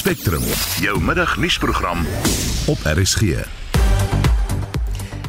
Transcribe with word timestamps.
Spectrum, 0.00 0.42
jou 0.80 1.00
middagnuusprogram 1.00 2.06
op 2.66 2.78
RSG. 2.84 3.20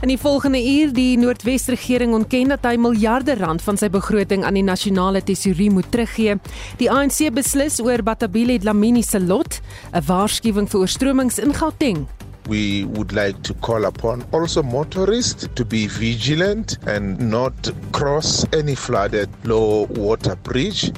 In 0.01 0.07
die 0.07 0.17
volgende 0.17 0.61
uur 0.63 0.93
die 0.95 1.17
Noordwes-regering 1.19 2.13
ontken 2.15 2.53
dat 2.53 2.63
hy 2.63 2.77
miljarde 2.79 3.35
rand 3.35 3.59
van 3.65 3.75
sy 3.75 3.89
begroting 3.91 4.45
aan 4.47 4.55
die 4.55 4.63
nasionale 4.63 5.19
tesourie 5.27 5.67
moet 5.75 5.91
teruggee. 5.91 6.37
Die 6.79 6.87
ANC 6.87 7.19
beslis 7.35 7.81
oor 7.83 7.99
Batabile 7.99 8.55
Dlamini 8.63 9.03
se 9.03 9.19
lot, 9.19 9.59
'n 9.91 10.05
waarskuwing 10.07 10.69
vir 10.71 10.79
oorstromings 10.79 11.39
in 11.39 11.51
Gauteng. 11.53 12.07
We 12.47 12.87
would 12.95 13.11
like 13.11 13.41
to 13.41 13.53
call 13.59 13.83
upon 13.83 14.23
also 14.31 14.63
motorists 14.63 15.47
to 15.53 15.65
be 15.65 15.87
vigilant 15.87 16.77
and 16.87 17.19
not 17.19 17.73
cross 17.91 18.45
any 18.53 18.75
flooded 18.75 19.29
low 19.43 19.87
water 19.99 20.37
bridge. 20.37 20.91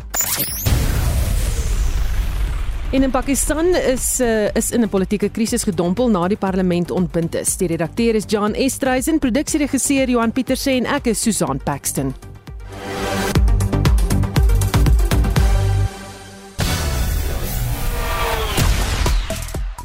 En 2.94 3.04
in 3.04 3.10
Pakistan 3.10 3.76
is 3.76 4.20
uh, 4.22 4.54
is 4.54 4.72
in 4.72 4.82
'n 4.82 4.90
politieke 4.90 5.30
krisis 5.30 5.64
gedompel 5.64 6.10
na 6.10 6.28
die 6.28 6.38
parlement 6.38 6.92
ontbind 6.92 7.36
is. 7.36 7.58
Die 7.58 7.68
redakteur 7.68 8.16
is 8.16 8.24
John 8.28 8.54
Estreisen, 8.54 9.20
produksieregisseur 9.20 10.10
Johan 10.10 10.32
Pieterse 10.32 10.72
en 10.72 10.86
ek 10.86 11.06
is 11.06 11.22
Susan 11.22 11.58
Paxton. 11.64 12.14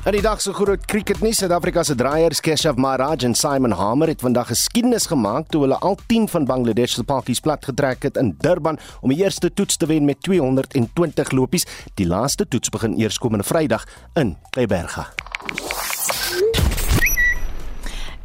In 0.09 0.15
die 0.15 0.23
dag 0.25 0.41
se 0.41 0.55
groot 0.57 0.87
cricketnuus, 0.89 1.43
Suid-Afrika 1.43 1.83
se 1.85 1.93
draaiers 1.95 2.41
Keshav 2.41 2.79
Maharaj 2.81 3.27
en 3.29 3.35
Simon 3.37 3.75
Hamer 3.77 4.09
het 4.09 4.25
vandag 4.25 4.49
geskiedenis 4.49 5.05
gemaak 5.11 5.51
toe 5.53 5.67
hulle 5.67 5.77
al 5.85 5.99
10 6.09 6.31
van 6.33 6.49
Bangladesh 6.49 6.97
se 6.97 7.05
pakkies 7.05 7.45
plat 7.45 7.69
getrek 7.69 8.09
het 8.09 8.17
in 8.17 8.33
Durban 8.41 8.81
om 9.05 9.13
die 9.13 9.21
eerste 9.21 9.53
toets 9.53 9.77
te 9.77 9.87
wen 9.87 10.09
met 10.09 10.25
220 10.25 11.37
lopies. 11.37 11.69
Die 12.01 12.09
laaste 12.09 12.49
toets 12.49 12.73
begin 12.73 12.97
eers 12.97 13.21
komende 13.21 13.45
Vrydag 13.45 13.85
in 14.17 14.39
Kleiberga. 14.57 15.11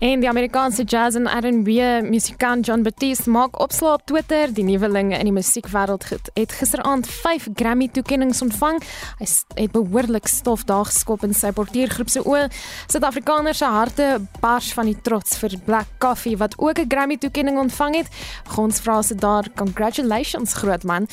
En 0.03 0.19
die 0.19 0.27
Amerikaanse 0.27 0.83
jazz 0.83 1.15
en 1.15 1.29
R&B 1.31 1.67
musikant 2.03 2.65
John 2.65 2.81
Batiste 2.83 3.29
maak 3.29 3.59
opslag 3.59 3.93
op 3.93 4.01
Twitter. 4.05 4.51
Die 4.51 4.63
nuweling 4.67 5.13
in 5.15 5.29
die 5.29 5.31
musiekwêreld 5.31 6.03
het 6.33 6.55
gisteraand 6.59 7.07
5 7.07 7.45
Grammy 7.55 7.87
toekenninge 7.87 8.35
ontvang. 8.43 8.81
Hy 9.21 9.27
het 9.61 9.71
behoorlik 9.71 10.27
stof 10.27 10.65
daar 10.67 10.89
geskop 10.89 11.23
in 11.23 11.31
sy 11.31 11.53
portiergroep 11.55 12.11
se 12.11 12.19
oë. 12.19 12.49
Suid-Afrikaners 12.91 13.61
se 13.63 13.69
harte 13.71 14.07
bars 14.41 14.73
van 14.75 14.89
die 14.91 14.97
trots 15.07 15.37
vir 15.39 15.55
Black 15.63 15.95
Coffee 16.03 16.35
wat 16.35 16.57
ook 16.59 16.83
'n 16.83 16.91
Grammy 16.91 17.17
toekenning 17.17 17.57
ontvang 17.63 17.95
het. 17.95 18.11
Gons 18.47 18.79
vra 18.83 19.01
se 19.01 19.15
daar 19.15 19.47
congratulations 19.55 20.53
groot 20.53 20.83
man. 20.83 21.07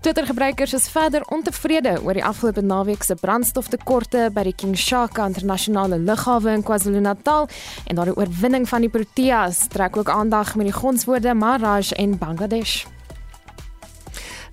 Twitter 0.00 0.26
gebruikers 0.26 0.72
is 0.72 0.88
verder 0.88 1.22
ontevrede 1.34 1.98
oor 2.02 2.14
die 2.14 2.24
afgelope 2.24 2.62
naweek 2.62 3.02
se 3.02 3.14
brandstoftekorte 3.14 4.30
by 4.32 4.42
die 4.42 4.54
King 4.54 4.76
Shaka 4.76 5.26
internasionale 5.26 5.98
lughawe 5.98 6.52
in 6.52 6.62
KwaZulu-Natal 6.62 7.48
en 7.86 7.94
daardie 7.94 8.34
oorwinning 8.36 8.66
van 8.68 8.84
die 8.84 8.90
Proteas 8.92 9.62
trek 9.72 9.96
ook 9.96 10.10
aandag 10.12 10.56
met 10.60 10.68
die 10.68 10.74
gonswoorde 10.76 11.34
Maharaj 11.34 11.94
en 11.96 12.18
Bangladesh. 12.18 12.84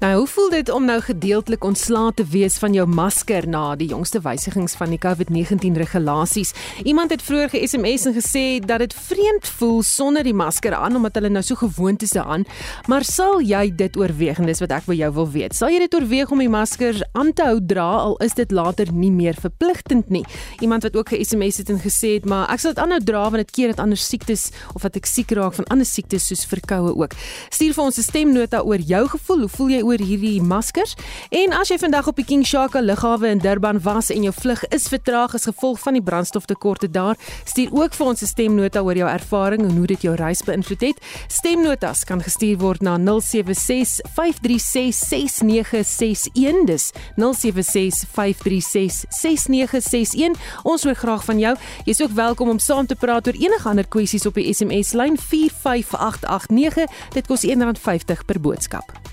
Nou, 0.04 0.18
hoe 0.18 0.28
voel 0.28 0.50
dit 0.50 0.70
om 0.70 0.84
nou 0.86 0.98
gedeeltelik 1.00 1.64
ontslae 1.64 2.12
te 2.14 2.26
wees 2.28 2.58
van 2.60 2.74
jou 2.76 2.84
masker 2.92 3.46
na 3.48 3.62
die 3.80 3.86
jongste 3.88 4.20
wysigings 4.20 4.74
van 4.76 4.92
die 4.92 4.98
COVID-19 5.00 5.78
regulasies? 5.80 6.50
Iemand 6.84 7.14
het 7.16 7.22
vroeër 7.24 7.54
ge-SMS 7.54 8.10
en 8.10 8.16
gesê 8.18 8.44
dat 8.60 8.84
dit 8.84 8.96
vreemd 9.06 9.48
voel 9.48 9.80
sonder 9.88 10.28
die 10.28 10.34
masker 10.36 10.76
aan 10.76 11.00
omdat 11.00 11.16
hulle 11.16 11.32
nou 11.32 11.44
so 11.48 11.56
gewoond 11.56 12.04
is 12.04 12.12
daaraan. 12.18 12.44
Maar 12.92 13.08
sal 13.08 13.40
jy 13.48 13.70
dit 13.80 13.96
oorweeg 13.96 14.42
en 14.44 14.52
dis 14.52 14.60
wat 14.60 14.74
ek 14.76 14.90
vir 14.90 14.98
jou 15.06 15.10
wil 15.22 15.30
weet. 15.38 15.56
Sal 15.56 15.72
jy 15.72 15.80
dit 15.86 15.96
oorweeg 15.96 16.36
om 16.36 16.44
die 16.44 16.50
masker 16.52 17.00
aan 17.14 17.32
te 17.32 17.48
hou 17.48 17.64
dra 17.64 17.88
al 18.02 18.20
is 18.28 18.36
dit 18.36 18.52
later 18.52 18.92
nie 18.92 19.14
meer 19.16 19.40
verpligtend 19.40 20.12
nie? 20.12 20.26
Iemand 20.60 20.84
wat 20.84 21.00
ook 21.00 21.16
ge-SMS 21.16 21.62
het 21.64 21.72
en 21.72 21.80
gesê 21.80 22.18
het, 22.18 22.28
maar 22.28 22.52
ek 22.52 22.66
sal 22.66 22.76
dit 22.76 22.84
aanhou 22.84 23.00
dra 23.00 23.24
want 23.30 23.46
dit 23.46 23.56
keer 23.56 23.72
dit 23.72 23.80
ander 23.80 24.04
siektes 24.04 24.50
of 24.76 24.84
wat 24.84 25.00
ek 25.00 25.08
siek 25.08 25.32
raak 25.32 25.56
van 25.62 25.72
ander 25.72 25.88
siektes 25.88 26.28
soos 26.28 26.44
verkoue 26.44 26.92
ook. 26.92 27.16
Stuur 27.56 27.80
vir 27.80 27.84
ons 27.88 28.04
'n 28.04 28.10
stemnota 28.12 28.60
oor 28.68 28.84
jou 28.84 29.08
gevoel. 29.16 29.48
Hoe 29.48 29.56
voel 29.56 29.70
jy 29.70 29.82
oor 29.82 29.93
oor 29.94 30.02
hierdie 30.02 30.42
maskers. 30.42 30.96
En 31.34 31.54
as 31.54 31.70
jy 31.72 31.78
vandag 31.82 32.10
op 32.10 32.18
die 32.18 32.26
King 32.26 32.44
Shaka 32.48 32.82
lughawe 32.82 33.30
in 33.30 33.42
Durban 33.44 33.80
was 33.86 34.10
en 34.14 34.26
jou 34.26 34.34
vlug 34.34 34.64
is 34.74 34.90
vertraag 34.92 35.36
as 35.38 35.46
gevolg 35.50 35.80
van 35.84 35.98
die 35.98 36.04
brandstoftekorte 36.04 36.90
daar, 36.90 37.20
stuur 37.46 37.74
ook 37.74 37.94
vir 37.94 38.08
ons 38.08 38.22
'n 38.22 38.26
stemnota 38.26 38.82
oor 38.82 38.98
jou 38.98 39.10
ervaring 39.10 39.62
en 39.62 39.78
hoe 39.78 39.88
dit 39.88 40.02
jou 40.02 40.16
reis 40.16 40.42
beïnvloed 40.42 40.82
het. 40.82 40.98
Stemnotas 41.28 42.04
kan 42.04 42.22
gestuur 42.22 42.58
word 42.58 42.82
na 42.82 42.98
076 42.98 44.00
536 44.16 44.96
6961. 44.96 46.66
Dis 46.66 46.92
076 47.16 48.06
536 48.10 49.06
6961. 49.10 50.40
Ons 50.64 50.84
hoor 50.84 50.96
graag 50.96 51.24
van 51.26 51.40
jou. 51.40 51.56
Jy's 51.86 52.02
ook 52.02 52.12
welkom 52.12 52.50
om 52.50 52.60
saam 52.60 52.86
te 52.86 52.96
praat 52.96 53.28
oor 53.28 53.34
enige 53.38 53.70
ander 53.70 53.88
kwessies 53.88 54.26
op 54.26 54.34
die 54.34 54.54
SMS 54.54 54.94
lyn 54.94 55.18
45889. 55.18 56.90
Dit 57.14 57.28
kos 57.28 57.46
R1.50 57.46 58.26
per 58.26 58.40
boodskap. 58.40 59.13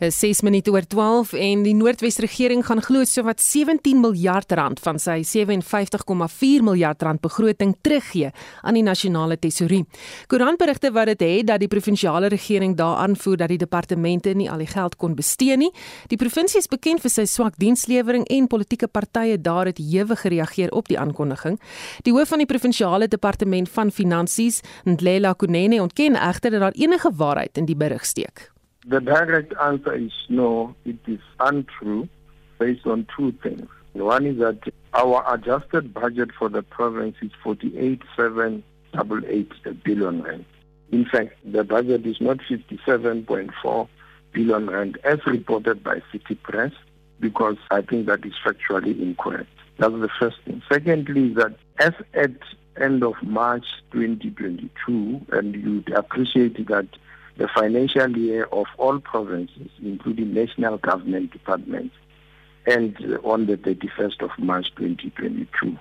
Is 0.00 0.16
6 0.16 0.40
minute 0.40 0.70
oor 0.72 0.86
12 0.88 1.34
en 1.36 1.60
die 1.60 1.74
Noordwes 1.76 2.16
regering 2.24 2.62
gaan 2.64 2.80
glo 2.80 3.04
so 3.04 3.20
wat 3.26 3.42
17 3.44 3.98
miljard 4.00 4.48
rand 4.56 4.78
van 4.80 4.96
sy 4.96 5.18
57,4 5.28 6.62
miljard 6.64 7.02
rand 7.04 7.20
begroting 7.20 7.74
teruggee 7.84 8.30
aan 8.64 8.78
die 8.78 8.84
nasionale 8.86 9.36
tesourie. 9.36 9.82
Koerantberigte 10.32 10.88
wat 10.96 11.10
dit 11.10 11.24
het 11.26 11.50
dat 11.50 11.60
die 11.60 11.68
provinsiale 11.68 12.30
regering 12.32 12.78
daaraan 12.78 13.12
voer 13.12 13.42
dat 13.42 13.52
die 13.52 13.58
departemente 13.60 14.32
nie 14.32 14.48
al 14.48 14.64
die 14.64 14.70
geld 14.70 14.96
kon 14.96 15.12
bestee 15.18 15.58
nie. 15.60 15.68
Die 16.08 16.16
provinsie 16.16 16.62
is 16.62 16.70
bekend 16.72 17.04
vir 17.04 17.12
sy 17.12 17.26
swak 17.28 17.58
dienslewering 17.60 18.24
en 18.32 18.48
politieke 18.48 18.88
partye 18.88 19.36
daar 19.36 19.68
het 19.68 19.82
hewig 19.84 20.24
gereageer 20.24 20.72
op 20.72 20.88
die 20.88 20.96
aankondiging. 20.96 21.58
Die 22.08 22.14
hoof 22.16 22.32
van 22.32 22.40
die 22.40 22.48
provinsiale 22.48 23.08
departement 23.12 23.68
van 23.68 23.92
finansies, 23.92 24.62
Ndlela 24.88 25.34
Kunene, 25.36 25.82
ontken 25.84 26.16
egter 26.16 26.56
dat 26.56 26.64
daar 26.64 26.80
enige 26.80 27.12
waarheid 27.12 27.60
in 27.60 27.68
die 27.68 27.76
berig 27.76 28.08
steek. 28.08 28.49
The 28.86 29.00
direct 29.00 29.52
answer 29.60 29.92
is 29.94 30.12
no, 30.28 30.76
it 30.86 30.96
is 31.06 31.20
untrue 31.38 32.08
based 32.58 32.86
on 32.86 33.06
two 33.14 33.32
things. 33.42 33.68
One 33.92 34.24
is 34.26 34.38
that 34.38 34.72
our 34.94 35.22
adjusted 35.34 35.92
budget 35.92 36.30
for 36.38 36.48
the 36.48 36.62
province 36.62 37.16
is 37.20 37.30
48,788 37.42 39.84
billion 39.84 40.22
rand. 40.22 40.46
In 40.92 41.04
fact, 41.04 41.34
the 41.44 41.62
budget 41.62 42.06
is 42.06 42.18
not 42.20 42.38
57.4 42.38 43.88
billion 44.32 44.70
rand 44.70 44.98
as 45.04 45.18
reported 45.26 45.84
by 45.84 46.00
City 46.10 46.36
Press 46.36 46.72
because 47.18 47.58
I 47.70 47.82
think 47.82 48.06
that 48.06 48.24
is 48.24 48.32
factually 48.44 48.98
incorrect. 49.00 49.50
That's 49.78 49.92
the 49.92 50.08
first 50.18 50.38
thing. 50.44 50.62
Secondly, 50.70 51.34
that 51.34 51.54
as 51.78 51.92
at 52.14 52.32
end 52.80 53.04
of 53.04 53.14
March 53.22 53.66
2022, 53.92 55.26
and 55.32 55.54
you'd 55.54 55.92
appreciate 55.92 56.66
that 56.68 56.88
the 57.36 57.48
financial 57.48 58.16
year 58.16 58.44
of 58.52 58.66
all 58.78 59.00
provinces, 59.00 59.68
including 59.82 60.34
national 60.34 60.78
government 60.78 61.32
departments, 61.32 61.96
and 62.66 62.96
on 63.24 63.46
the 63.46 63.56
31st 63.56 64.22
of 64.22 64.30
March 64.38 64.66
2022. 64.76 65.76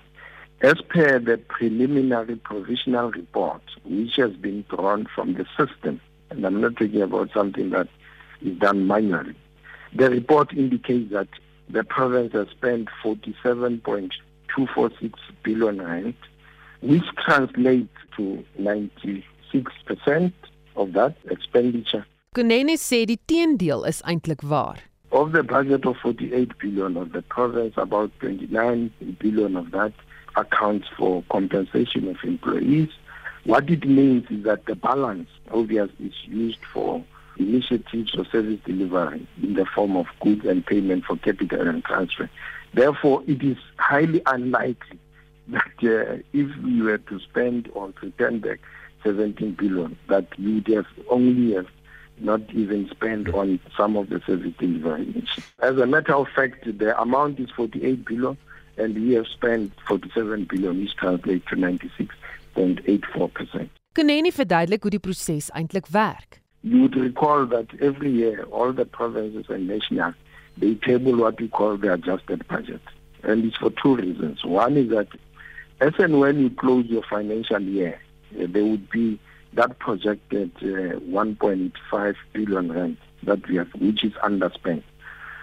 As 0.61 0.81
per 0.89 1.19
the 1.19 1.37
preliminary 1.37 2.35
provisional 2.35 3.11
report, 3.11 3.61
which 3.85 4.15
has 4.17 4.33
been 4.33 4.65
drawn 4.69 5.07
from 5.13 5.33
the 5.33 5.45
system, 5.57 6.01
and 6.29 6.45
I'm 6.45 6.61
not 6.61 6.77
talking 6.77 7.01
about 7.01 7.31
something 7.33 7.71
that 7.71 7.87
is 8.41 8.57
done 8.57 8.87
manually, 8.87 9.35
the 9.93 10.09
report 10.09 10.53
indicates 10.53 11.11
that 11.11 11.27
the 11.69 11.83
province 11.83 12.31
has 12.33 12.47
spent 12.49 12.87
47.246 13.03 15.13
billion 15.43 15.81
rand, 15.81 16.13
which 16.81 17.03
translates 17.25 17.89
to 18.17 18.43
96% 18.59 20.33
of 20.79 20.93
that 20.93 21.15
expenditure. 21.29 22.05
Kunene 22.35 22.77
sê 22.77 23.05
die 23.09 23.19
teendeel 23.27 23.85
is 23.89 24.01
eintlik 24.05 24.41
waar. 24.51 24.79
Of 25.11 25.31
the 25.33 25.43
budget 25.43 25.85
of 25.85 25.97
48 25.97 26.57
billion 26.59 26.97
of 26.97 27.11
the 27.11 27.21
province, 27.21 27.73
about 27.77 28.11
29 28.19 28.91
billion 29.19 29.55
of 29.55 29.71
that 29.71 29.93
accounts 30.35 30.87
for 30.95 31.23
compensation 31.31 32.07
of 32.07 32.17
employees. 32.23 32.89
What 33.45 33.69
it 33.69 33.85
means 33.87 34.29
is 34.29 34.43
that 34.43 34.65
the 34.65 34.75
balance, 34.75 35.29
obviously, 35.51 36.07
is 36.07 36.13
used 36.27 36.63
for 36.73 37.03
initiatives 37.37 38.13
or 38.15 38.25
service 38.25 38.59
delivery 38.65 39.25
in 39.41 39.53
the 39.55 39.65
form 39.65 39.95
of 39.97 40.05
goods 40.19 40.45
and 40.45 40.65
payment 40.65 41.05
for 41.05 41.17
capital 41.17 41.67
and 41.67 41.83
transfer. 41.83 42.29
Therefore, 42.73 43.23
it 43.27 43.41
is 43.41 43.57
highly 43.77 44.21
unlikely 44.27 44.99
that 45.47 45.77
uh, 45.83 46.21
if 46.33 46.55
we 46.57 46.81
were 46.81 46.99
to 46.99 47.19
spend 47.19 47.69
or 47.73 47.91
return 48.01 48.39
back 48.39 48.59
17 49.03 49.53
billion, 49.53 49.97
that 50.07 50.27
you 50.37 50.55
would 50.55 50.67
have 50.67 50.85
only 51.09 51.55
have 51.55 51.67
not 52.19 52.41
even 52.51 52.87
spent 52.89 53.33
on 53.33 53.59
some 53.77 53.95
of 53.95 54.09
the 54.09 54.19
service 54.25 54.53
delivery. 54.59 55.23
As 55.59 55.77
a 55.77 55.85
matter 55.85 56.15
of 56.15 56.27
fact, 56.35 56.65
the 56.77 57.01
amount 57.01 57.39
is 57.39 57.49
48 57.51 58.05
billion, 58.05 58.37
and 58.77 58.95
we 58.95 59.13
have 59.13 59.27
spent 59.27 59.71
47 59.87 60.47
billion, 60.49 60.79
which 60.79 60.95
translates 60.95 61.45
to 61.49 61.55
96.84%. 61.55 63.69
Kunene 63.93 64.31
verduidelik 64.31 64.83
hoe 64.83 64.89
die 64.89 64.99
proses 64.99 65.49
eintlik 65.51 65.87
werk. 65.91 66.41
You 66.61 66.81
would 66.81 66.95
recall 66.95 67.45
that 67.47 67.67
every 67.81 68.11
year, 68.11 68.43
all 68.51 68.73
the 68.73 68.85
provinces 68.85 69.45
and 69.49 69.67
national, 69.67 70.13
they 70.57 70.75
table 70.75 71.15
what 71.15 71.39
we 71.39 71.47
call 71.47 71.77
the 71.77 71.93
adjusted 71.93 72.45
budget. 72.47 72.81
And 73.23 73.45
it's 73.45 73.57
for 73.57 73.71
two 73.81 73.95
reasons. 73.95 74.43
One 74.43 74.77
is 74.77 74.89
that 74.89 75.07
as 75.81 75.93
and 75.97 76.19
when 76.19 76.39
you 76.39 76.49
close 76.49 76.85
your 76.87 77.03
financial 77.09 77.61
year, 77.61 77.99
there 78.31 78.65
would 78.65 78.89
be 78.89 79.19
that 79.53 79.79
projected 79.79 80.51
uh, 80.57 80.99
1.5 80.99 82.15
billion 82.33 82.71
rand 82.71 82.97
that 83.23 83.47
we 83.47 83.55
have, 83.55 83.69
which 83.79 84.03
is 84.03 84.13
underspent. 84.13 84.83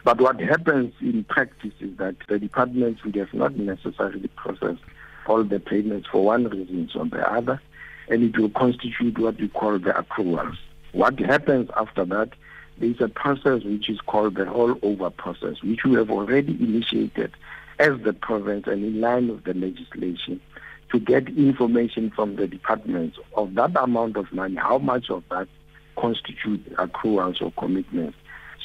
But 0.05 0.21
what 0.21 0.41
happens 0.41 0.95
in 1.01 1.25
practice 1.25 1.73
is 1.81 1.97
that 1.97 2.15
the 2.29 2.39
departments 2.39 3.03
would 3.05 3.17
have 3.17 3.35
not 3.35 3.57
necessarily 3.57 4.29
processed 4.37 4.83
all 5.27 5.43
the 5.43 5.59
payments 5.59 6.09
for 6.09 6.25
one 6.25 6.45
reason 6.45 6.89
or 6.95 7.07
the 7.07 7.29
other, 7.29 7.61
and 8.09 8.23
it 8.23 8.39
will 8.39 8.51
constitute 8.51 9.19
what 9.19 9.41
we 9.41 9.49
call 9.49 9.79
the 9.79 9.91
accruals. 9.91 10.57
What 10.93 11.19
happens 11.19 11.71
after 11.77 12.05
that, 12.05 12.31
there 12.79 12.91
is 12.91 13.01
a 13.01 13.09
process 13.09 13.65
which 13.65 13.91
is 13.91 14.01
called 14.01 14.37
the 14.37 14.45
rollover 14.45 15.15
process, 15.17 15.63
which 15.63 15.85
we 15.85 15.95
have 15.95 16.11
already 16.11 16.53
initiated 16.53 17.33
as 17.79 18.01
the 18.03 18.13
province 18.13 18.67
and 18.67 18.85
in 18.85 19.01
line 19.01 19.29
with 19.29 19.45
the 19.45 19.55
legislation 19.55 20.41
to 20.93 21.01
get 21.01 21.29
information 21.29 22.13
from 22.15 22.37
the 22.37 22.47
departments 22.47 23.19
of 23.37 23.55
that 23.55 23.77
amount 23.77 24.17
of 24.17 24.33
money, 24.33 24.57
how 24.57 24.79
much 24.79 25.11
of 25.11 25.25
that 25.31 25.49
constitute 25.99 26.65
accruals 26.77 27.43
or 27.43 27.53
commitments. 27.59 28.17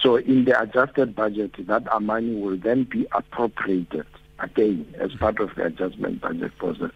So 0.01 0.17
in 0.17 0.45
the 0.45 0.59
adjusted 0.59 1.15
budget, 1.15 1.55
that 1.67 2.01
money 2.01 2.35
will 2.35 2.57
then 2.57 2.83
be 2.83 3.07
appropriated 3.11 4.05
again 4.39 4.93
as 4.99 5.11
part 5.19 5.39
of 5.39 5.49
the 5.55 5.65
adjustment 5.65 6.21
budget 6.21 6.57
process. 6.57 6.91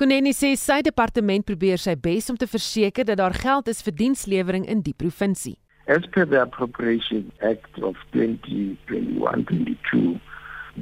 Koneni 0.00 0.32
sê 0.32 0.54
sy 0.56 0.80
departement 0.80 1.44
probeer 1.44 1.76
sy 1.76 1.92
bes 1.92 2.30
om 2.32 2.36
te 2.40 2.46
verseker 2.48 3.04
dat 3.04 3.20
daar 3.20 3.36
geld 3.36 3.68
is 3.68 3.84
vir 3.84 3.92
dienslewering 3.98 4.64
in 4.64 4.80
die 4.80 4.96
provinsie. 4.96 5.60
As 5.92 6.06
per 6.14 6.24
the 6.24 6.40
Appropriation 6.40 7.28
Act 7.44 7.76
of 7.84 8.00
2021-22, 8.14 10.16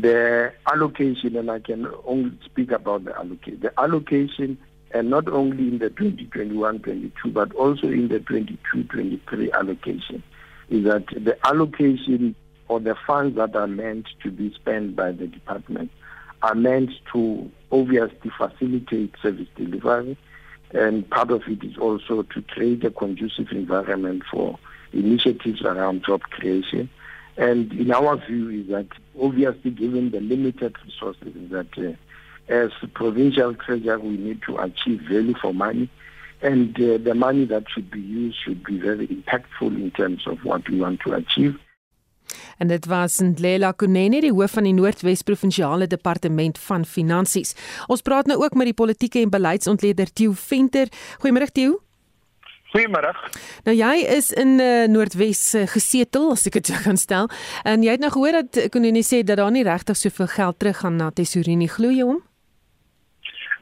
the 0.01 0.53
allocation, 0.71 1.37
and 1.37 1.51
I 1.51 1.59
can 1.59 1.87
only 2.05 2.33
speak 2.45 2.71
about 2.71 3.05
the 3.05 3.17
allocation, 3.17 3.61
the 3.61 3.81
allocation, 3.81 4.59
and 4.93 5.11
not 5.11 5.29
only 5.29 5.69
in 5.69 5.79
the 5.79 5.91
2021-22, 5.91 7.13
but 7.33 7.53
also 7.55 7.89
in 7.89 8.09
the 8.09 8.21
22-23 8.21 9.53
allocation, 9.53 10.23
is 10.71 10.85
that 10.85 11.07
the 11.09 11.37
allocation 11.47 12.35
or 12.69 12.81
the 12.81 12.95
funds 13.07 13.37
that 13.37 13.57
are 13.57 13.67
meant 13.67 14.07
to 14.23 14.31
be 14.31 14.53
spent 14.55 14.95
by 14.95 15.11
the 15.13 15.27
department 15.27 15.91
are 16.43 16.55
meant 16.55 16.91
to 17.13 17.51
obviously 17.73 18.31
facilitate 18.37 19.13
service 19.21 19.49
delivery, 19.57 20.17
and 20.73 21.09
part 21.11 21.31
of 21.31 21.43
it 21.49 21.65
is 21.65 21.77
also 21.79 22.23
to 22.23 22.43
create 22.43 22.85
a 22.85 22.91
conducive 22.91 23.51
environment 23.51 24.23
for 24.31 24.59
initiatives 24.93 25.63
around 25.63 26.05
job 26.05 26.21
creation. 26.23 26.89
And 27.39 27.73
in 27.73 27.93
our 27.93 28.17
view 28.27 28.51
is 28.51 28.69
that 28.69 28.89
obviously 29.21 29.71
given 29.71 30.11
the 30.11 30.21
limited 30.21 30.75
resources 30.85 31.33
that 31.51 31.79
uh, 31.79 32.53
as 32.53 32.71
provincial 32.95 33.55
treasurer 33.55 33.99
we 33.99 34.17
need 34.17 34.43
to 34.43 34.59
achieve 34.59 35.01
value 35.03 35.35
for 35.41 35.55
money 35.55 35.89
and 36.43 36.77
uh, 36.81 36.99
the 36.99 37.15
money 37.15 37.45
that 37.45 37.65
should 37.73 37.91
be 37.91 38.01
used 38.01 38.39
should 38.45 38.65
be 38.65 38.79
very 38.79 39.07
impactful 39.07 39.75
in 39.77 39.91
terms 39.93 40.27
of 40.27 40.39
what 40.45 40.69
we 40.69 40.81
want 40.81 41.01
to 41.01 41.13
achieve. 41.13 41.59
En 42.59 42.69
dit 42.69 42.87
was 42.87 43.19
Ndlela 43.19 43.73
Kunene, 43.73 44.21
die 44.21 44.33
hoof 44.33 44.59
van 44.59 44.67
die 44.69 44.75
Noordwes 44.77 45.23
Provinsiale 45.23 45.87
Departement 45.87 46.59
van 46.59 46.85
Finansies. 46.85 47.55
Ons 47.87 48.03
praat 48.05 48.29
nou 48.29 48.37
ook 48.43 48.55
met 48.59 48.69
die 48.69 48.77
politieke 48.77 49.23
en 49.23 49.33
beleidsontleder 49.33 50.13
Tieu 50.13 50.35
Venter. 50.35 50.91
Goeiemôre 51.23 51.49
Tieu. 51.53 51.79
Goeiemôre. 52.69 53.15
Nou 53.65 53.73
jy 53.73 53.93
is 54.13 54.29
in 54.37 54.59
uh, 54.61 54.85
Noordwes 54.93 55.41
uh, 55.57 55.65
gesetel, 55.73 56.27
as 56.35 56.45
ek 56.51 56.59
dit 56.59 56.73
kan 56.85 57.01
stel. 57.01 57.31
En 57.65 57.85
jy 57.85 57.95
het 57.97 58.03
nou 58.05 58.11
gehoor 58.13 58.43
dat 58.43 58.59
Kunene 58.75 59.01
sê 59.07 59.23
dat 59.25 59.41
daar 59.41 59.55
nie 59.55 59.65
regtig 59.65 59.97
soveel 59.97 60.29
geld 60.35 60.59
teruggaan 60.61 60.99
na 61.01 61.09
Tesorini 61.09 61.71
glo 61.73 61.89
jy 61.95 62.05
hom? 62.05 62.21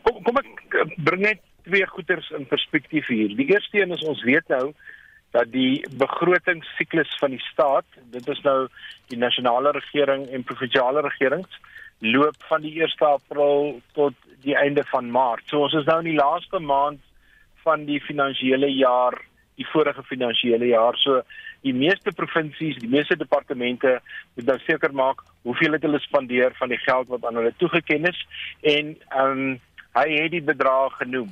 Kom 0.07 0.19
kom 0.27 0.43
ek 0.43 0.75
eh, 0.75 0.91
bring 1.07 1.23
net 1.23 1.45
twee 1.67 1.87
goeters 1.87 2.33
in 2.35 2.47
perspektief 2.51 3.07
hier. 3.11 3.31
Die 3.39 3.47
eerste 3.55 3.79
een 3.79 3.95
is 3.95 4.03
ons 4.07 4.23
weet 4.27 4.51
nou 4.51 4.73
dat 5.35 5.51
die 5.55 5.85
begrotingssiklus 6.03 7.11
van 7.21 7.35
die 7.35 7.43
staat, 7.53 7.87
dit 8.11 8.29
is 8.31 8.43
nou 8.43 8.67
die 9.11 9.19
nasionale 9.19 9.75
regering 9.75 10.27
en 10.35 10.47
provinsiale 10.47 11.03
regerings 11.07 11.63
loop 11.99 12.37
van 12.51 12.63
die 12.63 12.75
1 12.83 12.99
April 13.07 13.81
tot 13.95 14.15
die 14.45 14.55
einde 14.59 14.83
van 14.91 15.11
Maart. 15.11 15.47
So 15.47 15.65
ons 15.65 15.75
is 15.79 15.87
nou 15.87 16.01
in 16.03 16.11
die 16.11 16.19
laaste 16.19 16.59
maand 16.59 17.01
van 17.67 17.85
die 17.89 18.01
finansiële 18.01 18.71
jaar, 18.73 19.19
die 19.59 19.67
vorige 19.73 20.03
finansiële 20.07 20.71
jaar. 20.71 20.97
So 21.03 21.23
die 21.67 21.75
meeste 21.75 22.13
provinsies, 22.15 22.79
die 22.79 22.93
meeste 22.93 23.17
departemente 23.19 23.99
moet 24.37 24.47
nou 24.47 24.59
seker 24.65 24.95
maak 24.95 25.25
hoeveel 25.47 25.77
het 25.77 25.87
hulle 25.87 26.03
spandeer 26.05 26.55
van 26.59 26.71
die 26.71 26.83
geld 26.83 27.11
wat 27.13 27.25
aan 27.27 27.41
hulle 27.41 27.55
toegeken 27.63 28.07
is 28.13 28.23
en 28.63 28.95
ehm 29.09 29.33
um, 29.33 29.57
hy 29.97 30.09
het 30.13 30.33
die 30.35 30.45
bedrag 30.45 30.99
genoem 31.01 31.31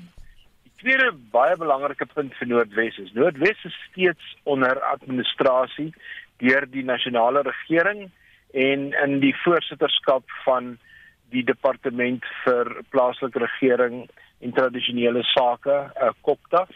tweede 0.84 1.10
baie 1.32 1.56
belangrike 1.56 2.06
punt 2.12 2.34
vir 2.38 2.48
Noordwes 2.50 2.98
is 3.02 3.12
Noordwes 3.16 3.62
is 3.68 3.76
steeds 3.88 4.34
onder 4.54 4.80
administrasie 4.90 5.90
deur 6.42 6.66
die 6.70 6.84
nasionale 6.84 7.44
regering 7.46 8.06
en 8.66 8.90
in 9.04 9.18
die 9.22 9.34
voorsitterskap 9.42 10.36
van 10.44 10.74
die 11.34 11.44
departement 11.46 12.26
vir 12.44 12.70
plaaslike 12.94 13.42
regering 13.42 14.04
en 14.44 14.52
tradisionele 14.52 15.22
sake, 15.32 15.76
uh, 15.96 16.12
Kokta 16.26 16.66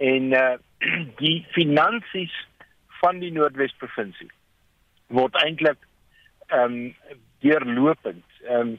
en 0.00 0.32
uh, 0.32 0.56
die 1.22 1.40
finansies 1.56 2.34
van 3.00 3.20
die 3.22 3.32
Noordwes 3.34 3.74
provinsie 3.82 4.30
word 5.10 5.36
eintlik 5.44 5.80
ehm 6.50 6.76
um, 6.76 6.78
deurlopend 7.44 8.24
ehm 8.46 8.60
um, 8.60 8.78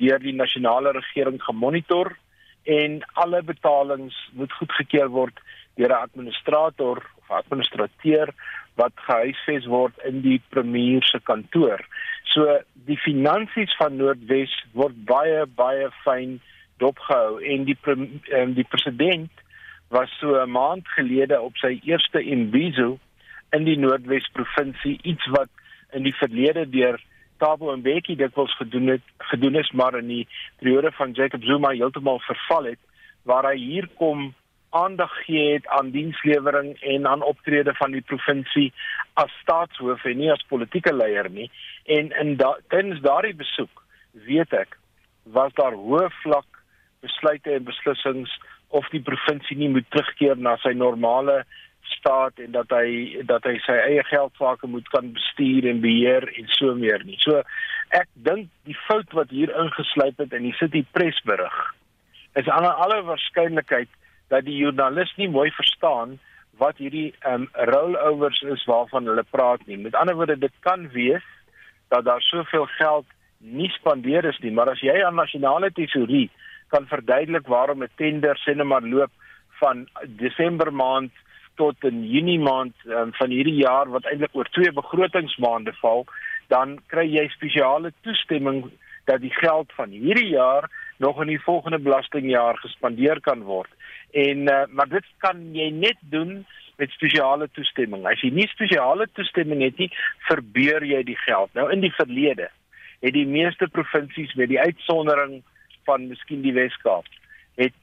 deur 0.00 0.22
die 0.22 0.32
nasionale 0.36 0.92
regering 0.96 1.40
gemonitor 1.44 2.12
en 2.64 3.00
alle 3.22 3.42
betalings 3.42 4.16
moet 4.38 4.52
goedgekeur 4.58 5.10
word 5.16 5.40
deur 5.76 5.92
'n 5.92 6.02
administrator 6.06 7.02
of 7.20 7.30
administrateur 7.42 8.32
wat 8.80 8.92
gehuisves 9.08 9.66
word 9.66 9.98
in 10.04 10.20
die 10.22 10.40
premier 10.48 11.04
se 11.04 11.20
kantoor. 11.20 11.80
So 12.32 12.60
die 12.86 12.98
finansies 12.98 13.74
van 13.76 13.96
Noordwes 13.96 14.54
word 14.72 14.96
baie 15.04 15.46
baie 15.46 15.90
fyn 16.04 16.40
dopgehou 16.80 17.38
en 17.44 17.64
die 17.68 17.76
um, 17.86 18.54
die 18.56 18.66
president 18.68 19.30
was 19.90 20.10
so 20.18 20.34
'n 20.40 20.50
maand 20.50 20.88
gelede 20.96 21.40
op 21.40 21.56
sy 21.56 21.80
eerste 21.84 22.22
imbizo 22.22 22.98
in 23.50 23.64
die 23.64 23.78
Noordwes 23.78 24.28
provinsie 24.32 24.98
iets 25.02 25.26
wat 25.36 25.48
in 25.92 26.02
die 26.02 26.14
verlede 26.14 26.68
deur 26.70 27.00
Thabo 27.40 27.76
Mbeki 27.76 28.16
dikwels 28.16 28.54
gedoen 28.56 28.86
het 28.86 29.02
gedoen 29.32 29.54
is 29.54 29.70
maar 29.70 29.94
in 29.98 30.06
die 30.06 30.28
periode 30.58 30.92
van 30.92 31.12
Jacob 31.12 31.42
Zuma 31.42 31.70
heeltemal 31.70 32.20
verval 32.20 32.64
het 32.64 32.78
waar 33.22 33.48
hy 33.50 33.56
hier 33.56 33.88
kom 33.96 34.34
aandag 34.70 35.12
gee 35.24 35.52
het 35.52 35.66
aan 35.66 35.90
dienslewering 35.90 36.80
en 36.80 37.06
aan 37.06 37.22
optrede 37.22 37.74
van 37.74 37.90
die 37.90 38.04
provinsie 38.06 38.72
as 39.14 39.32
staatshoof 39.42 40.04
en 40.04 40.18
nie 40.18 40.30
as 40.32 40.44
politieke 40.48 40.94
leier 40.94 41.30
nie. 41.30 41.50
En 41.84 42.12
in 42.22 42.36
tens 42.68 43.00
daardie 43.02 43.34
besoek 43.34 43.82
weet 44.12 44.52
ek 44.54 44.78
was 45.22 45.52
daar 45.58 45.74
hoë 45.74 46.08
vlak 46.22 46.49
besluite 47.04 47.52
en 47.54 47.64
beslissings 47.64 48.30
of 48.68 48.86
die 48.94 49.02
provinsie 49.02 49.56
nie 49.58 49.70
moet 49.72 49.88
terugkeer 49.90 50.38
na 50.38 50.56
sy 50.62 50.72
normale 50.76 51.42
staat 51.96 52.38
en 52.44 52.52
dat 52.54 52.70
hy 52.74 53.22
dat 53.28 53.46
hy 53.48 53.56
sy 53.64 53.76
eie 53.88 54.04
geld 54.10 54.36
sake 54.38 54.68
moet 54.70 54.86
kan 54.94 55.10
bestuur 55.16 55.66
en 55.70 55.82
beheer 55.82 56.26
en 56.38 56.50
so 56.54 56.74
meer 56.78 57.02
nie. 57.04 57.18
So 57.24 57.42
ek 57.96 58.08
dink 58.14 58.50
die 58.68 58.76
fout 58.86 59.10
wat 59.16 59.32
hier 59.34 59.52
ingesluip 59.64 60.20
het 60.22 60.36
in 60.36 60.46
die 60.48 60.56
City 60.60 60.84
Press 60.94 61.18
berig 61.26 61.56
is 62.38 62.48
aan 62.48 62.68
alle 62.68 63.00
waarskynlikheid 63.08 63.90
dat 64.30 64.46
die 64.46 64.60
joernalis 64.60 65.10
nie 65.18 65.28
mooi 65.28 65.48
verstaan 65.56 66.18
wat 66.60 66.78
hierdie 66.78 67.10
um 67.26 67.48
rollovers 67.72 68.42
is 68.54 68.62
waarvan 68.68 69.08
hulle 69.08 69.24
praat 69.32 69.64
nie. 69.66 69.80
Met 69.80 69.96
ander 69.98 70.14
woorde 70.14 70.38
dit 70.38 70.54
kan 70.66 70.86
wees 70.94 71.26
dat 71.90 72.04
daar 72.06 72.22
soveel 72.22 72.68
geld 72.76 73.08
nie 73.40 73.70
spandeer 73.72 74.28
is 74.28 74.38
nie, 74.44 74.52
maar 74.52 74.68
as 74.70 74.82
jy 74.84 74.94
aan 75.02 75.16
nasionale 75.16 75.72
tesourie 75.74 76.28
kan 76.70 76.86
verduidelik 76.86 77.46
waarom 77.46 77.82
'n 77.82 77.96
tender 77.96 78.36
sinne 78.38 78.64
maar 78.64 78.82
loop 78.82 79.10
van 79.60 79.88
Desember 80.06 80.72
maand 80.72 81.12
tot 81.54 81.84
in 81.84 82.04
Junie 82.08 82.38
maand 82.38 82.74
um, 82.86 83.12
van 83.12 83.30
hierdie 83.30 83.58
jaar 83.60 83.90
wat 83.92 84.06
eintlik 84.08 84.36
oor 84.38 84.48
twee 84.48 84.72
begrotingsmaande 84.72 85.74
val, 85.80 86.06
dan 86.48 86.78
kry 86.92 87.06
jy 87.06 87.26
spesiale 87.28 87.92
toestemming 88.06 88.70
dat 89.10 89.20
die 89.20 89.34
geld 89.34 89.72
van 89.76 89.90
hierdie 89.90 90.30
jaar 90.30 90.70
nog 90.98 91.20
in 91.20 91.32
die 91.32 91.42
volgende 91.42 91.78
belastingjaar 91.78 92.58
gespandeer 92.62 93.20
kan 93.20 93.42
word. 93.42 93.70
En 94.12 94.48
uh, 94.48 94.64
maar 94.68 94.88
dit 94.88 95.06
kan 95.18 95.42
jy 95.54 95.70
net 95.70 96.00
doen 96.00 96.46
met 96.80 96.90
spesiale 96.96 97.48
toestemming. 97.52 98.06
As 98.08 98.22
jy 98.24 98.30
nie 98.32 98.48
spesiale 98.48 99.06
toestemming 99.12 99.62
het 99.62 99.78
nie, 99.78 99.90
verbeur 100.28 100.84
jy 100.84 101.02
die 101.04 101.18
geld. 101.26 101.52
Nou 101.54 101.68
in 101.72 101.84
die 101.84 101.92
verlede 101.92 102.48
het 103.00 103.16
die 103.16 103.28
meeste 103.28 103.68
provinsies 103.72 104.32
met 104.36 104.48
die 104.52 104.60
uitsondering 104.60 105.40
van 105.84 106.08
miskien 106.08 106.42
die 106.42 106.52
Wes-Kaap 106.52 107.06
het 107.54 107.74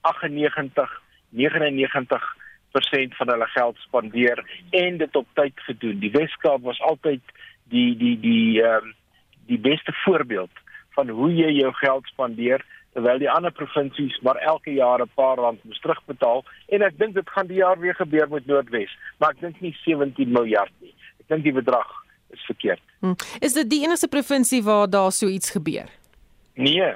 98 0.00 1.02
99 1.30 2.36
persent 2.76 3.16
van 3.16 3.28
hulle 3.32 3.46
geld 3.46 3.76
spandeer 3.76 4.44
en 4.70 4.98
dit 4.98 5.16
op 5.16 5.26
tyd 5.34 5.60
gedoen. 5.68 5.98
Die 5.98 6.10
Weskaap 6.10 6.62
was 6.62 6.80
altyd 6.80 7.22
die 7.72 7.96
die 7.96 8.16
die 8.20 8.62
ehm 8.62 8.84
um, 8.84 8.94
die 9.46 9.58
beste 9.62 9.92
voorbeeld 10.04 10.50
van 10.96 11.08
hoe 11.08 11.30
jy 11.34 11.52
jou 11.60 11.72
geld 11.78 12.06
spandeer 12.10 12.64
terwyl 12.96 13.20
die 13.22 13.30
ander 13.30 13.52
provinsies 13.52 14.16
maar 14.26 14.40
elke 14.52 14.72
jaar 14.74 15.02
'n 15.02 15.14
paar 15.14 15.36
rand 15.36 15.64
moet 15.64 15.82
terugbetaal 15.82 16.44
en 16.68 16.82
ek 16.82 16.98
dink 16.98 17.14
dit 17.14 17.30
gaan 17.30 17.46
die 17.46 17.60
jaar 17.62 17.78
weer 17.78 17.94
gebeur 17.94 18.28
met 18.28 18.46
Noordwes, 18.46 18.96
maar 19.18 19.30
ek 19.30 19.40
dink 19.40 19.60
nie 19.60 19.76
17 19.84 20.32
miljard 20.32 20.72
nie. 20.80 20.94
Ek 21.20 21.28
dink 21.28 21.42
die 21.42 21.52
bedrag 21.52 21.88
is 22.30 22.44
verkeerd. 22.44 22.82
Hmm. 23.00 23.16
Is 23.40 23.52
dit 23.52 23.70
die 23.70 23.82
enigste 23.84 24.08
provinsie 24.08 24.62
waar 24.62 24.90
daar 24.90 25.12
so 25.12 25.26
iets 25.26 25.50
gebeur? 25.50 25.88
Nee. 26.54 26.94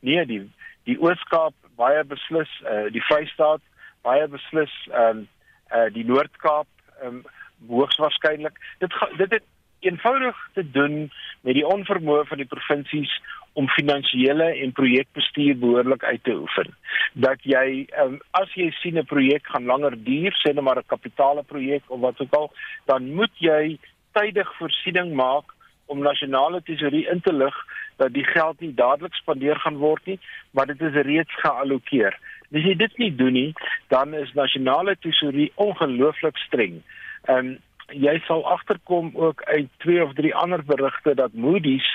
Nee, 0.00 0.26
die 0.26 0.42
die 0.88 0.96
Oos-Kaap 1.00 1.54
baie 1.76 2.04
beslis, 2.04 2.48
uh, 2.64 2.88
die 2.92 3.02
Vrystaat 3.04 3.62
baie 4.06 4.28
beslis, 4.28 4.72
ehm 4.88 5.18
um, 5.24 5.28
uh, 5.74 5.88
die 5.92 6.04
Noord-Kaap 6.04 6.68
ehm 7.02 7.20
um, 7.20 7.24
hoogs 7.68 7.98
waarskynlik. 7.98 8.58
Dit 8.78 8.94
dit 9.18 9.30
het 9.30 9.44
eenvoudig 9.80 10.36
te 10.54 10.70
doen 10.70 11.10
met 11.40 11.54
die 11.54 11.66
onvermoë 11.66 12.24
van 12.30 12.40
die 12.40 12.50
provinsies 12.50 13.12
om 13.58 13.68
finansiële 13.74 14.46
en 14.62 14.72
projekbestuur 14.72 15.58
behoorlik 15.58 16.04
uit 16.04 16.22
te 16.24 16.34
oefen. 16.34 16.74
Dat 17.12 17.42
jy 17.42 17.86
um, 18.02 18.18
as 18.38 18.54
jy 18.54 18.70
sien 18.80 18.98
'n 18.98 19.06
projek 19.06 19.46
gaan 19.46 19.66
langer 19.66 19.96
duur, 20.04 20.32
sê 20.42 20.54
net 20.54 20.64
maar 20.64 20.78
'n 20.78 20.92
kapitale 20.94 21.42
projek 21.42 21.82
of 21.86 22.00
wat 22.00 22.20
ook 22.20 22.34
al, 22.34 22.50
dan 22.86 23.14
moet 23.14 23.34
jy 23.38 23.78
tydig 24.12 24.56
voorsiening 24.58 25.14
maak 25.14 25.54
om 25.86 25.98
nasionale 25.98 26.62
tesorie 26.62 27.06
in 27.08 27.20
te 27.20 27.32
lig 27.32 27.56
dat 27.98 28.12
die 28.14 28.24
geld 28.24 28.60
nie 28.60 28.74
dadelik 28.74 29.14
spandeer 29.14 29.58
gaan 29.62 29.78
word 29.82 30.04
nie, 30.06 30.18
maar 30.50 30.66
dit 30.66 30.80
is 30.80 30.98
reeds 31.06 31.40
geallokeer. 31.42 32.18
As 32.48 32.64
jy 32.64 32.74
dit 32.80 32.98
nie 32.98 33.10
doen 33.14 33.34
nie, 33.36 33.52
dan 33.92 34.14
is 34.16 34.32
nasionale 34.38 34.96
tesorie 35.04 35.50
ongelooflik 35.54 36.38
streng. 36.48 36.82
Ehm 37.26 37.54
um, 37.54 37.56
jy 37.88 38.18
sal 38.26 38.42
agterkom 38.44 39.06
ook 39.16 39.42
uit 39.48 39.68
twee 39.80 40.02
of 40.04 40.12
drie 40.12 40.34
ander 40.36 40.60
berigte 40.64 41.14
dat 41.16 41.32
Moody's 41.32 41.86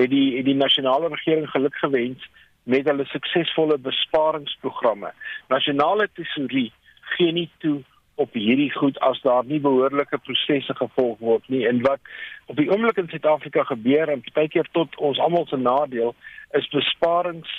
het 0.00 0.08
die 0.10 0.36
het 0.36 0.46
die 0.48 0.56
nasionale 0.56 1.10
regering 1.12 1.50
geluk 1.50 1.74
gewens 1.82 2.28
met 2.62 2.88
hulle 2.88 3.04
suksesvolle 3.04 3.76
besparingsprogramme. 3.78 5.10
Nasionale 5.52 6.08
tesourie 6.16 6.72
gee 7.16 7.32
nie 7.32 7.50
toe 7.58 7.82
op 8.14 8.32
hierdie 8.32 8.70
goed 8.70 8.98
as 9.02 9.20
daar 9.22 9.44
nie 9.44 9.60
behoorlike 9.60 10.18
prosesse 10.26 10.74
gevolg 10.78 11.18
word 11.18 11.48
nie 11.52 11.64
en 11.66 11.80
wat 11.86 12.00
op 12.46 12.56
die 12.60 12.68
oomblik 12.70 12.98
in 13.00 13.08
Suid-Afrika 13.10 13.64
gebeur 13.70 14.12
en 14.12 14.22
partykeer 14.26 14.68
tot 14.76 14.94
ons 14.96 15.18
almal 15.18 15.46
se 15.50 15.58
nadeel 15.58 16.14
is 16.58 16.68
besparings 16.74 17.50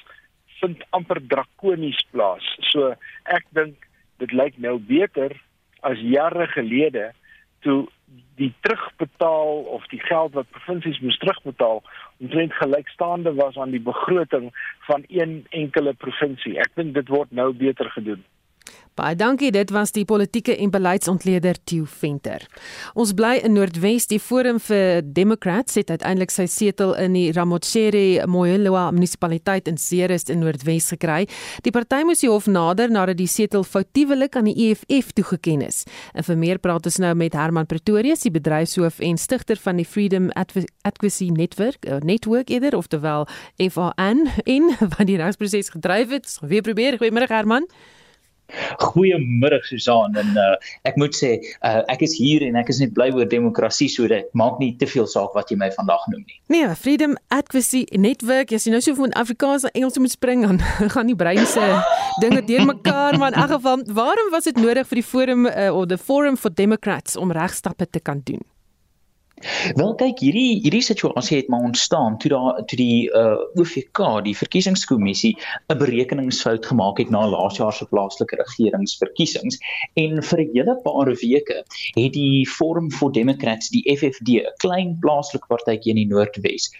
vind 0.61 0.83
amper 0.95 1.19
drakonies 1.27 1.99
plaas. 2.11 2.45
So 2.71 2.93
ek 3.37 3.43
dink 3.57 3.89
dit 4.23 4.31
lyk 4.31 4.55
nou 4.63 4.77
beter 4.79 5.35
as 5.83 5.99
jare 5.99 6.47
gelede 6.53 7.11
toe 7.65 7.83
die 8.39 8.51
terugbetaal 8.67 9.65
of 9.75 9.85
die 9.91 9.99
geld 10.03 10.35
wat 10.35 10.49
provinsies 10.55 10.99
moes 11.03 11.17
terugbetaal 11.23 11.81
omtrent 12.23 12.55
gelykstaande 12.59 13.33
was 13.35 13.57
aan 13.57 13.75
die 13.75 13.83
begroting 13.83 14.51
van 14.87 15.03
een 15.07 15.45
enkele 15.49 15.93
provinsie. 15.93 16.57
Ek 16.59 16.71
dink 16.79 16.93
dit 16.95 17.11
word 17.11 17.31
nou 17.31 17.51
beter 17.55 17.89
gedoen. 17.95 18.23
Baie 18.95 19.15
dankie, 19.19 19.49
dit 19.51 19.71
was 19.75 19.91
die 19.91 20.05
politieke 20.07 20.53
en 20.55 20.69
beleidsontleder 20.71 21.57
Theo 21.67 21.83
Venter. 21.83 22.45
Ons 22.95 23.11
bly 23.11 23.33
in 23.43 23.51
Noordwes, 23.57 24.05
die 24.07 24.21
Forum 24.23 24.55
vir 24.63 25.01
Democrats 25.03 25.75
het 25.75 25.89
uiteindelik 25.91 26.31
sy 26.31 26.45
setel 26.47 26.93
in 27.03 27.17
die 27.17 27.25
Ramotshere 27.35 28.23
Moeloa 28.31 28.85
munisipaliteit 28.95 29.67
in 29.67 29.75
Ceres 29.75 30.23
in 30.31 30.39
Noordwes 30.39 30.87
gekry. 30.93 31.25
Die 31.67 31.73
party 31.75 32.05
moes 32.07 32.23
die 32.23 32.29
hof 32.31 32.47
nader 32.47 32.93
nadat 32.93 33.19
die 33.19 33.27
setel 33.27 33.65
foutiewelik 33.67 34.37
aan 34.39 34.47
die 34.47 34.69
EFF 34.69 35.11
toegeken 35.19 35.65
is. 35.67 35.81
En 36.15 36.23
vir 36.23 36.39
meer 36.39 36.63
praat 36.63 36.87
ons 36.87 36.99
nou 37.03 37.11
met 37.19 37.35
Herman 37.35 37.67
Pretorius, 37.67 38.23
die 38.23 38.31
bedryfshoof 38.31 39.01
en 39.03 39.19
stigter 39.19 39.59
van 39.59 39.83
die 39.83 39.87
Freedom 39.89 40.31
Advocacy 40.39 41.27
Network, 41.35 41.83
uh, 41.83 41.99
network 41.99 42.47
eerder 42.47 42.79
oftewel 42.79 43.27
FAN 43.59 44.23
in 44.47 44.71
wat 44.95 45.03
die 45.11 45.19
regsproses 45.19 45.75
gedryf 45.75 46.15
het. 46.15 46.39
Weer 46.47 46.63
probeer. 46.63 46.95
Goeiemôre 47.03 47.27
Herman. 47.27 47.67
Goeiemiddag 48.79 49.65
Susan 49.65 50.15
en 50.15 50.37
uh, 50.39 50.55
ek 50.87 50.97
moet 51.01 51.15
sê 51.17 51.35
uh, 51.39 51.81
ek 51.91 52.05
is 52.05 52.15
hier 52.17 52.45
en 52.45 52.57
ek 52.59 52.69
is 52.73 52.79
net 52.83 52.93
bly 52.97 53.09
oor 53.15 53.27
demokrasie 53.29 53.89
so 53.91 54.07
dit 54.11 54.27
maak 54.37 54.59
nie 54.61 54.73
te 54.79 54.87
veel 54.89 55.07
saak 55.09 55.35
wat 55.37 55.51
jy 55.51 55.57
my 55.59 55.71
vandag 55.75 56.05
noem 56.11 56.23
nie. 56.23 56.39
Nee, 56.53 56.69
Freedom 56.79 57.15
Advocacy 57.33 57.85
Network, 57.91 58.53
as 58.55 58.67
jy 58.67 58.75
nou 58.75 58.81
so 58.85 58.97
van 58.99 59.13
Afrikaans 59.17 59.67
na 59.67 59.73
Engels 59.73 59.99
moet 60.01 60.13
spring 60.13 60.45
dan 60.45 60.61
gaan 60.95 61.11
die 61.11 61.17
brein 61.17 61.45
se 61.49 61.63
dinge 62.23 62.43
deurmekaar 62.47 63.19
maar 63.19 63.33
in 63.33 63.41
elk 63.41 63.57
geval 63.57 63.85
waarom 63.97 64.33
was 64.33 64.49
dit 64.49 64.59
nodig 64.61 64.87
vir 64.87 65.01
die 65.01 65.07
forum 65.07 65.47
uh, 65.49 65.71
of 65.73 65.89
the 65.91 65.97
Forum 65.97 66.37
for 66.37 66.53
Democrats 66.53 67.17
om 67.17 67.33
regstappe 67.33 67.89
te 67.89 67.99
kan 67.99 68.21
doen? 68.23 68.43
Wel 69.75 69.89
kyk 69.99 70.21
hierdie 70.23 70.61
hierdie 70.63 70.83
situasie 70.87 71.37
het 71.37 71.49
maar 71.51 71.65
ontstaan 71.69 72.13
toe 72.23 72.29
daar 72.31 72.61
toe 72.71 72.77
die 72.79 73.09
uh, 73.21 73.33
OVK 73.59 73.99
die 74.27 74.35
verkiesingskommissie 74.41 75.33
'n 75.73 75.77
berekeningsfout 75.81 76.69
gemaak 76.71 77.01
het 77.03 77.11
na 77.11 77.25
laas 77.33 77.59
jaar 77.59 77.75
se 77.75 77.89
plaaslike 77.91 78.39
regeringsverkiesings 78.39 79.59
en 80.05 80.23
vir 80.29 80.39
'n 80.45 80.55
hele 80.55 80.77
paar 80.87 81.11
weke 81.23 81.59
het 81.99 82.13
die 82.13 82.47
Forum 82.47 82.91
for 82.91 83.11
Democrats 83.11 83.69
die 83.75 83.83
FFD 83.97 84.39
'n 84.39 84.55
klein 84.63 84.97
plaaslike 85.03 85.51
partytjie 85.51 85.91
in 85.91 86.03
die 86.03 86.11
Noordwes 86.15 86.71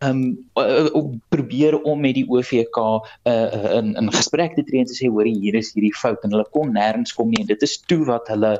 um 0.00 0.48
uh, 0.54 1.04
probeer 1.28 1.82
om 1.82 2.00
met 2.00 2.14
die 2.14 2.24
OVK 2.28 2.78
uh, 2.78 3.76
in 3.76 3.94
in 3.94 4.12
gesprek 4.12 4.54
te 4.54 4.64
tree 4.64 4.80
en 4.80 4.88
te 4.88 4.96
sê 4.96 5.10
hoor 5.10 5.28
hier 5.28 5.56
is 5.58 5.72
hierdie 5.74 5.92
fout 5.96 6.24
en 6.24 6.32
hulle 6.32 6.46
kon 6.56 6.72
nêrens 6.72 7.12
kom 7.16 7.30
nie. 7.32 7.42
En 7.42 7.50
dit 7.50 7.66
is 7.66 7.76
toe 7.90 8.00
wat 8.08 8.28
hulle 8.32 8.54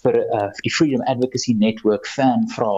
vir 0.00 0.18
uh, 0.22 0.46
vir 0.56 0.64
die 0.64 0.72
Freedom 0.72 1.04
Advocacy 1.10 1.54
Network 1.58 2.08
fan 2.08 2.46
vra 2.54 2.70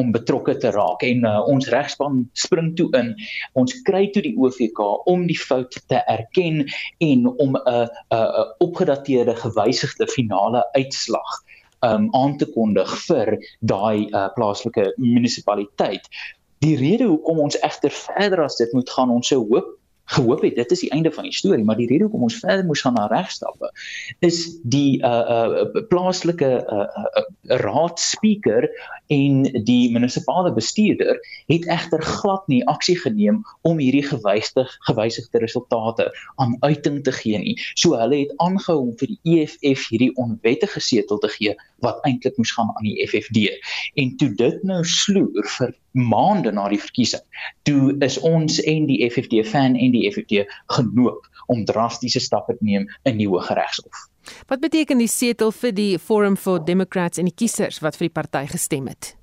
om 0.00 0.12
betrokke 0.14 0.56
te 0.62 0.72
raak. 0.74 1.04
En 1.04 1.26
uh, 1.28 1.40
ons 1.50 1.68
regspan 1.74 2.22
spring 2.38 2.72
toe 2.80 2.88
in. 2.98 3.12
Ons 3.58 3.76
kry 3.88 4.06
toe 4.14 4.24
die 4.24 4.36
OVK 4.38 4.80
om 5.10 5.26
die 5.28 5.38
fout 5.38 5.76
te 5.92 6.00
erken 6.06 6.64
en 7.04 7.28
om 7.36 7.56
'n 7.56 7.62
uh, 7.66 7.84
'n 7.84 8.16
uh, 8.16 8.46
opgedateerde 8.64 9.36
gewysigde 9.36 10.08
finale 10.08 10.64
uitslag 10.72 11.42
um 11.86 12.08
aan 12.10 12.36
te 12.38 12.46
kondig 12.50 12.90
vir 13.06 13.36
daai 13.60 14.08
uh, 14.10 14.26
plaaslike 14.34 14.88
munisipaliteit 14.98 16.08
Die 16.64 16.76
rede 16.76 17.04
hoekom 17.04 17.38
ons 17.38 17.58
egter 17.60 17.90
verder 17.94 18.42
as 18.44 18.56
dit 18.56 18.72
moet 18.72 18.90
gaan, 18.90 19.10
ons 19.14 19.28
sou 19.28 19.42
hoop 19.46 19.74
gehoop 20.08 20.42
het 20.42 20.56
dit 20.56 20.70
is 20.72 20.80
die 20.80 20.90
einde 20.96 21.10
van 21.12 21.26
die 21.28 21.34
storie, 21.36 21.64
maar 21.64 21.76
die 21.76 21.88
rede 21.90 22.06
hoekom 22.06 22.24
ons 22.28 22.38
verder 22.40 22.64
moes 22.64 22.80
gaan 22.84 22.96
na 22.96 23.06
regstappe 23.12 23.68
is 24.24 24.38
die 24.64 25.00
uh 25.04 25.42
uh 25.52 25.82
plaaslike 25.90 26.48
uh, 26.48 26.78
uh, 26.78 27.04
uh 27.20 27.58
raadspreker 27.64 28.70
en 29.08 29.42
die 29.64 29.90
munisipale 29.92 30.52
bestuurder 30.52 31.20
het 31.48 31.66
egter 31.66 32.02
glad 32.02 32.44
nie 32.52 32.60
aksie 32.68 32.96
geneem 33.00 33.40
om 33.68 33.80
hierdie 33.80 34.04
gewysigde 34.04 34.66
gewysigde 34.88 35.40
resultate 35.42 36.08
aan 36.36 36.56
uiting 36.60 37.02
te 37.04 37.12
gee 37.12 37.38
nie. 37.38 37.56
So 37.74 37.96
hulle 37.96 38.22
het 38.24 38.34
aangehou 38.44 38.78
om 38.82 38.94
vir 39.00 39.14
die 39.14 39.36
EFF 39.38 39.88
hierdie 39.88 40.12
onwettige 40.20 40.80
setel 40.80 41.20
te 41.24 41.32
gee 41.32 41.56
wat 41.84 42.02
eintlik 42.08 42.36
moes 42.36 42.52
gaan 42.52 42.72
aan 42.74 42.88
die 42.88 43.06
FFD. 43.06 43.48
En 43.94 44.16
toe 44.20 44.30
dit 44.34 44.62
nou 44.68 44.82
sloer 44.84 45.48
vir 45.56 45.74
maande 45.98 46.52
na 46.52 46.68
die 46.68 46.80
verkiesing, 46.80 47.24
toe 47.66 47.96
is 48.04 48.18
ons 48.26 48.60
en 48.60 48.86
die 48.90 49.00
FFD 49.08 49.42
fan 49.46 49.76
en 49.76 49.94
die 49.96 50.04
FFD 50.10 50.44
genoop 50.76 51.26
om 51.48 51.64
drastiese 51.64 52.20
stappe 52.20 52.58
te 52.58 52.64
neem 52.64 52.86
in 53.08 53.18
die 53.20 53.28
Hooggeregshof. 53.28 54.06
Wat 54.46 54.60
beteken 54.60 54.98
die 54.98 55.08
setel 55.08 55.52
vir 55.52 55.72
die 55.72 55.98
Forum 55.98 56.36
for 56.36 56.64
Democrats 56.64 57.18
en 57.18 57.24
die 57.24 57.34
kiesers 57.34 57.80
wat 57.84 57.96
vir 57.96 58.08
die 58.08 58.16
party 58.20 58.46
gestem 58.46 58.86
het? 58.86 59.14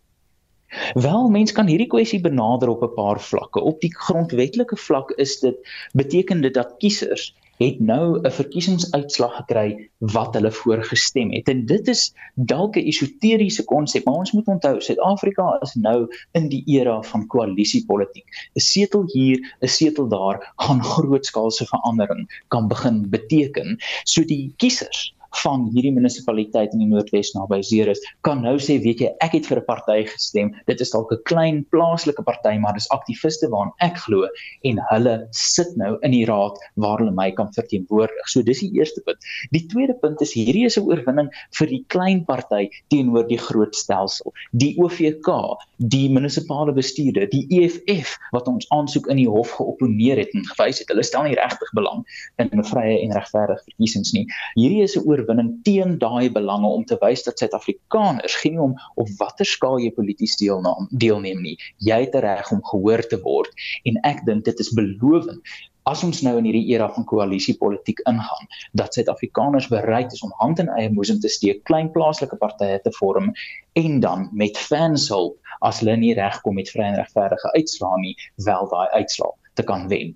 Wel, 0.94 1.30
mens 1.30 1.54
kan 1.56 1.68
hierdie 1.70 1.88
kwessie 1.88 2.20
benader 2.22 2.70
op 2.70 2.84
'n 2.84 2.94
paar 2.96 3.20
vlakke. 3.22 3.62
Op 3.62 3.82
die 3.82 3.94
grondwetlike 3.96 4.78
vlak 4.78 5.12
is 5.12 5.40
dit 5.40 5.56
beteken 5.94 6.42
dit 6.42 6.54
dat 6.54 6.76
kiesers 6.78 7.34
het 7.58 7.80
nou 7.80 8.20
'n 8.20 8.32
verkiesingsuitslag 8.32 9.36
gekry 9.36 9.90
wat 10.00 10.34
hulle 10.34 10.52
voorgestem 10.52 11.32
het. 11.32 11.48
En 11.48 11.66
dit 11.66 11.88
is 11.88 12.14
dalk 12.36 12.76
'n 12.76 12.88
esoteriese 12.88 13.64
konsep, 13.64 14.06
maar 14.06 14.16
ons 14.24 14.32
moet 14.32 14.48
onthou 14.48 14.82
Suid-Afrika 14.82 15.58
is 15.62 15.74
nou 15.74 16.08
in 16.32 16.50
die 16.50 16.64
era 16.66 17.02
van 17.02 17.28
koalisiepolitiek. 17.28 18.28
'n 18.56 18.60
Setel 18.60 19.04
hier, 19.14 19.56
'n 19.62 19.68
setel 19.68 20.08
daar 20.08 20.54
gaan 20.56 20.84
grootskaalse 20.84 21.66
verandering 21.66 22.44
kan 22.48 22.68
begin 22.68 23.10
beteken. 23.10 23.78
So 24.04 24.24
die 24.24 24.54
kiesers 24.58 25.16
van 25.44 25.70
hierdie 25.74 25.94
munisipaliteit 25.96 26.74
in 26.74 26.84
die 26.84 26.89
Noordwes 26.89 27.34
naby 27.36 27.62
Ceres 27.65 28.01
kan 28.27 28.42
nou 28.46 28.56
sê 28.62 28.77
weet 28.84 29.04
jy 29.04 29.12
ek 29.25 29.38
het 29.38 29.50
vir 29.50 29.60
'n 29.60 29.65
party 29.65 29.98
gestem. 30.10 30.54
Dit 30.68 30.82
is 30.82 30.92
dalk 30.92 31.12
'n 31.12 31.24
klein 31.25 31.65
plaaslike 31.72 32.24
party 32.24 32.58
maar 32.58 32.74
dis 32.74 32.89
aktiviste 32.89 33.50
waaraan 33.50 33.74
ek 33.82 33.98
glo 33.98 34.27
en 34.63 34.80
hulle 34.92 35.27
sit 35.32 35.75
nou 35.77 35.98
in 36.01 36.12
die 36.12 36.25
raad 36.25 36.58
waar 36.75 37.00
hulle 37.00 37.12
my 37.12 37.32
kan 37.32 37.50
verteenwoordig. 37.54 38.27
So 38.27 38.42
dis 38.42 38.60
die 38.60 38.72
eerste 38.74 39.01
punt. 39.01 39.18
Die 39.51 39.65
tweede 39.68 39.94
punt 39.94 40.22
is 40.22 40.34
hierdie 40.34 40.65
is 40.65 40.77
'n 40.77 40.88
oorwinning 40.88 41.30
vir 41.51 41.68
die 41.68 41.84
klein 41.88 42.25
party 42.25 42.70
teenoor 42.89 43.27
die 43.27 43.38
groot 43.38 43.75
stelsel. 43.75 44.34
Die 44.51 44.75
OVK 44.77 45.58
die 45.77 46.10
munisipale 46.10 46.74
bestuurder 46.74 47.27
die 47.30 47.46
EFF 47.50 48.18
wat 48.32 48.48
ons 48.48 48.68
aansoek 48.70 49.08
in 49.08 49.18
die 49.18 49.30
hof 49.30 49.51
geopponeer 49.58 50.18
het 50.18 50.34
en 50.34 50.46
gewys 50.46 50.80
het 50.80 50.89
hulle 50.89 51.04
stel 51.04 51.27
nie 51.27 51.36
regtig 51.36 51.72
belang 51.77 52.06
in 52.38 52.50
'n 52.51 52.63
vrye 52.63 53.01
en 53.01 53.12
regverdige 53.12 53.63
verkiesings 53.68 54.13
nie. 54.13 54.25
Hierdie 54.56 54.84
is 54.84 54.96
'n 54.98 55.04
oorwinning 55.25 55.51
teen 55.65 55.98
daai 56.00 56.29
belange 56.32 56.70
om 56.70 56.86
te 56.86 56.98
wys 57.01 57.25
dat 57.25 57.39
Suid-Afrikaners 57.41 58.38
geen 58.44 58.60
om 58.62 58.75
op 58.96 59.10
watter 59.20 59.46
skaal 59.50 59.79
jy 59.82 59.91
polities 59.96 60.38
deelneem 60.38 60.89
deelneem 60.91 61.41
nie. 61.41 61.55
Jy 61.84 62.01
het 62.05 62.15
reg 62.24 62.51
om 62.53 62.63
gehoor 62.72 63.01
te 63.10 63.20
word 63.24 63.65
en 63.86 63.98
ek 64.05 64.25
dink 64.29 64.46
dit 64.46 64.60
is 64.62 64.74
belovend 64.77 65.41
as 65.86 66.01
ons 66.01 66.24
nou 66.25 66.34
in 66.39 66.48
hierdie 66.48 66.65
era 66.74 66.88
van 66.96 67.05
koalisiepolitiek 67.05 68.00
ingaan 68.10 68.48
dat 68.74 68.98
Suid-Afrikaners 68.98 69.67
bereid 69.70 70.13
is 70.13 70.24
om 70.25 70.34
hand 70.39 70.60
in 70.63 70.72
eie 70.74 70.89
boesem 70.89 71.20
te 71.22 71.29
steek, 71.29 71.62
klein 71.70 71.91
plaaslike 71.94 72.39
partye 72.41 72.79
te 72.82 72.94
vorm 72.98 73.32
en 73.77 74.00
dan 74.01 74.29
met 74.34 74.58
fans 74.58 75.10
hulp 75.13 75.38
as 75.62 75.84
hulle 75.84 75.98
nie 76.01 76.15
regkom 76.17 76.58
met 76.58 76.72
vrye 76.74 76.89
en 76.89 76.98
regverdige 77.03 77.53
uitslae 77.53 78.01
nie, 78.01 78.15
wel 78.50 78.70
daai 78.74 78.88
uitslae 78.98 79.34
te 79.53 79.63
kan 79.63 79.86
wen. 79.94 80.15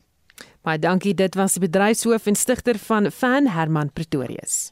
Baie 0.66 0.82
dankie, 0.82 1.14
dit 1.14 1.38
was 1.40 1.56
die 1.56 1.64
bedryfshoof 1.64 2.28
en 2.28 2.36
stigter 2.36 2.82
van 2.90 3.12
Fan 3.14 3.54
Herman 3.54 3.94
Pretorius. 3.94 4.72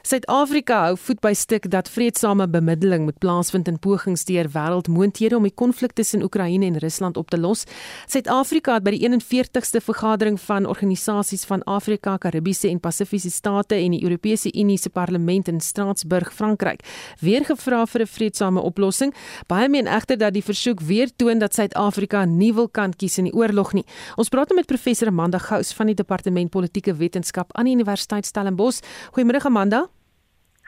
Suid-Afrika 0.00 0.78
hou 0.86 0.94
voet 0.96 1.18
by 1.20 1.32
stuk 1.36 1.66
dat 1.70 1.88
vredesame 1.92 2.46
bemiddeling 2.48 3.04
moet 3.04 3.18
plaasvind 3.20 3.68
in 3.68 3.76
pogings 3.78 4.24
deur 4.24 4.48
wêreldmoondhede 4.48 5.36
om 5.36 5.44
die 5.44 5.52
konflik 5.52 5.92
tussen 5.92 6.22
Oekraïne 6.24 6.64
en 6.70 6.78
Rusland 6.80 7.18
op 7.20 7.28
te 7.30 7.36
los. 7.36 7.66
Suid-Afrika 8.08 8.78
het 8.78 8.86
by 8.86 8.94
die 8.96 9.02
41ste 9.04 9.82
vergadering 9.84 10.40
van 10.40 10.66
organisasies 10.66 11.44
van 11.44 11.60
Afrika, 11.68 12.16
Karibiese 12.16 12.70
en 12.70 12.80
Pasifiese 12.80 13.30
state 13.30 13.76
en 13.76 13.92
die 13.92 14.00
Europese 14.02 14.48
Unie 14.56 14.78
se 14.80 14.88
parlement 14.88 15.52
in 15.52 15.60
Straatsburg, 15.60 16.32
Frankryk, 16.32 16.80
weer 17.20 17.44
gevra 17.44 17.84
vir 17.86 18.00
'n 18.00 18.06
vredesame 18.06 18.60
oplossing. 18.60 19.14
Baie 19.48 19.68
meen 19.68 19.86
egter 19.86 20.16
dat 20.16 20.32
die 20.32 20.44
versoek 20.44 20.80
weer 20.80 21.10
toon 21.16 21.38
dat 21.38 21.54
Suid-Afrika 21.54 22.24
nie 22.24 22.54
wil 22.54 22.68
kan 22.68 22.96
kies 22.96 23.18
in 23.18 23.24
die 23.24 23.34
oorlog 23.34 23.72
nie. 23.72 23.84
Ons 24.16 24.28
praat 24.28 24.48
nou 24.48 24.56
met 24.56 24.66
professor 24.66 25.08
Amanda 25.08 25.38
Gous 25.38 25.72
van 25.72 25.86
die 25.86 25.94
Departement 25.94 26.50
Politieke 26.50 26.94
Wetenskap 26.94 27.52
aan 27.52 27.64
die 27.64 27.74
Universiteit 27.74 28.26
Stellenbosch. 28.26 28.80
Goeiemôre 29.12 29.44
Amanda. 29.44 29.99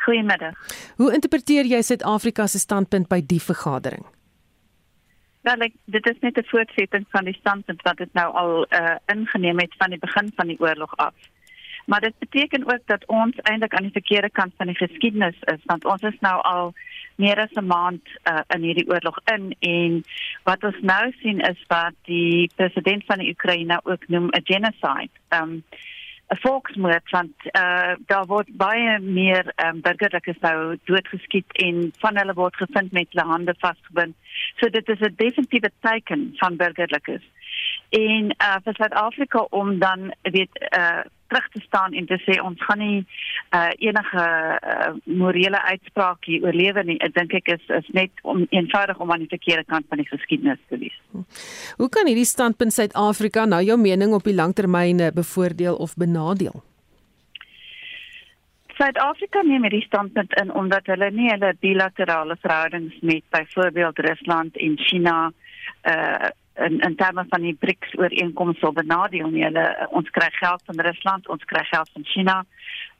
Goeiemiddag. 0.02 0.54
Hoe 0.96 1.12
interpreteer 1.14 1.64
jy 1.64 1.82
Suid-Afrika 1.82 2.46
se 2.46 2.58
standpunt 2.58 3.08
by 3.08 3.20
die 3.26 3.40
vergadering? 3.42 4.04
Wel, 5.46 5.66
ek, 5.66 5.74
dit 5.90 6.06
is 6.06 6.18
net 6.22 6.38
'n 6.38 6.50
voortsetting 6.50 7.06
van 7.10 7.24
die 7.24 7.38
standpunt 7.38 7.82
wat 7.82 7.96
dit 7.96 8.12
nou 8.14 8.28
al 8.34 8.66
uh, 8.70 8.96
ingeneem 9.06 9.58
het 9.58 9.74
van 9.78 9.90
die 9.90 9.98
begin 9.98 10.32
van 10.36 10.46
die 10.46 10.60
oorlog 10.60 10.96
af. 10.96 11.14
Maar 11.86 12.00
dit 12.00 12.18
beteken 12.18 12.66
ook 12.72 12.86
dat 12.86 13.06
ons 13.06 13.36
eintlik 13.42 13.74
aan 13.74 13.82
die 13.82 13.98
verkeerde 13.98 14.30
kant 14.30 14.52
van 14.56 14.66
die 14.66 14.76
geskiedenis 14.76 15.38
is, 15.40 15.62
want 15.64 15.84
ons 15.84 16.02
is 16.02 16.18
nou 16.20 16.42
al 16.42 16.74
meer 17.16 17.38
as 17.38 17.54
'n 17.54 17.66
maand 17.66 18.06
uh, 18.30 18.40
in 18.54 18.62
hierdie 18.62 18.88
oorlog 18.88 19.18
in 19.34 19.54
en 19.58 20.04
wat 20.42 20.64
ons 20.64 20.80
nou 20.80 21.12
sien 21.22 21.40
is 21.40 21.64
dat 21.66 21.94
die 22.02 22.50
president 22.56 23.04
van 23.04 23.18
die 23.18 23.30
Oekraïne 23.30 23.80
ook 23.82 24.08
noem 24.08 24.28
'n 24.30 24.44
genocide. 24.44 25.14
Um, 25.28 25.64
'n 26.32 26.40
volksmoord 26.40 27.10
want 27.10 27.34
uh, 27.52 27.94
daar 28.06 28.26
word 28.26 28.48
baie 28.56 28.98
meer 29.00 29.52
um, 29.64 29.80
burgerlikes 29.80 30.38
nou 30.40 30.78
doodgeskiet 30.84 31.52
en 31.64 31.92
van 32.04 32.16
hulle 32.16 32.34
word 32.34 32.56
gevind 32.56 32.92
met 32.92 33.10
hulle 33.12 33.26
hande 33.28 33.54
vasgebind. 33.58 34.16
So 34.56 34.68
dit 34.68 34.88
is 34.88 35.00
'n 35.00 35.14
definitiewe 35.16 35.70
teken 35.80 36.32
van 36.40 36.56
burgerlikes. 36.56 37.24
En 37.90 38.24
uh, 38.24 38.56
vir 38.64 38.74
Suid-Afrika 38.74 39.46
om 39.50 39.78
dan 39.78 40.14
weet 40.22 40.54
uh, 40.78 41.04
terug 41.32 41.48
te 41.54 41.62
staan 41.66 41.96
en 41.96 42.06
te 42.06 42.18
sê 42.26 42.38
ons 42.44 42.64
gaan 42.68 42.82
nie 42.82 42.98
uh, 43.02 43.70
enige 43.80 44.24
uh, 44.24 44.90
morele 45.04 45.60
uitspraak 45.72 46.28
hier 46.28 46.44
oorlewe 46.46 46.84
nie. 46.88 46.98
Ek 47.04 47.14
dink 47.16 47.36
ek 47.40 47.54
is 47.56 47.70
is 47.80 47.88
net 47.96 48.22
om 48.22 48.44
eenvoudig 48.50 49.00
om 49.00 49.12
aan 49.12 49.24
die 49.24 49.32
verkeerde 49.32 49.64
kant 49.68 49.88
van 49.88 50.02
die 50.02 50.08
geskiedenis 50.10 50.60
te 50.68 50.80
wees. 50.82 50.98
Hoe 51.80 51.88
kan 51.92 52.10
hierdie 52.10 52.28
standpunt 52.28 52.76
Suid-Afrika 52.76 53.46
nou 53.48 53.62
jou 53.64 53.78
mening 53.80 54.12
op 54.16 54.28
die 54.28 54.36
langtermyn 54.36 55.08
bevoordeel 55.16 55.80
of 55.80 55.96
benadeel? 55.96 56.62
Suid-Afrika 58.76 59.42
neem 59.46 59.66
hierdie 59.66 59.84
standpunt 59.86 60.32
in 60.40 60.52
omdat 60.58 60.88
hulle 60.90 61.10
nie 61.14 61.28
hulle 61.30 61.52
bilaterale 61.60 62.36
verhoudings 62.42 62.94
met 63.00 63.24
byvoorbeeld 63.30 63.98
Rusland 64.08 64.56
en 64.56 64.78
China 64.88 65.16
uh 65.88 66.30
in 66.54 66.80
in 66.80 66.96
terme 66.96 67.24
van 67.28 67.40
die 67.40 67.56
BRICS 67.60 67.94
ooreenkoms 67.98 68.58
sal 68.58 68.72
benadeel 68.72 69.30
nie. 69.30 69.44
Hulle 69.44 69.88
ons 69.90 70.10
kry 70.10 70.28
geld 70.30 70.62
van 70.64 70.80
Rusland, 70.80 71.28
ons 71.28 71.44
kry 71.44 71.64
geld 71.64 71.90
van 71.92 72.04
China. 72.04 72.44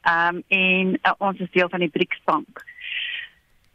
Ehm 0.02 0.36
um, 0.36 0.42
en 0.48 0.94
uh, 1.02 1.12
ons 1.18 1.38
is 1.38 1.50
deel 1.50 1.68
van 1.68 1.80
die 1.80 1.90
BRICS 1.90 2.20
bank. 2.24 2.64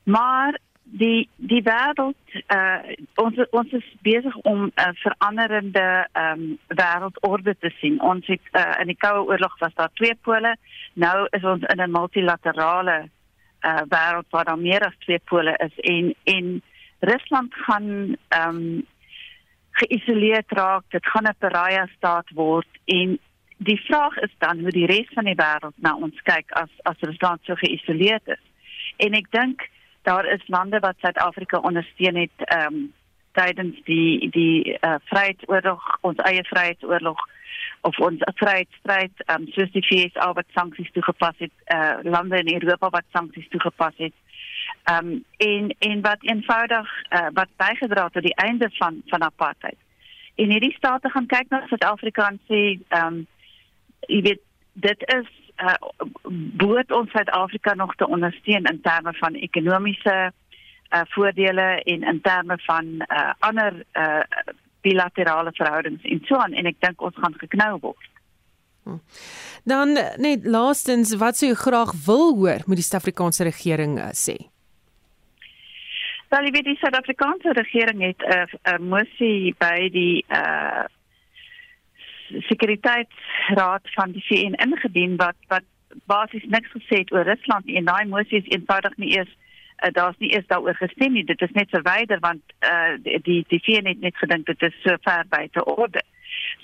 Maar 0.03 0.57
die 0.83 1.29
die 1.35 1.61
wêreld 1.63 2.37
uh 2.53 2.95
ons 3.15 3.39
ons 3.49 3.71
is 3.79 3.87
besig 4.01 4.35
om 4.37 4.63
'n 4.63 4.71
uh, 4.75 4.89
veranderende 5.03 6.07
ehm 6.11 6.41
um, 6.41 6.57
wêreldorde 6.67 7.55
te 7.59 7.71
sien. 7.79 8.01
Ons 8.01 8.27
het 8.27 8.41
uh, 8.51 8.75
in 8.79 8.87
die 8.87 8.97
Koue 8.97 9.27
Oorlog 9.27 9.59
was 9.59 9.73
daar 9.73 9.91
twee 9.93 10.15
pole. 10.15 10.55
Nou 10.93 11.27
is 11.29 11.43
ons 11.43 11.63
in 11.63 11.81
'n 11.81 11.91
multilaterale 11.91 13.09
uh 13.61 13.81
wêreld 13.89 14.29
waar 14.29 14.45
daar 14.45 14.59
meer 14.59 14.85
as 14.85 14.97
twee 14.99 15.19
pole 15.25 15.53
is 15.57 15.75
en 15.79 16.15
en 16.23 16.61
Rusland 16.99 17.53
gaan 17.53 18.15
ehm 18.27 18.55
um, 18.55 18.85
geïsoleerd 19.81 20.51
raak, 20.59 20.83
dit 20.95 21.05
gaan 21.05 21.27
'n 21.29 21.39
pariah 21.39 21.87
staat 21.97 22.29
word 22.33 22.67
en 22.85 23.19
die 23.57 23.79
vraag 23.87 24.17
is 24.17 24.33
dan 24.37 24.59
hoe 24.59 24.71
die 24.71 24.85
res 24.85 25.09
van 25.13 25.25
die 25.25 25.37
wêreld 25.37 25.73
na 25.75 25.95
ons 25.95 26.21
kyk 26.23 26.51
as 26.51 26.69
as 26.83 26.99
Rusland 27.09 27.39
so 27.43 27.55
geïsoleerd 27.55 28.27
is. 28.27 28.43
En 28.97 29.13
ek 29.13 29.31
dink 29.31 29.69
daar 30.01 30.25
is 30.25 30.47
lande 30.47 30.79
wat 30.79 30.95
Suid-Afrika 30.99 31.57
ondersteun 31.59 32.15
het 32.15 32.37
ehm 32.45 32.73
um, 32.73 32.93
tydens 33.37 33.81
die 33.85 34.29
die 34.33 34.77
uh, 34.81 34.95
vryheidsoorlog, 35.09 35.97
ons 36.01 36.21
eie 36.29 36.43
vryheidsoorlog 36.43 37.19
of 37.81 37.99
ons 37.99 38.23
vryheidsstryd, 38.41 39.13
ehm 39.25 39.41
um, 39.41 39.51
soos 39.53 39.71
die 39.71 39.85
VS 39.89 40.15
wat 40.39 40.55
sanksies 40.55 40.91
toegepas 40.91 41.37
het, 41.37 41.53
uh, 41.75 41.97
lande 42.03 42.39
in 42.43 42.53
Europa 42.53 42.89
wat 42.89 43.05
sanksies 43.11 43.49
toegepas 43.49 43.93
het. 43.97 44.13
Ehm 44.87 45.07
um, 45.07 45.23
en 45.37 45.75
en 45.79 46.01
wat 46.01 46.17
eenvoudig 46.21 46.89
uh, 47.09 47.27
wat 47.33 47.49
bygedra 47.55 48.03
het 48.03 48.13
tot 48.13 48.23
die 48.23 48.35
einde 48.35 48.69
van 48.71 49.01
van 49.05 49.21
apartheid. 49.21 49.77
En 50.35 50.49
hierdie 50.49 50.75
state 50.75 51.09
gaan 51.09 51.25
kyk 51.25 51.49
na 51.49 51.65
Suid-Afrika 51.67 52.27
en 52.27 52.39
sê 52.47 52.61
ehm 52.87 53.05
um, 53.05 53.27
jy 54.07 54.21
weet 54.21 54.41
dit 54.73 55.03
is 55.15 55.29
uh, 55.57 55.73
behoort 56.61 56.91
ons 56.91 57.11
Suid-Afrika 57.11 57.73
nog 57.73 57.95
te 57.95 58.07
ondersteun 58.07 58.63
in 58.63 58.81
terme 58.81 59.13
van 59.13 59.33
ekonomiese 59.33 60.31
uh, 60.31 61.01
voordele 61.15 61.67
en 61.83 62.03
in 62.03 62.21
terme 62.21 62.57
van 62.65 62.85
uh, 62.85 63.31
ander 63.39 63.83
uh, 63.93 64.23
bilaterale 64.81 65.51
verhoudings 65.53 66.03
en 66.03 66.21
so 66.25 66.35
aan 66.35 66.53
en 66.53 66.65
ek 66.65 66.79
dink 66.79 67.01
ons 67.01 67.15
gaan 67.15 67.35
geknou 67.43 67.77
word. 67.79 68.11
Hm. 68.83 69.01
Dan 69.63 69.97
net 70.23 70.45
laastens 70.45 71.15
wat 71.19 71.37
sou 71.37 71.49
jy 71.51 71.57
graag 71.59 71.91
wil 72.05 72.37
hoor 72.39 72.63
moet 72.65 72.79
die 72.79 72.85
Suid-Afrikaanse 72.87 73.43
regering 73.43 73.99
uh, 73.99 74.13
sê? 74.15 74.37
Wel, 76.27 76.43
jy 76.43 76.51
weet 76.51 76.65
die 76.67 76.79
Suid-Afrikaanse 76.81 77.53
regering 77.55 78.01
het 78.03 78.21
'n 78.21 78.31
uh, 78.35 78.73
'n 78.75 78.83
mosie 78.83 79.55
by 79.57 79.89
die 79.89 80.25
uh 80.27 80.83
sekuriteitsraad 82.27 83.85
van 83.95 84.11
die 84.11 84.23
VN 84.27 84.59
ingedien 84.65 85.15
wat 85.15 85.39
wat 85.47 85.63
basies 86.05 86.43
niks 86.43 86.71
gesê 86.71 86.99
het 86.99 87.11
oor 87.11 87.23
Rusland 87.23 87.65
nie. 87.65 87.77
en 87.77 87.85
daai 87.85 88.05
mosie 88.05 88.37
is 88.37 88.51
eenvoudig 88.55 88.97
nie 88.97 89.17
eens 89.17 89.29
uh, 89.83 89.91
daar's 89.91 90.17
nie 90.17 90.31
eens 90.31 90.47
daaroor 90.47 90.75
gestem 90.75 91.13
nie. 91.13 91.23
Dit 91.23 91.41
is 91.41 91.51
net 91.51 91.69
verwyder 91.69 92.19
want 92.19 92.43
uh 92.59 92.93
die 93.03 93.45
die 93.47 93.61
VN 93.63 93.87
het 93.87 93.99
net 93.99 94.17
gedink 94.17 94.45
dit 94.45 94.61
is 94.61 94.81
so 94.83 94.95
ver 95.01 95.25
buite 95.29 95.65
orde. 95.65 96.01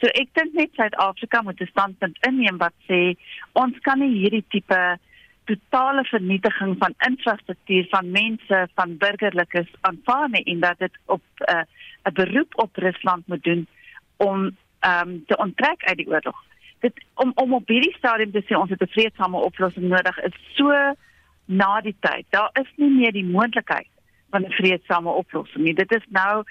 So 0.01 0.07
ek 0.07 0.27
dink 0.33 0.53
net 0.53 0.69
Suid-Afrika 0.73 1.41
moet 1.41 1.61
'n 1.61 1.71
standpunt 1.71 2.17
inneem 2.27 2.57
wat 2.57 2.73
sê 2.89 3.15
ons 3.51 3.79
kan 3.79 3.99
nie 3.99 4.19
hierdie 4.19 4.45
tipe 4.49 4.99
totale 5.45 6.03
vernietiging 6.03 6.75
van 6.79 6.93
infrastruktuur 6.97 7.85
van 7.89 8.11
mense 8.11 8.67
van 8.75 8.97
burgerlikes 8.97 9.69
aanvaar 9.81 10.29
nie 10.29 10.43
en 10.43 10.59
dat 10.59 10.77
dit 10.77 10.97
op 11.05 11.23
'n 11.37 11.51
uh, 11.51 12.13
beroep 12.13 12.51
op 12.55 12.75
Rusland 12.75 13.27
moet 13.27 13.43
doen 13.43 13.67
om 14.17 14.57
ehm 14.79 15.09
um, 15.09 15.23
te 15.25 15.37
onttrek 15.37 15.83
uit 15.83 15.97
die 15.97 16.07
oorlog. 16.07 16.43
Dit 16.79 16.93
om 17.13 17.31
om 17.35 17.53
op 17.53 17.67
hierdie 17.67 17.95
stadium 17.97 18.31
te 18.31 18.43
sê 18.43 18.55
ons 18.55 18.69
het 18.69 18.81
'n 18.81 18.95
vredesame 18.95 19.37
oplossing 19.37 19.87
nodig 19.87 20.19
is 20.19 20.35
so 20.53 20.71
na 21.45 21.81
die 21.81 21.95
tyd. 21.99 22.25
Daar 22.29 22.49
is 22.53 22.71
nie 22.75 22.89
meer 22.89 23.11
die 23.11 23.25
moontlikheid 23.25 23.87
van 24.29 24.45
'n 24.45 24.51
vredesame 24.51 25.09
oplossing 25.09 25.63
nie. 25.63 25.73
Dit 25.73 25.91
is 25.91 26.05
nou 26.09 26.43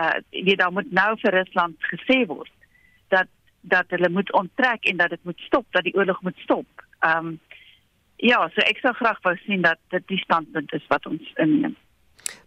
uh 0.00 0.18
jy 0.30 0.54
daar 0.54 0.72
moet 0.72 0.92
nou 0.92 1.18
vir 1.18 1.32
Rusland 1.32 1.76
gesê 1.92 2.26
word 2.26 2.52
dat 3.08 3.26
dat 3.60 3.84
hulle 3.88 4.08
moet 4.08 4.32
onttrek 4.32 4.84
en 4.84 4.96
dat 4.96 5.10
dit 5.10 5.24
moet 5.24 5.38
stop, 5.38 5.66
dat 5.70 5.82
die 5.82 5.94
oorlog 5.94 6.22
moet 6.22 6.38
stop. 6.38 6.66
Ehm 6.98 7.26
um, 7.26 7.40
ja, 8.22 8.40
so 8.54 8.64
ek 8.66 8.80
sou 8.82 8.92
graag 8.98 9.20
wou 9.24 9.34
sien 9.44 9.62
dat 9.62 9.78
dit 9.94 10.06
die 10.12 10.20
standpunt 10.24 10.72
is 10.76 10.86
wat 10.92 11.06
ons 11.06 11.32
inneem. 11.36 11.76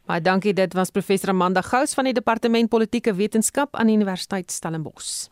Baie 0.07 0.21
dankie, 0.21 0.53
dit 0.53 0.73
was 0.73 0.91
professor 0.91 1.31
Amanda 1.31 1.61
Gous 1.61 1.95
van 1.97 2.09
die 2.09 2.13
Departement 2.13 2.69
Politieke 2.69 3.15
Wetenskap 3.15 3.75
aan 3.75 3.87
die 3.87 3.95
Universiteit 3.95 4.51
Stellenbosch. 4.51 5.29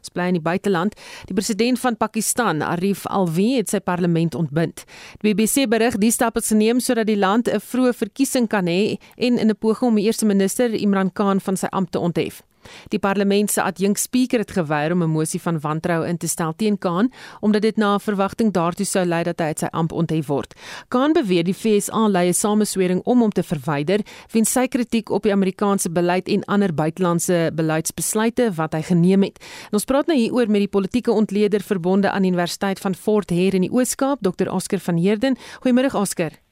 Ons 0.00 0.12
bly 0.12 0.26
in 0.30 0.36
die 0.36 0.44
buiteland. 0.44 0.96
Die 1.28 1.36
president 1.36 1.80
van 1.80 1.96
Pakistan, 1.96 2.60
Arif 2.62 3.06
Alvi, 3.08 3.54
het 3.56 3.72
sy 3.72 3.80
parlement 3.80 4.36
ontbind. 4.36 4.84
Die 5.22 5.32
BBC 5.32 5.66
berig 5.70 5.96
die 6.02 6.12
stap 6.12 6.36
is 6.40 6.50
geneem 6.52 6.82
sodat 6.84 7.08
die 7.08 7.18
land 7.18 7.48
'n 7.48 7.60
vroeë 7.60 7.94
verkiesing 8.02 8.48
kan 8.48 8.66
hê 8.66 8.98
en 9.16 9.38
in 9.38 9.48
'n 9.48 9.56
poging 9.56 9.90
om 9.90 9.96
die 9.96 10.04
eerste 10.04 10.26
minister 10.26 10.68
Imran 10.74 11.12
Khan 11.12 11.40
van 11.40 11.56
sy 11.56 11.66
ampt 11.70 11.92
te 11.92 11.98
onthef. 11.98 12.42
Die 12.88 12.98
parlement 12.98 13.50
se 13.50 13.62
adjunkspreker 13.62 14.38
het 14.38 14.50
geweier 14.50 14.92
om 14.92 15.02
'n 15.02 15.10
mosie 15.10 15.40
van 15.40 15.60
wantroue 15.60 16.08
in 16.08 16.16
te 16.16 16.28
stel 16.28 16.52
teen 16.56 16.78
Khan 16.78 17.12
omdat 17.40 17.62
dit 17.62 17.76
na 17.76 17.94
'n 17.94 18.00
verwagting 18.00 18.52
daartoe 18.52 18.86
sou 18.86 19.04
lei 19.04 19.22
dat 19.22 19.38
hy 19.38 19.46
uit 19.46 19.58
sy 19.58 19.68
amp 19.70 19.92
onthef 19.92 20.26
word. 20.26 20.54
Khan 20.88 21.12
beweer 21.12 21.44
die 21.44 21.54
FSA 21.54 22.08
lei 22.08 22.28
'n 22.28 22.34
sameswering 22.34 23.00
om 23.04 23.20
hom 23.20 23.30
te 23.30 23.42
verwyder 23.42 24.00
weens 24.32 24.52
sy 24.52 24.66
kritiek 24.66 25.10
op 25.10 25.22
die 25.22 25.32
Amerikaanse 25.32 25.90
beleid 25.90 26.28
en 26.28 26.44
ander 26.44 26.74
buitelandse 26.74 27.50
beleidsbesluite 27.54 28.52
wat 28.54 28.72
hy 28.72 28.82
geneem 28.82 29.22
het. 29.22 29.38
En 29.70 29.78
ons 29.78 29.84
praat 29.84 30.06
nou 30.06 30.18
hieroor 30.18 30.50
met 30.50 30.60
die 30.60 30.68
politieke 30.68 31.12
ontleder 31.12 31.60
verbonde 31.60 32.10
aan 32.10 32.22
die 32.22 32.30
Universiteit 32.30 32.78
van 32.78 32.94
Fort 32.94 33.30
Hare 33.30 33.58
in 33.58 33.66
die 33.68 33.72
Oos-Kaap, 33.72 34.20
Dr. 34.20 34.48
Oscar 34.50 34.78
van 34.78 34.96
Heerden. 34.96 35.36
Goeiemôre 35.62 35.94
Oscar. 35.94 36.49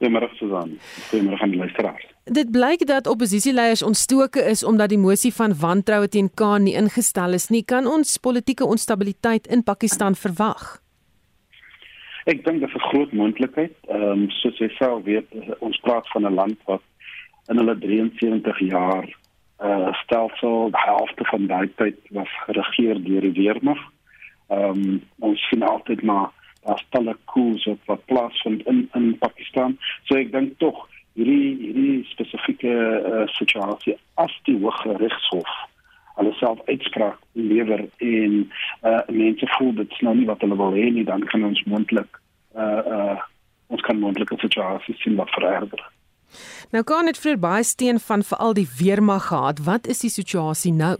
Goeiemôre 0.00 0.30
Susan. 0.38 0.78
Goeiemôre 1.10 1.42
aan 1.44 1.50
die 1.52 1.58
luisteraars. 1.60 2.04
Dit 2.24 2.50
blyk 2.50 2.86
dat 2.88 3.06
oppositieleiers 3.06 3.82
ontstoke 3.82 4.40
is 4.40 4.64
omdat 4.64 4.88
die 4.88 4.98
mosie 4.98 5.32
van 5.32 5.52
wantroue 5.60 6.08
teen 6.08 6.30
Khan 6.34 6.64
nie 6.64 6.74
ingestel 6.74 7.36
is 7.36 7.50
nie. 7.52 7.60
Kan 7.64 7.86
ons 7.86 8.16
politieke 8.16 8.64
onstabiliteit 8.64 9.46
in 9.46 9.62
Pakistan 9.62 10.16
verwag? 10.16 10.80
Ek 12.24 12.40
dink 12.44 12.60
dit 12.60 12.68
is 12.68 12.74
'n 12.74 12.88
groot 12.88 13.12
moontlikheid. 13.12 13.76
Ehm 13.88 14.24
um, 14.24 14.30
soos 14.30 14.56
jy 14.58 14.68
self 14.68 15.04
weet, 15.04 15.28
ons 15.60 15.80
praat 15.84 16.08
van 16.08 16.24
'n 16.26 16.34
land 16.34 16.58
wat 16.64 16.82
in 17.48 17.56
hulle 17.56 17.78
73 17.78 18.58
jaar 18.58 19.04
uh 19.60 19.92
stelsel 19.92 20.70
die 20.70 20.84
helfte 20.84 21.24
van 21.24 21.46
daai 21.46 21.68
tyd 21.76 21.96
was 22.10 22.32
geregeer 22.46 23.04
deur 23.04 23.20
die 23.20 23.36
weermag. 23.42 23.80
Ehm 24.48 24.64
um, 24.64 25.02
ons 25.18 25.48
sien 25.48 25.62
altyd 25.62 26.02
maar 26.02 26.32
daar's 26.66 26.84
talle 26.90 27.16
koers 27.24 27.68
wat 27.86 28.06
plaasvind 28.06 28.66
in 28.66 28.88
in 28.94 29.18
Pakistan. 29.18 29.78
So 30.04 30.16
ek 30.16 30.32
dink 30.32 30.58
tog 30.58 30.86
hierdie 31.18 31.56
hierdie 31.64 32.04
spesifieke 32.12 32.72
uh, 32.72 33.26
situasie 33.38 33.96
as 34.14 34.34
die 34.48 34.58
hoë 34.60 34.96
regshof 35.00 35.58
hulle 36.20 36.32
self 36.38 36.60
uitspraak 36.68 37.18
lewer 37.32 37.86
en 37.98 38.34
uh, 38.84 39.00
mense 39.08 39.46
voel 39.56 39.72
dit 39.80 39.92
is 39.96 40.02
nou 40.06 40.14
nie 40.18 40.28
wat 40.28 40.42
hulle 40.44 40.58
wil 40.60 40.76
hê 40.76 40.90
nie 40.92 41.06
dan 41.08 41.24
kan 41.32 41.44
ons 41.48 41.62
moontlik 41.70 42.20
uh, 42.56 42.82
uh, 42.96 43.16
ons 43.70 43.84
kan 43.86 43.98
moontlik 44.02 44.32
'n 44.32 44.44
situasie 44.44 44.96
sien 44.98 45.16
wat 45.16 45.30
vererger. 45.30 45.82
Nou 46.70 46.82
kan 46.84 47.06
dit 47.06 47.18
vir 47.18 47.38
baie 47.38 47.62
steen 47.62 47.98
van 47.98 48.22
veral 48.22 48.54
die 48.54 48.68
weermag 48.78 49.26
gehad. 49.30 49.64
Wat 49.64 49.86
is 49.86 50.00
die 50.00 50.10
situasie 50.10 50.72
nou? 50.72 50.96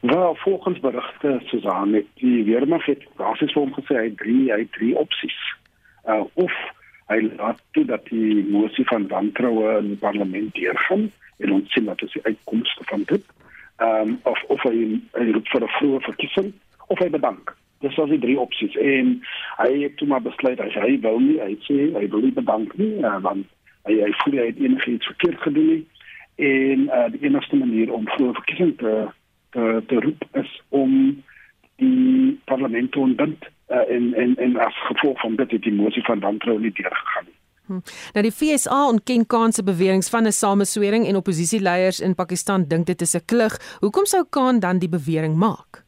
Wel, 0.00 0.34
volgens 0.34 0.80
berigte 0.80 1.40
Susan 1.44 1.92
het 1.92 2.06
die 2.14 2.44
weermag 2.44 2.84
het 2.84 3.04
basies 3.16 3.52
vir 3.52 3.62
hom 3.62 3.74
gesê 3.74 3.96
hy 3.96 4.08
het 4.08 4.16
drie 4.20 4.52
hy 4.52 4.58
het 4.64 4.72
drie 4.72 4.94
opsies. 4.98 5.38
Uh 6.04 6.24
of 6.34 6.52
hy 7.12 7.20
laat 7.36 7.60
toe 7.76 7.84
dat 7.84 8.06
die 8.10 8.44
mosie 8.48 8.84
van 8.88 9.08
wantroue 9.08 9.78
in 9.78 9.92
die 9.92 10.00
parlement 10.00 10.54
deurgaan 10.54 11.10
en 11.38 11.52
ons 11.52 11.72
sien 11.72 11.84
wat 11.84 12.02
is 12.02 12.12
die 12.12 12.24
uitkomste 12.24 12.84
van 12.90 13.02
dit. 13.12 13.24
Ehm 13.76 14.14
um, 14.14 14.18
of 14.22 14.42
of 14.56 14.62
hy 14.62 15.00
hy 15.18 15.30
roep 15.30 15.48
vir 15.48 15.64
'n 15.64 15.74
vroeë 15.78 16.04
verkiesing 16.10 16.52
of 16.86 16.98
hy 16.98 17.10
bedank. 17.10 17.56
Dis 17.80 17.96
was 18.00 18.08
die 18.10 18.22
drie 18.26 18.38
opsies 18.40 18.76
en 18.76 19.18
hy 19.56 19.72
het 19.82 19.96
toe 19.96 20.08
maar 20.08 20.22
besluit 20.22 20.60
hy 20.60 20.70
hy 20.70 21.00
wil 21.00 21.18
nie 21.18 21.40
hy 21.40 21.56
sê 21.68 21.90
hy 21.96 22.06
wil 22.08 22.20
nie 22.20 22.38
bedank 22.40 22.76
nie 22.78 22.94
uh, 23.02 23.18
want 23.20 23.46
hy 23.84 24.00
hy 24.00 24.12
voel 24.22 24.38
hy 24.40 24.46
het 24.46 24.58
enigiets 24.58 25.06
verkeerd 25.06 25.40
gedoen 25.40 25.68
nie 25.72 25.84
en 26.36 26.88
uh, 26.88 27.10
die 27.12 27.22
enigste 27.28 27.56
manier 27.56 27.92
om 27.92 28.08
vroeë 28.08 28.34
verkiesing 28.40 28.78
te 28.78 28.94
te, 29.54 29.82
te 29.86 30.00
roep 30.02 30.26
is 30.40 30.50
om 30.68 30.98
die 31.82 32.40
parlement 32.50 32.92
te 32.92 32.98
ontbind 33.02 33.46
uh, 33.68 33.86
en 33.96 34.12
en 34.14 34.36
en 34.36 34.58
as 34.66 34.82
gevolg 34.90 35.20
van 35.20 35.36
dit 35.40 35.56
het 35.56 35.62
die 35.62 35.74
motie 35.74 36.04
van 36.04 36.20
wantroue 36.20 36.60
nie 36.60 36.74
deurgegaan 36.80 37.26
nie. 37.28 37.38
Hm. 37.66 37.80
Nou 38.12 38.24
die 38.26 38.34
FSA 38.38 38.80
ontken 38.88 39.26
Khan 39.26 39.52
se 39.52 39.64
beweringe 39.64 40.10
van 40.10 40.26
'n 40.26 40.32
sameswering 40.32 41.06
en 41.06 41.16
oppositieleiers 41.16 42.00
in 42.00 42.14
Pakistan 42.14 42.68
dink 42.68 42.86
dit 42.86 43.00
is 43.00 43.16
'n 43.16 43.24
klug. 43.26 43.54
Hoekom 43.80 44.04
sou 44.04 44.24
Khan 44.30 44.60
dan 44.60 44.78
die 44.78 44.88
bewering 44.88 45.36
maak? 45.36 45.82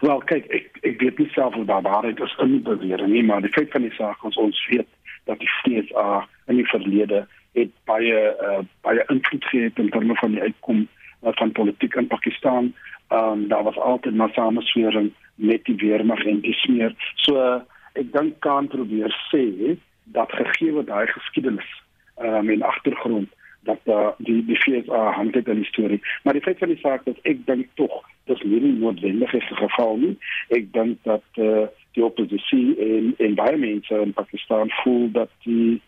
Wel, 0.00 0.18
kyk, 0.18 0.44
ek 0.46 0.78
ek 0.82 1.00
weet 1.00 1.18
nie 1.18 1.28
self 1.28 1.54
of 1.54 1.66
daar 1.66 1.82
waarheid 1.82 2.20
is 2.20 2.36
in 2.38 2.50
die 2.50 2.60
bewering 2.60 3.12
nie, 3.12 3.24
maar 3.24 3.40
die 3.40 3.52
feit 3.52 3.70
van 3.70 3.82
die 3.82 3.94
saak 3.96 4.24
is 4.24 4.36
ons 4.36 4.66
weet 4.70 4.86
dat 5.24 5.38
die 5.38 5.48
FSA 5.48 6.28
in 6.46 6.56
die 6.56 6.68
verlede 6.68 7.26
het 7.52 7.72
baie 7.84 8.36
uh, 8.42 8.62
baie 8.80 9.04
invloed 9.08 9.44
gehad 9.44 9.78
in 9.78 9.90
terme 9.90 10.14
van 10.14 10.30
die 10.30 10.40
uitkom 10.40 10.88
uh, 11.22 11.30
van 11.32 11.52
politiek 11.52 11.94
in 11.94 12.06
Pakistan. 12.06 12.74
Um, 13.08 13.48
daar 13.48 13.62
was 13.62 13.78
altyd 13.78 14.14
'n 14.14 14.30
sameswering 14.32 15.12
met 15.34 15.64
die 15.64 15.76
weermag 15.76 16.24
en 16.24 16.40
die 16.40 16.52
smeer. 16.52 16.94
So 17.14 17.34
uh, 17.36 17.60
ek 17.92 18.12
dink 18.12 18.40
kan 18.40 18.68
probeer 18.68 19.12
sê 19.30 19.76
dat 20.04 20.32
gegee 20.32 20.72
word 20.72 20.86
daai 20.86 21.06
geskiedenis 21.06 21.82
um, 22.20 22.50
en 22.50 22.62
agtergrond 22.62 23.28
dat 23.60 23.80
uh, 23.84 24.08
die 24.18 24.44
die 24.44 24.56
FSA 24.56 25.10
hanteer 25.12 25.44
die 25.44 25.64
storie. 25.64 26.00
Maar 26.22 26.32
die 26.32 26.42
feit 26.42 26.58
van 26.58 26.68
die 26.68 26.80
saak 26.82 27.06
is 27.06 27.20
ek 27.22 27.46
dink 27.46 27.66
tog 27.74 28.04
dis 28.28 28.42
nie 28.42 28.60
noodwendig 28.60 29.32
is 29.32 29.50
'n 29.50 29.62
geval 29.64 29.96
nie. 29.96 30.16
Ek 30.48 30.72
dink 30.72 30.98
dat 31.02 31.24
uh, 31.34 31.66
die 31.92 32.04
oppositie 32.04 32.76
en 32.78 33.14
en 33.18 33.34
baie 33.34 33.56
mense 33.56 33.94
in 33.94 34.12
Pakistan 34.12 34.70
voel 34.82 35.10
dat 35.12 35.30
die 35.42 35.80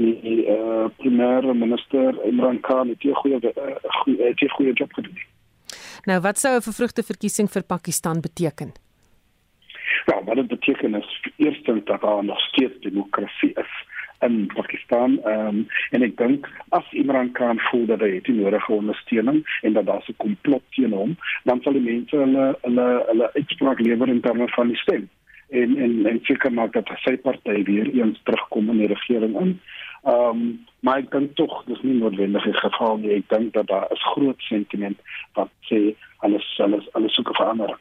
die 0.00 0.46
uh, 0.46 0.88
premier 0.96 1.54
minister 1.54 2.16
Imran 2.24 2.60
Khan 2.60 2.88
het 2.88 3.04
'n 3.04 3.14
goeie 3.22 3.38
uh, 3.40 3.76
goeie 4.02 4.48
goeie 4.56 4.72
job 4.72 4.92
gedoen. 4.92 5.18
Nou 6.04 6.20
wat 6.20 6.38
sou 6.38 6.56
'n 6.56 6.66
vervroegde 6.68 7.02
verkiesing 7.02 7.48
vir 7.50 7.62
Pakistan 7.62 8.20
beteken? 8.20 8.72
Ja, 10.06 10.24
wat 10.24 10.34
dit 10.34 10.46
beteken 10.46 10.94
is 10.94 11.20
eerstens 11.36 11.84
dat 11.84 12.00
daar 12.00 12.24
nog 12.24 12.40
steeds 12.40 12.80
demokrasie 12.80 13.52
is 13.54 13.72
in 14.18 14.46
Pakistan 14.54 15.20
um, 15.24 15.68
en 15.90 16.02
ek 16.02 16.16
dink 16.16 16.48
as 16.68 16.92
Imran 16.92 17.32
Khan 17.32 17.60
voel 17.70 17.86
dat 17.86 18.00
hy 18.00 18.20
die 18.20 18.34
nodige 18.34 18.72
ondersteuning 18.72 19.44
en 19.62 19.72
dat 19.72 19.86
daar 19.86 20.04
'n 20.08 20.16
komplot 20.16 20.62
teen 20.70 20.92
hom, 20.92 21.16
dan 21.44 21.60
sal 21.62 21.72
die 21.72 21.88
mense 21.92 22.16
hulle 22.16 22.58
hulle 22.62 23.04
hulle 23.06 23.32
uitspraak 23.32 23.80
lewer 23.80 24.08
in 24.08 24.20
terme 24.20 24.48
van 24.48 24.68
die 24.68 24.76
stem 24.76 25.08
en 25.50 25.76
en 25.76 26.06
en 26.06 26.18
seker 26.22 26.52
maak 26.52 26.72
dat 26.72 26.90
sy 27.04 27.16
party 27.16 27.62
weer 27.66 27.88
eens 27.90 28.20
terugkom 28.22 28.70
in 28.70 28.82
die 28.84 28.90
regering 28.92 29.36
in. 29.40 29.54
Ehm 30.02 30.28
um, 30.28 30.66
maar 30.80 31.02
ek 31.02 31.10
dink 31.12 31.34
tog 31.36 31.52
dis 31.68 31.80
nie 31.84 31.98
noodwendig 31.98 32.44
die 32.48 32.56
geval 32.56 32.96
nie. 33.02 33.10
Ek 33.18 33.28
dink 33.28 33.52
dat 33.52 33.66
daar 33.68 33.90
is 33.92 34.04
groot 34.14 34.40
sentiment 34.48 34.96
wat 35.36 35.50
sê 35.68 35.80
alles 36.24 36.46
alles 36.58 36.88
alles 36.96 37.14
soek 37.14 37.34
verander. 37.36 37.76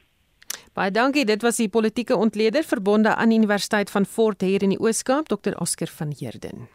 Baie 0.73 0.91
dankie. 0.91 1.25
Dit 1.25 1.41
was 1.41 1.57
die 1.57 1.69
politieke 1.69 2.15
ontleder 2.15 2.63
verbonde 2.63 3.15
aan 3.15 3.31
Universiteit 3.31 3.89
van 3.91 4.05
Fort 4.05 4.41
Hare 4.41 4.67
in 4.67 4.75
die 4.75 4.79
Oos-Kaap, 4.79 5.31
Dr. 5.31 5.55
Oscar 5.59 5.87
van 5.87 6.13
Heerden. 6.19 6.67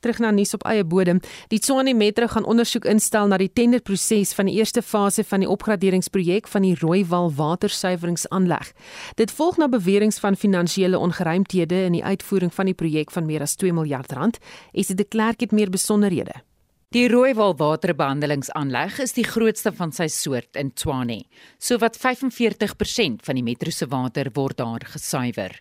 Terug 0.00 0.18
na 0.18 0.30
nuus 0.30 0.54
op 0.56 0.64
eie 0.64 0.84
bodem. 0.84 1.20
Die 1.52 1.58
Tshwane 1.60 1.94
Metro 1.94 2.26
gaan 2.26 2.44
ondersoek 2.48 2.86
instel 2.88 3.28
na 3.28 3.36
die 3.40 3.50
tenderproses 3.52 4.32
van 4.36 4.48
die 4.48 4.56
eerste 4.56 4.82
fase 4.82 5.24
van 5.24 5.44
die 5.44 5.48
opgraderingsprojek 5.48 6.48
van 6.48 6.64
die 6.64 6.74
Rooiwal 6.80 7.32
watersuiweringsaanleg. 7.36 8.72
Dit 9.20 9.34
volg 9.36 9.60
na 9.60 9.68
beweringe 9.68 10.20
van 10.20 10.36
finansiële 10.36 10.98
ongeruimthede 10.98 11.84
in 11.84 11.98
die 11.98 12.04
uitvoering 12.04 12.54
van 12.54 12.70
die 12.72 12.74
projek 12.74 13.12
van 13.12 13.26
meer 13.28 13.44
as 13.44 13.58
2 13.60 13.72
miljard 13.76 14.12
rand. 14.12 14.38
Dit 14.72 15.00
'n 15.00 15.08
klerk 15.08 15.40
het 15.40 15.52
meer 15.52 15.70
besonderhede? 15.70 16.42
Die 16.90 17.08
Rooiwal 17.08 17.52
waterbehandelingsaanleg 17.54 18.96
is 18.98 19.12
die 19.12 19.24
grootste 19.24 19.70
van 19.72 19.92
sy 19.92 20.08
soort 20.08 20.56
in 20.56 20.72
Tshwane. 20.72 21.20
Sowat 21.58 21.94
45% 21.96 23.22
van 23.22 23.34
die 23.34 23.44
metro 23.46 23.70
se 23.70 23.86
water 23.86 24.30
word 24.34 24.56
daar 24.56 24.82
gesuiwer. 24.82 25.60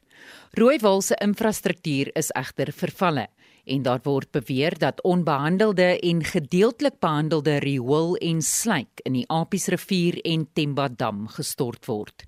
Rooiwal 0.57 1.01
se 1.01 1.15
infrastruktuur 1.21 2.09
is 2.15 2.31
egter 2.33 2.71
vervalle 2.73 3.27
en 3.69 3.83
daar 3.85 4.01
word 4.03 4.31
beweer 4.35 4.77
dat 4.81 5.03
onbehandelde 5.07 5.99
en 5.99 6.23
gedeeltelik 6.23 6.99
behandelde 6.99 7.59
riool 7.63 8.15
en 8.17 8.41
slyk 8.41 9.03
in 9.05 9.15
die 9.19 9.27
Apiesrivier 9.29 10.19
en 10.25 10.47
Temba 10.53 10.89
dam 10.89 11.27
gestort 11.37 11.85
word. 11.85 12.25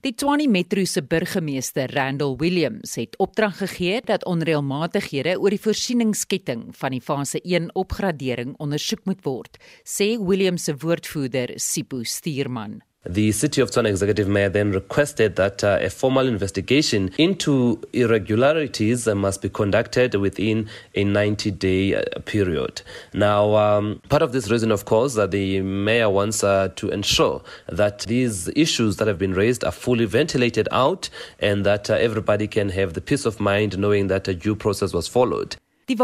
Die 0.00 0.14
Tshwane 0.16 0.46
Metro 0.48 0.80
se 0.88 1.02
burgemeester, 1.04 1.90
Randall 1.92 2.38
Williams, 2.40 2.94
het 2.96 3.18
opdrag 3.20 3.58
gegee 3.58 4.00
dat 4.08 4.24
onreëlmatighede 4.24 5.34
oor 5.36 5.52
die 5.52 5.60
voorsieningsketting 5.60 6.70
van 6.72 6.96
die 6.96 7.02
fase 7.04 7.42
1 7.44 7.68
opgradering 7.76 8.54
ondersoek 8.56 9.04
moet 9.04 9.20
word, 9.28 9.60
sê 9.84 10.14
Williams 10.16 10.70
se 10.70 10.78
woordvoerder, 10.80 11.52
Sipho 11.60 12.00
Stuurman. 12.00 12.80
The 13.06 13.32
City 13.32 13.62
of 13.62 13.70
Tshwane 13.70 13.88
Executive 13.88 14.28
Mayor 14.28 14.50
then 14.50 14.72
requested 14.72 15.36
that 15.36 15.64
uh, 15.64 15.78
a 15.80 15.88
formal 15.88 16.28
investigation 16.28 17.10
into 17.16 17.80
irregularities 17.94 19.08
uh, 19.08 19.14
must 19.14 19.40
be 19.40 19.48
conducted 19.48 20.14
within 20.16 20.68
a 20.94 21.04
90 21.04 21.50
day 21.52 21.94
uh, 21.94 22.02
period. 22.26 22.82
Now, 23.14 23.56
um, 23.56 24.02
part 24.10 24.20
of 24.20 24.32
this 24.32 24.50
reason, 24.50 24.70
of 24.70 24.84
course, 24.84 25.14
that 25.14 25.30
the 25.30 25.62
mayor 25.62 26.10
wants 26.10 26.44
uh, 26.44 26.68
to 26.76 26.90
ensure 26.90 27.40
that 27.68 28.00
these 28.00 28.50
issues 28.54 28.96
that 28.96 29.08
have 29.08 29.18
been 29.18 29.32
raised 29.32 29.64
are 29.64 29.72
fully 29.72 30.04
ventilated 30.04 30.68
out 30.70 31.08
and 31.38 31.64
that 31.64 31.88
uh, 31.88 31.94
everybody 31.94 32.46
can 32.46 32.68
have 32.68 32.92
the 32.92 33.00
peace 33.00 33.24
of 33.24 33.40
mind 33.40 33.78
knowing 33.78 34.08
that 34.08 34.28
a 34.28 34.34
due 34.34 34.54
process 34.54 34.92
was 34.92 35.08
followed. 35.08 35.56
Is 35.88 35.98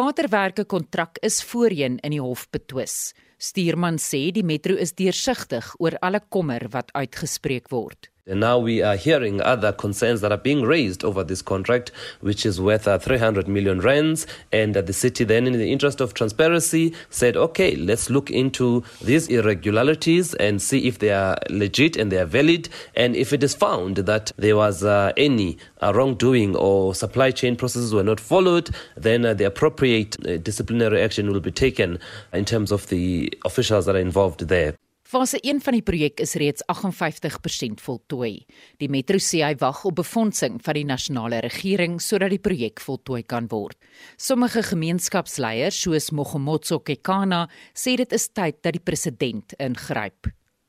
in 1.78 2.00
hof 2.18 2.50
betwis. 2.50 3.12
Stuurman 3.38 3.98
sê 4.00 4.30
die 4.32 4.44
metro 4.44 4.76
is 4.80 4.94
deursigtig 4.96 5.68
oor 5.78 5.98
alle 6.00 6.22
kommer 6.32 6.64
wat 6.72 6.92
uitgespreek 6.96 7.68
word. 7.68 8.08
And 8.28 8.40
now 8.40 8.58
we 8.58 8.82
are 8.82 8.96
hearing 8.96 9.40
other 9.40 9.70
concerns 9.70 10.20
that 10.20 10.32
are 10.32 10.36
being 10.36 10.62
raised 10.62 11.04
over 11.04 11.22
this 11.22 11.42
contract, 11.42 11.92
which 12.20 12.44
is 12.44 12.60
worth 12.60 12.88
uh, 12.88 12.98
300 12.98 13.46
million 13.46 13.80
rands. 13.80 14.26
And 14.50 14.76
uh, 14.76 14.80
the 14.80 14.92
city, 14.92 15.22
then, 15.22 15.46
in 15.46 15.52
the 15.52 15.70
interest 15.70 16.00
of 16.00 16.12
transparency, 16.12 16.92
said, 17.08 17.36
okay, 17.36 17.76
let's 17.76 18.10
look 18.10 18.28
into 18.28 18.82
these 19.00 19.28
irregularities 19.28 20.34
and 20.34 20.60
see 20.60 20.88
if 20.88 20.98
they 20.98 21.10
are 21.10 21.38
legit 21.50 21.96
and 21.96 22.10
they 22.10 22.18
are 22.18 22.26
valid. 22.26 22.68
And 22.96 23.14
if 23.14 23.32
it 23.32 23.44
is 23.44 23.54
found 23.54 23.98
that 23.98 24.32
there 24.36 24.56
was 24.56 24.82
uh, 24.82 25.12
any 25.16 25.58
uh, 25.80 25.92
wrongdoing 25.94 26.56
or 26.56 26.96
supply 26.96 27.30
chain 27.30 27.54
processes 27.54 27.94
were 27.94 28.02
not 28.02 28.18
followed, 28.18 28.74
then 28.96 29.24
uh, 29.24 29.34
the 29.34 29.44
appropriate 29.44 30.16
uh, 30.26 30.38
disciplinary 30.38 31.00
action 31.00 31.32
will 31.32 31.38
be 31.38 31.52
taken 31.52 32.00
in 32.32 32.44
terms 32.44 32.72
of 32.72 32.88
the 32.88 33.32
officials 33.44 33.86
that 33.86 33.94
are 33.94 34.00
involved 34.00 34.40
there. 34.48 34.74
Fase 35.06 35.38
1 35.38 35.60
van 35.62 35.76
die 35.76 35.84
projek 35.86 36.18
is 36.18 36.32
reeds 36.34 36.64
58% 36.66 37.78
voltooi. 37.78 38.40
Die 38.82 38.88
metro 38.90 39.20
sê 39.22 39.44
hy 39.44 39.52
wag 39.60 39.84
op 39.86 40.00
befondsing 40.00 40.56
van 40.66 40.74
die 40.74 40.82
nasionale 40.88 41.38
regering 41.44 42.00
sodat 42.02 42.34
die 42.34 42.42
projek 42.42 42.82
voltooi 42.82 43.20
kan 43.22 43.46
word. 43.52 43.78
Sommige 44.18 44.64
gemeenskapsleiers 44.66 45.78
soos 45.84 46.10
Mogomotso 46.10 46.80
Kekana 46.82 47.44
sê 47.70 47.94
dit 48.02 48.18
is 48.18 48.26
tyd 48.34 48.58
dat 48.66 48.74
die 48.74 48.82
president 48.82 49.54
ingryp. 49.62 50.26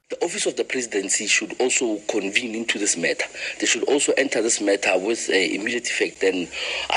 The 0.10 0.24
office 0.24 0.46
of 0.46 0.56
the 0.56 0.64
presidency 0.64 1.28
should 1.28 1.54
also 1.60 1.98
convene 2.08 2.56
into 2.56 2.80
this 2.80 2.96
matter. 2.96 3.26
They 3.60 3.66
should 3.66 3.84
also 3.90 4.14
enter 4.14 4.42
this 4.42 4.62
matter 4.62 4.98
with 4.98 5.28
uh, 5.30 5.34
immediate 5.34 5.90
effect 5.90 6.24
and 6.24 6.48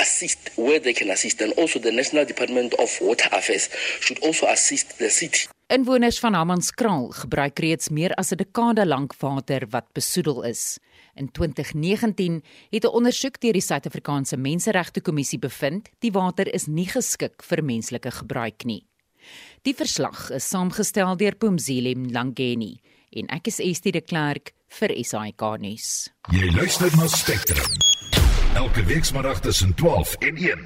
assist 0.00 0.38
where 0.54 0.78
they 0.78 0.92
can 0.92 1.10
assist. 1.10 1.40
And 1.40 1.52
also 1.58 1.80
the 1.80 1.90
National 1.90 2.24
Department 2.24 2.72
of 2.74 2.88
Water 3.00 3.28
Affairs 3.32 3.68
should 3.98 4.22
also 4.22 4.46
assist 4.46 5.00
the 5.00 5.10
city. 5.10 5.48
Inwoners 5.66 6.20
van 6.22 6.34
Hammanskraal 6.34 7.08
gebruik 7.10 7.58
reeds 7.58 7.88
meer 7.88 8.14
as 8.14 8.30
'n 8.30 8.36
dekade 8.36 8.86
lank 8.86 9.14
water 9.18 9.66
wat 9.70 9.92
besoedel 9.92 10.42
is. 10.42 10.78
In 11.14 11.32
2019 11.32 12.42
het 12.70 12.84
'n 12.84 12.94
ondersoek 12.94 13.40
deur 13.40 13.52
die 13.52 13.62
Suid-Afrikaanse 13.62 14.36
Menseregte 14.36 15.00
Kommissie 15.00 15.38
bevind 15.38 15.88
die 15.98 16.12
water 16.12 16.54
is 16.54 16.66
nie 16.66 16.86
geskik 16.86 17.42
vir 17.42 17.64
menslike 17.64 18.10
gebruik 18.10 18.64
nie. 18.64 18.86
Die 19.62 19.74
verslag 19.74 20.30
is 20.30 20.48
saamgestel 20.48 21.16
deur 21.16 21.34
Pumzile 21.34 21.94
Mlangeni 21.94 22.80
en 23.10 23.30
ek 23.34 23.50
is 23.50 23.58
Estie 23.62 23.92
de 23.92 24.00
Klerk 24.00 24.52
vir 24.78 24.94
SAK 25.02 25.42
nuus. 25.62 26.10
Jy 26.30 26.50
luister 26.54 26.92
na 26.98 27.08
Spectrum. 27.10 27.66
Elke 28.58 28.84
week 28.86 29.04
saterdag 29.04 29.40
tussen 29.40 29.74
12 29.74 30.14
en 30.26 30.36
1. 30.36 30.64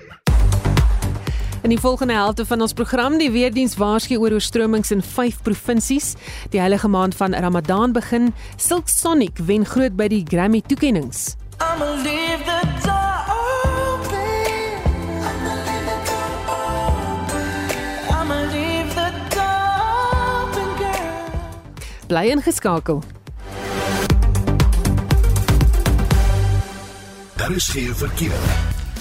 In 1.65 1.73
die 1.73 1.81
volgende 1.81 2.13
helfte 2.13 2.45
van 2.45 2.61
ons 2.61 2.75
program, 2.77 3.17
die 3.17 3.31
weerdiens 3.33 3.79
waarsku 3.81 4.19
oor 4.21 4.37
oorstromings 4.37 4.93
in 4.93 5.01
5 5.01 5.41
provinsies. 5.47 6.13
Die 6.53 6.61
heilige 6.61 6.89
maand 6.89 7.17
van 7.17 7.33
Ramadan 7.33 7.97
begin. 7.97 8.35
Silk 8.57 8.89
Sonic 8.93 9.41
wen 9.41 9.65
groot 9.65 9.97
by 9.97 10.11
die 10.13 10.25
Grammy 10.29 10.61
toekenninge. 10.61 11.33
Bly 22.07 22.31
ingeskakel. 22.31 23.03
Daar 27.37 27.51
is 27.51 27.69
geen 27.69 27.95
verkeer. 27.95 28.33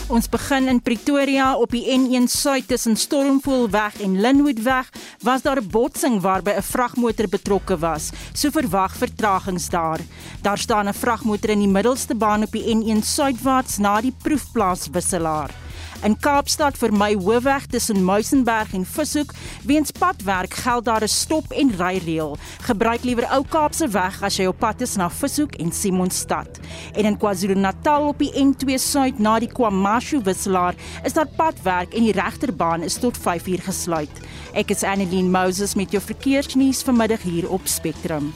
Ons 0.08 0.30
begin 0.30 0.68
in 0.68 0.82
Pretoria 0.82 1.56
op 1.56 1.72
die 1.72 1.86
N1 1.90 2.28
suid 2.28 2.68
tussen 2.68 2.96
Stormpoolweg 3.00 4.02
en 4.04 4.20
Linwoodweg 4.22 4.90
was 5.24 5.42
daar 5.42 5.62
'n 5.62 5.68
botsing 5.68 6.22
waarby 6.22 6.52
'n 6.52 6.62
vragmotor 6.62 7.28
betrokke 7.28 7.78
was. 7.78 8.12
So 8.34 8.50
verwag 8.50 8.96
vertragings 8.96 9.70
daar. 9.70 10.00
Daar 10.42 10.58
staan 10.58 10.88
'n 10.88 10.94
vragmotor 10.94 11.50
in 11.50 11.60
die 11.60 11.68
middelste 11.68 12.16
baan 12.16 12.44
op 12.44 12.52
die 12.52 12.76
N1 12.76 13.02
suidwaarts 13.04 13.78
na 13.78 14.02
die 14.02 14.16
proefplaas 14.22 14.88
wisselaar. 14.92 15.63
In 16.04 16.18
Kaapstad 16.20 16.76
vermy 16.76 17.14
hoofweg 17.16 17.70
tussen 17.72 18.04
Muizenberg 18.04 18.74
en 18.76 18.84
Vishoek 18.84 19.32
weens 19.64 19.92
padwerk 19.96 20.54
geld 20.54 20.86
daar 20.86 21.04
'n 21.04 21.08
stop 21.08 21.52
en 21.52 21.72
ry 21.80 21.98
reël. 22.06 22.38
Gebruik 22.62 23.04
liewer 23.04 23.28
ou 23.32 23.44
Kaapse 23.50 23.88
weg 23.88 24.22
as 24.22 24.36
jy 24.36 24.46
op 24.46 24.60
pad 24.60 24.82
is 24.82 24.96
na 24.96 25.10
Vishoek 25.10 25.56
en 25.56 25.72
Simonstad. 25.72 26.60
En 26.94 27.06
in 27.06 27.18
KwaZulu-Natal 27.18 28.08
op 28.08 28.18
die 28.18 28.34
N2 28.36 28.78
suid 28.78 29.20
na 29.20 29.40
die 29.40 29.52
KwaMashu 29.52 30.22
wisselaar 30.22 30.76
is 31.04 31.14
daar 31.14 31.28
padwerk 31.38 31.94
en 31.94 32.04
die 32.04 32.12
regterbaan 32.12 32.84
is 32.84 32.98
tot 32.98 33.18
5uur 33.18 33.62
gesluit. 33.62 34.20
Ek 34.54 34.70
is 34.70 34.84
Annelien 34.84 35.32
Moses 35.32 35.76
met 35.76 35.92
jou 35.92 36.04
verkeersnuus 36.04 36.82
vanmiddag 36.82 37.22
hier 37.22 37.50
op 37.50 37.62
Spectrum. 37.64 38.34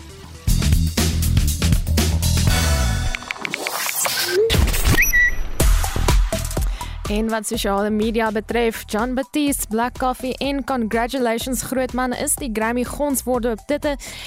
En 7.07 7.29
wat 7.29 7.47
sosiale 7.47 7.89
media 7.89 8.31
betref, 8.31 8.83
John 8.85 9.13
Baptiste, 9.13 9.67
Black 9.67 9.97
Coffee 9.97 10.37
en 10.37 10.63
congratulations 10.63 11.61
grootman 11.61 12.13
is 12.13 12.35
die 12.35 12.49
Grammy 12.53 12.83
gonswoorde 12.83 13.51
op 13.51 13.61
dit 13.67 13.85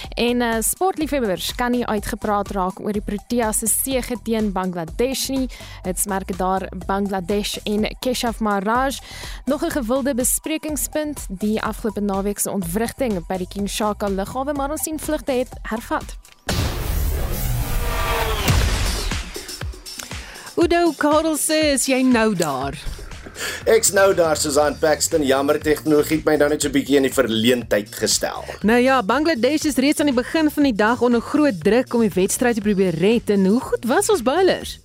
en 0.08 0.40
uh, 0.40 0.54
sportliefhebbers 0.60 1.54
kan 1.54 1.70
nie 1.70 1.86
uitgepraat 1.86 2.50
raak 2.56 2.80
oor 2.80 2.96
die 2.96 3.04
Proteas 3.04 3.60
se 3.60 3.68
sege 3.68 4.16
teen 4.24 4.52
Bangladesh 4.52 5.28
nie. 5.28 5.48
Dit 5.84 6.06
merk 6.08 6.32
daar 6.38 6.68
Bangladesh 6.86 7.58
en 7.68 7.84
Keshav 8.00 8.40
Maharaj 8.40 9.00
nog 9.44 9.64
'n 9.64 9.76
gewilde 9.76 10.14
besprekingspunt 10.14 11.26
die 11.28 11.60
afgelope 11.62 12.00
naweek 12.00 12.38
se 12.38 12.50
ontwrigting 12.50 13.26
by 13.26 13.36
die 13.36 13.48
King 13.48 13.68
Shaka 13.68 14.08
lughawe 14.08 14.52
maar 14.52 14.70
ons 14.70 14.82
sien 14.82 14.98
vlugte 14.98 15.32
het 15.32 15.52
hervat. 15.62 16.29
Udo 20.56 20.92
Karel 20.98 21.36
sê 21.38 21.74
is 21.74 21.86
jy 21.86 22.02
nou 22.02 22.34
daar? 22.34 22.74
Ek's 23.64 23.92
nou 23.92 24.14
daar 24.14 24.36
Susan 24.36 24.78
Paxton. 24.78 25.24
Jammer 25.26 25.60
tegnologie 25.60 26.16
het 26.16 26.26
my 26.26 26.36
dan 26.36 26.50
net 26.50 26.62
so 26.62 26.68
'n 26.68 26.72
bietjie 26.72 26.96
in 26.96 27.02
die 27.02 27.12
verleentheid 27.12 27.94
gestel. 27.94 28.44
Nou 28.62 28.78
ja, 28.78 29.02
Bangladesh 29.02 29.64
is 29.64 29.76
reeds 29.76 30.00
aan 30.00 30.06
die 30.12 30.14
begin 30.14 30.50
van 30.50 30.62
die 30.62 30.74
dag 30.74 31.00
onder 31.00 31.20
groot 31.20 31.64
druk 31.64 31.94
om 31.94 32.00
die 32.00 32.14
wedstryd 32.14 32.54
te 32.54 32.60
probeer 32.60 32.94
red 32.94 33.30
en 33.30 33.46
hoe 33.46 33.60
goed 33.60 33.84
was 33.84 34.08
ons 34.08 34.22
bowlers? 34.22 34.80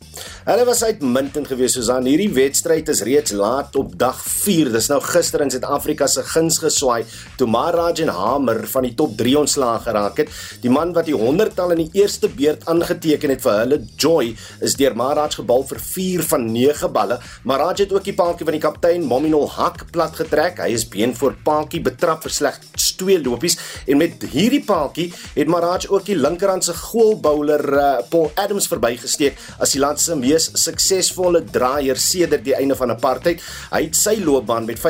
Hulle 0.46 0.66
was 0.66 0.84
uitmuntend 0.84 1.48
geweest 1.48 1.76
Susan. 1.76 2.06
Hierdie 2.06 2.32
wedstryd 2.34 2.90
is 2.90 3.02
reeds 3.02 3.34
laat 3.36 3.76
op 3.76 3.96
dag 4.00 4.20
4. 4.22 4.70
Dis 4.72 4.88
nou 4.92 5.00
gister 5.04 5.42
in 5.42 5.52
Suid-Afrika 5.52 6.08
se 6.08 6.24
guns 6.24 6.60
geswaai 6.62 7.04
toe 7.40 7.48
Maharaj 7.50 8.04
en 8.06 8.12
Hamer 8.14 8.62
van 8.70 8.86
die 8.88 8.94
top 8.96 9.18
3 9.18 9.38
ontslaag 9.42 9.84
geraak 9.88 10.22
het. 10.22 10.30
Die 10.62 10.72
man 10.72 10.94
wat 10.96 11.10
die 11.10 11.18
100-tal 11.18 11.76
in 11.76 11.84
die 11.86 12.02
eerste 12.02 12.30
beurt 12.30 12.66
aangeteken 12.72 13.34
het 13.34 13.44
vir 13.44 13.60
hulle, 13.64 13.80
Joy, 13.98 14.36
is 14.62 14.78
deur 14.80 14.96
Maharaj 14.96 15.40
gebal 15.42 15.66
vir 15.72 15.82
4 15.90 16.24
van 16.32 16.48
9 16.54 16.92
balle. 16.96 17.20
Maharaj 17.44 17.84
het 17.84 17.96
ook 17.98 18.08
die 18.08 18.16
paaltjie 18.16 18.45
van 18.46 18.56
die 18.56 18.62
kaptein 18.64 19.06
Mominol 19.10 19.48
Hak 19.56 19.86
plat 19.94 20.16
getrek. 20.16 20.62
Hy 20.64 20.72
is 20.76 20.86
been 20.92 21.16
voor 21.18 21.36
paaltjie 21.46 21.82
betrap 21.86 22.24
vir 22.26 22.34
slegs 22.34 22.92
2 23.00 23.20
lopies 23.26 23.58
en 23.90 24.00
met 24.00 24.24
hierdie 24.32 24.62
paaltjie 24.66 25.10
het 25.36 25.52
Maharaj 25.52 25.90
ook 25.92 26.06
die 26.08 26.18
linkerhand 26.20 26.68
se 26.68 26.76
goal 26.78 27.16
bowler 27.20 27.66
uh, 27.74 27.86
Paul 28.10 28.32
Adams 28.40 28.70
verbygesteek 28.72 29.40
as 29.60 29.76
die 29.76 29.84
land 29.84 30.02
se 30.02 30.16
mees 30.20 30.52
suksesvolle 30.66 31.44
draaier 31.52 32.00
sedert 32.00 32.46
die 32.46 32.56
einde 32.58 32.78
van 32.80 32.94
apartheid. 32.96 33.44
Hy 33.74 33.88
het 33.90 34.00
sy 34.00 34.20
loopbaan 34.24 34.70
met 34.70 34.82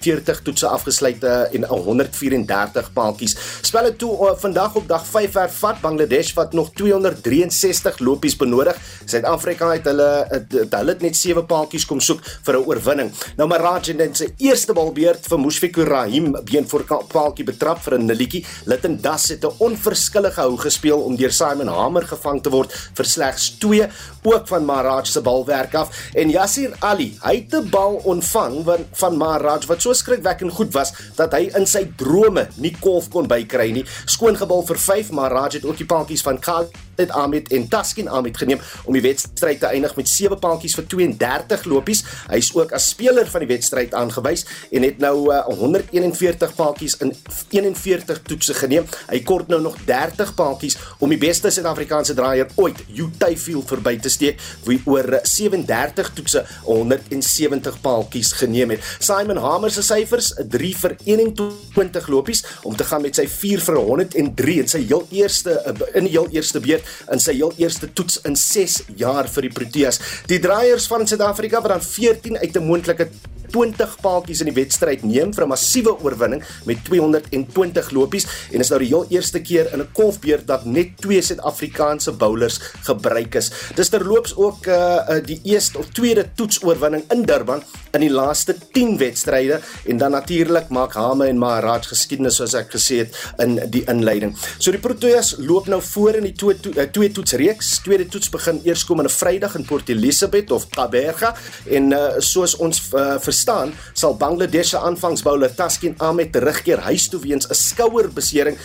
40 0.00 0.42
toetse 0.42 0.66
afgesluit 0.66 1.24
uh, 1.24 1.54
en 1.54 1.64
134 1.64 2.92
paaltjies. 2.92 3.36
Spelle 3.62 3.94
toe 3.96 4.12
uh, 4.12 4.34
vandag 4.38 4.74
op 4.74 4.88
dag 4.88 5.06
5 5.06 5.38
hervat 5.40 5.80
Bangladesh 5.80 6.32
wat 6.38 6.52
nog 6.52 6.72
263 6.72 7.98
lopies 7.98 8.36
benodig. 8.36 8.78
Suid-Afrika 9.04 9.72
het 9.72 9.88
hulle 9.90 10.08
het, 10.30 10.58
hulle 10.70 10.94
het 10.94 11.02
net 11.02 11.16
7 11.16 11.46
paaltjies 11.46 11.86
kom 11.88 12.00
soek 12.00 12.22
vir 12.46 12.58
'n 12.58 12.64
oorwinning. 12.66 13.12
Nou 13.36 13.48
Maraj 13.48 13.88
en 13.88 14.14
sy 14.14 14.32
eerste 14.38 14.72
balbeurt 14.72 15.26
vir 15.28 15.38
Mushfiqur 15.38 15.88
Rahim 15.88 16.32
been 16.44 16.68
voor 16.68 16.84
paaltjie 17.12 17.44
betrap 17.44 17.82
vir 17.82 17.98
'n 17.98 18.06
nulletjie. 18.06 18.44
Litton 18.66 18.98
Das 19.00 19.28
het 19.28 19.44
'n 19.44 19.54
onverskillige 19.58 20.40
hou 20.40 20.56
gespeel 20.56 21.00
om 21.00 21.16
deur 21.16 21.32
Simon 21.32 21.68
Hamer 21.68 22.06
gevang 22.06 22.42
te 22.42 22.50
word 22.50 22.72
vir 22.94 23.04
slegs 23.04 23.50
2 23.58 23.88
ook 24.22 24.48
van 24.48 24.64
Maraj 24.64 25.06
se 25.06 25.20
balwerk 25.20 25.74
af 25.74 25.88
en 26.14 26.30
Yasir 26.30 26.74
Ali, 26.78 27.16
hy 27.22 27.34
het 27.36 27.54
'n 27.54 27.70
bal 27.70 28.00
ontvang 28.04 28.64
van 28.64 28.86
van 28.92 29.16
Maraj 29.16 29.66
wat 29.66 29.82
so 29.82 29.87
skrikwekkend 29.94 30.52
goed 30.52 30.72
was 30.74 30.92
dat 31.16 31.32
hy 31.36 31.48
in 31.56 31.66
sy 31.66 31.84
drome 31.96 32.48
nie 32.56 32.74
kolf 32.80 33.08
kon 33.12 33.28
bykry 33.30 33.70
nie. 33.72 33.86
Skoongebal 34.06 34.66
vir 34.68 34.82
5, 34.88 35.14
Maraj 35.16 35.58
het 35.58 35.64
ook 35.68 35.80
die 35.80 35.88
paadjies 35.88 36.24
van 36.26 36.40
Khalid 36.42 36.87
het 36.98 37.10
Ahmed 37.14 37.48
en 37.54 37.68
Taskin 37.68 38.08
Ahmed 38.08 38.36
geneem 38.36 38.60
om 38.84 38.96
die 38.96 39.02
wedstryd 39.02 39.60
te 39.62 39.70
eindig 39.70 39.94
met 39.96 40.08
7 40.10 40.38
paadjies 40.42 40.74
vir 40.74 40.86
32 40.90 41.66
lopies. 41.70 42.02
Hy 42.26 42.40
is 42.42 42.50
ook 42.56 42.72
as 42.74 42.88
speler 42.90 43.28
van 43.30 43.44
die 43.44 43.50
wedstryd 43.52 43.94
aangewys 43.94 44.44
en 44.74 44.86
het 44.86 44.98
nou 45.02 45.28
uh, 45.30 45.44
141 45.60 46.54
paadjies 46.58 46.98
in 47.04 47.14
41 47.54 48.22
toetse 48.26 48.56
geneem. 48.58 48.88
Hy 49.12 49.20
kort 49.26 49.50
nou 49.52 49.60
nog 49.62 49.76
30 49.86 50.34
paadjies 50.38 50.78
om 50.98 51.14
die 51.14 51.20
beste 51.22 51.52
Suid-Afrikaanse 51.54 52.16
draaier 52.18 52.50
ooit, 52.58 52.82
Utayfield 52.90 53.70
verby 53.70 53.94
te 54.02 54.10
steek 54.10 54.42
wie 54.66 54.80
oor 54.90 55.20
37 55.22 56.12
toetse 56.18 56.44
170 56.66 57.78
paadjies 57.84 58.32
geneem 58.40 58.74
het. 58.74 58.90
Simon 58.98 59.38
Hamer 59.44 59.70
se 59.70 59.86
syfers, 59.86 60.32
3 60.50 60.72
vir 60.82 60.96
21 61.06 62.10
lopies 62.10 62.42
om 62.66 62.74
te 62.76 62.86
gaan 62.90 63.06
met 63.06 63.22
sy 63.22 63.28
4 63.30 63.62
vir 63.68 63.80
103 63.86 64.58
in 64.64 64.74
sy 64.74 64.82
heel 64.82 65.06
eerste 65.14 65.54
in 65.94 66.08
die 66.08 66.14
heel 66.16 66.26
eerste 66.34 66.60
beurt 66.64 66.87
in 67.12 67.20
sy 67.20 67.34
heel 67.38 67.52
eerste 67.56 67.92
toets 67.92 68.20
in 68.28 68.36
6 68.36 68.82
jaar 68.96 69.28
vir 69.28 69.48
die 69.48 69.54
Proteas. 69.60 70.00
Die 70.26 70.40
draaiers 70.42 70.86
van 70.86 71.06
Suid-Afrika 71.06 71.62
wat 71.62 71.76
dan 71.76 71.82
14 71.82 72.38
uit 72.38 72.56
'n 72.56 72.64
moontlike 72.64 73.10
20 73.50 73.96
paaltjies 74.02 74.40
in 74.44 74.50
die 74.50 74.56
wedstryd 74.56 75.02
neem 75.02 75.32
vir 75.34 75.44
'n 75.44 75.48
massiewe 75.48 75.94
oorwinning 76.02 76.42
met 76.64 76.84
220 76.84 77.90
lopies 77.90 78.26
en 78.52 78.60
is 78.60 78.70
nou 78.70 78.78
die 78.78 78.88
heel 78.88 79.06
eerste 79.08 79.40
keer 79.40 79.72
in 79.72 79.80
'n 79.80 79.88
golfbeurt 79.92 80.46
dat 80.46 80.64
net 80.64 80.96
twee 80.96 81.22
Suid-Afrikaanse 81.22 82.12
bowlers 82.12 82.60
gebruik 82.82 83.34
is. 83.34 83.50
Dis 83.74 83.88
terloops 83.88 84.36
ook 84.36 84.66
uh, 84.66 85.20
die 85.24 85.40
eerste 85.44 85.78
of 85.78 85.86
tweede 85.92 86.30
toetsoorwinning 86.34 87.04
in 87.10 87.22
Durban 87.22 87.62
in 87.92 88.00
die 88.00 88.12
laaste 88.12 88.54
10 88.72 88.98
wedstryde 88.98 89.60
en 89.84 89.96
dan 89.96 90.10
natuurlik 90.10 90.68
maak 90.68 90.92
Hame 90.92 91.26
en 91.26 91.38
Maharaj 91.38 91.88
geskiedenis 91.88 92.36
soos 92.40 92.54
ek 92.54 92.72
gesê 92.74 93.02
het 93.04 93.16
in 93.44 93.58
die 93.70 93.84
inleiding. 93.90 94.34
So 94.58 94.72
die 94.74 94.80
Proteas 94.80 95.34
loop 95.38 95.68
nou 95.68 95.80
voor 95.82 96.18
in 96.20 96.28
die 96.28 96.34
twee 96.36 96.56
to 96.60 96.72
uh, 96.74 96.86
twee 96.92 97.10
toetsreeks. 97.12 97.78
Tweede 97.84 98.08
toets 98.10 98.30
begin 98.30 98.60
eers 98.64 98.84
komende 98.88 99.12
Vrydag 99.12 99.56
in 99.58 99.66
Port 99.68 99.88
Elizabeth 99.88 100.52
of 100.54 100.68
Kaberga 100.74 101.34
en 101.66 101.92
uh, 101.92 102.18
soos 102.18 102.56
ons 102.56 102.80
uh, 102.92 103.16
verstaan, 103.38 103.72
sal 103.94 104.16
Bangladesh 104.18 104.74
se 104.74 104.78
aanvangsbouler 104.82 105.54
Taskin 105.54 105.94
Ahmed 106.02 106.32
terugkeer 106.34 106.82
huis 106.88 107.08
toe 107.08 107.20
weens 107.22 107.46
'n 107.46 107.54
skouerbesering. 107.54 108.58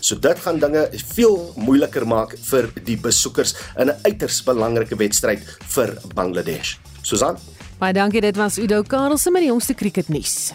So 0.00 0.18
dit 0.18 0.38
gaan 0.38 0.58
dinge 0.58 0.88
veel 1.14 1.52
moeiliker 1.56 2.06
maak 2.06 2.36
vir 2.50 2.70
die 2.84 2.96
besoekers 2.96 3.54
in 3.78 3.88
'n 3.88 3.96
uiters 4.04 4.42
belangrike 4.42 4.96
wedstryd 4.96 5.40
vir 5.74 5.98
Bangladesh. 6.14 6.78
Susan 7.02 7.38
Baie 7.78 7.92
dankie, 7.92 8.20
dit 8.20 8.36
was 8.36 8.58
Udo 8.58 8.82
Karelse 8.82 9.30
met 9.30 9.42
die 9.42 9.48
jongste 9.48 9.74
kriketnuus. 9.74 10.52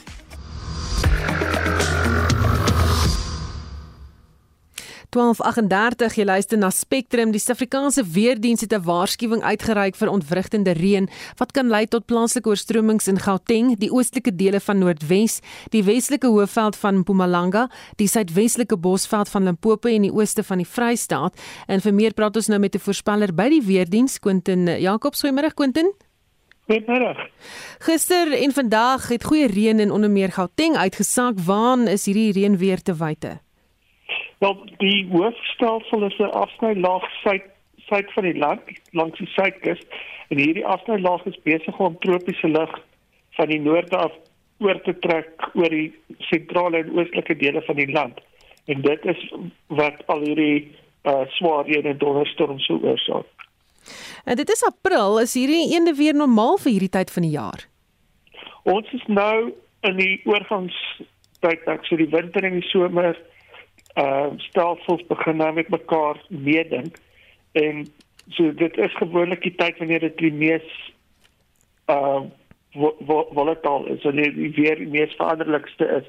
12:38 5.12 6.16
jy 6.16 6.24
luister 6.24 6.56
na 6.56 6.70
Spectrum 6.72 7.34
die 7.34 7.40
Suid-Afrikaanse 7.42 8.06
weerdiens 8.16 8.62
het 8.64 8.72
'n 8.72 8.84
waarskuwing 8.88 9.44
uitgereik 9.44 9.96
vir 9.96 10.08
ontwrigtende 10.10 10.72
reën 10.72 11.10
wat 11.38 11.52
kan 11.52 11.68
lei 11.68 11.86
tot 11.86 12.06
plaaslike 12.06 12.48
oorstromings 12.48 13.08
in 13.08 13.20
Gauteng, 13.20 13.76
die 13.78 13.92
oostelike 13.92 14.36
dele 14.36 14.60
van 14.60 14.80
Noordwes, 14.80 15.42
die 15.70 15.84
westelike 15.84 16.28
hoofveld 16.28 16.76
van 16.76 16.96
Mpumalanga, 16.96 17.70
die 17.96 18.08
suidwestelike 18.08 18.78
bosveld 18.78 19.30
van 19.30 19.44
Limpopo 19.44 19.90
en 19.90 20.02
die 20.02 20.14
ooste 20.14 20.44
van 20.44 20.58
die 20.58 20.68
Vrystaat. 20.68 21.36
En 21.68 21.82
vir 21.82 21.94
meer 21.94 22.14
praat 22.14 22.36
ons 22.36 22.48
nou 22.48 22.60
met 22.60 22.76
'n 22.76 22.80
voorspeller 22.80 23.34
by 23.34 23.50
die 23.50 23.62
weerdiens, 23.62 24.20
Quentin 24.20 24.80
Jacobs. 24.80 25.22
Goeiemôre 25.22 25.54
Quentin. 25.54 25.92
Goeiemôre. 26.70 27.30
Gister 27.80 28.32
en 28.32 28.52
vandag 28.52 29.08
het 29.08 29.24
goeie 29.24 29.48
reën 29.48 29.80
in 29.80 29.92
onder 29.92 30.10
meer 30.10 30.32
Gauteng 30.32 30.78
uitgesaak. 30.78 31.40
Waar 31.46 31.80
is 31.80 32.06
hierdie 32.06 32.32
reën 32.32 32.58
weer 32.58 32.82
te 32.82 32.96
wyte? 32.96 33.51
Wel, 34.42 34.58
die 34.78 35.08
hoofstelsel 35.12 36.04
is 36.04 36.18
'n 36.18 36.34
afsnylaag 36.44 37.04
suid 37.24 37.44
suid 37.86 38.14
van 38.14 38.24
die 38.24 38.38
land, 38.38 38.62
langs 38.92 39.18
die 39.18 39.28
suidkus. 39.28 39.82
En 40.28 40.38
hierdie 40.38 40.66
afsnylaag 40.66 41.26
is 41.26 41.42
besig 41.44 41.78
om 41.78 42.00
tropiese 42.00 42.48
lug 42.48 42.80
van 43.38 43.48
die 43.48 43.60
noorde 43.60 43.98
af 43.98 44.12
oor 44.58 44.82
te 44.82 45.00
trek 45.00 45.50
oor 45.54 45.70
die 45.70 45.94
sentrale 46.18 46.78
en 46.78 46.92
oostelike 46.98 47.36
dele 47.38 47.62
van 47.62 47.76
die 47.76 47.92
land. 47.92 48.20
En 48.66 48.82
dit 48.82 49.06
is 49.06 49.34
wat 49.68 50.06
al 50.06 50.26
hierdie 50.26 50.72
uh, 51.04 51.22
swaar 51.38 51.66
reën 51.66 51.86
en 51.86 51.98
donderstorms 51.98 52.66
veroorsaak. 52.66 53.26
En 54.26 54.36
dit 54.36 54.50
is 54.50 54.66
April, 54.66 55.20
is 55.20 55.34
hierdie 55.34 55.74
eende 55.74 55.94
weer 55.94 56.16
normaal 56.16 56.58
vir 56.58 56.72
hierdie 56.72 56.96
tyd 56.98 57.12
van 57.12 57.28
die 57.28 57.36
jaar? 57.38 57.68
Ons 58.64 58.90
is 58.92 59.06
nou 59.08 59.54
in 59.82 59.98
die 59.98 60.22
oorgangstyd, 60.26 61.70
so 61.90 61.96
die 61.96 62.10
winter 62.10 62.46
en 62.46 62.60
die 62.60 62.70
somer 62.70 63.18
uh 63.96 64.32
stelsels 64.38 65.04
begin 65.08 65.38
nou 65.38 65.54
met 65.54 65.70
mekaar 65.70 66.20
meedink 66.30 66.96
en 67.52 67.88
so 68.30 68.54
dit 68.54 68.78
is 68.78 68.94
gewoonlik 68.96 69.42
die 69.42 69.56
tyd 69.56 69.78
wanneer 69.78 70.00
dit 70.00 70.18
die 70.18 70.34
mees 70.34 70.68
uh 71.92 72.22
volatiel 73.36 73.88
is 73.92 74.04
en 74.08 74.16
die 74.16 74.52
weer 74.56 74.80
die 74.80 74.88
mees 74.88 75.16
veranderlikste 75.20 75.88
is. 76.00 76.08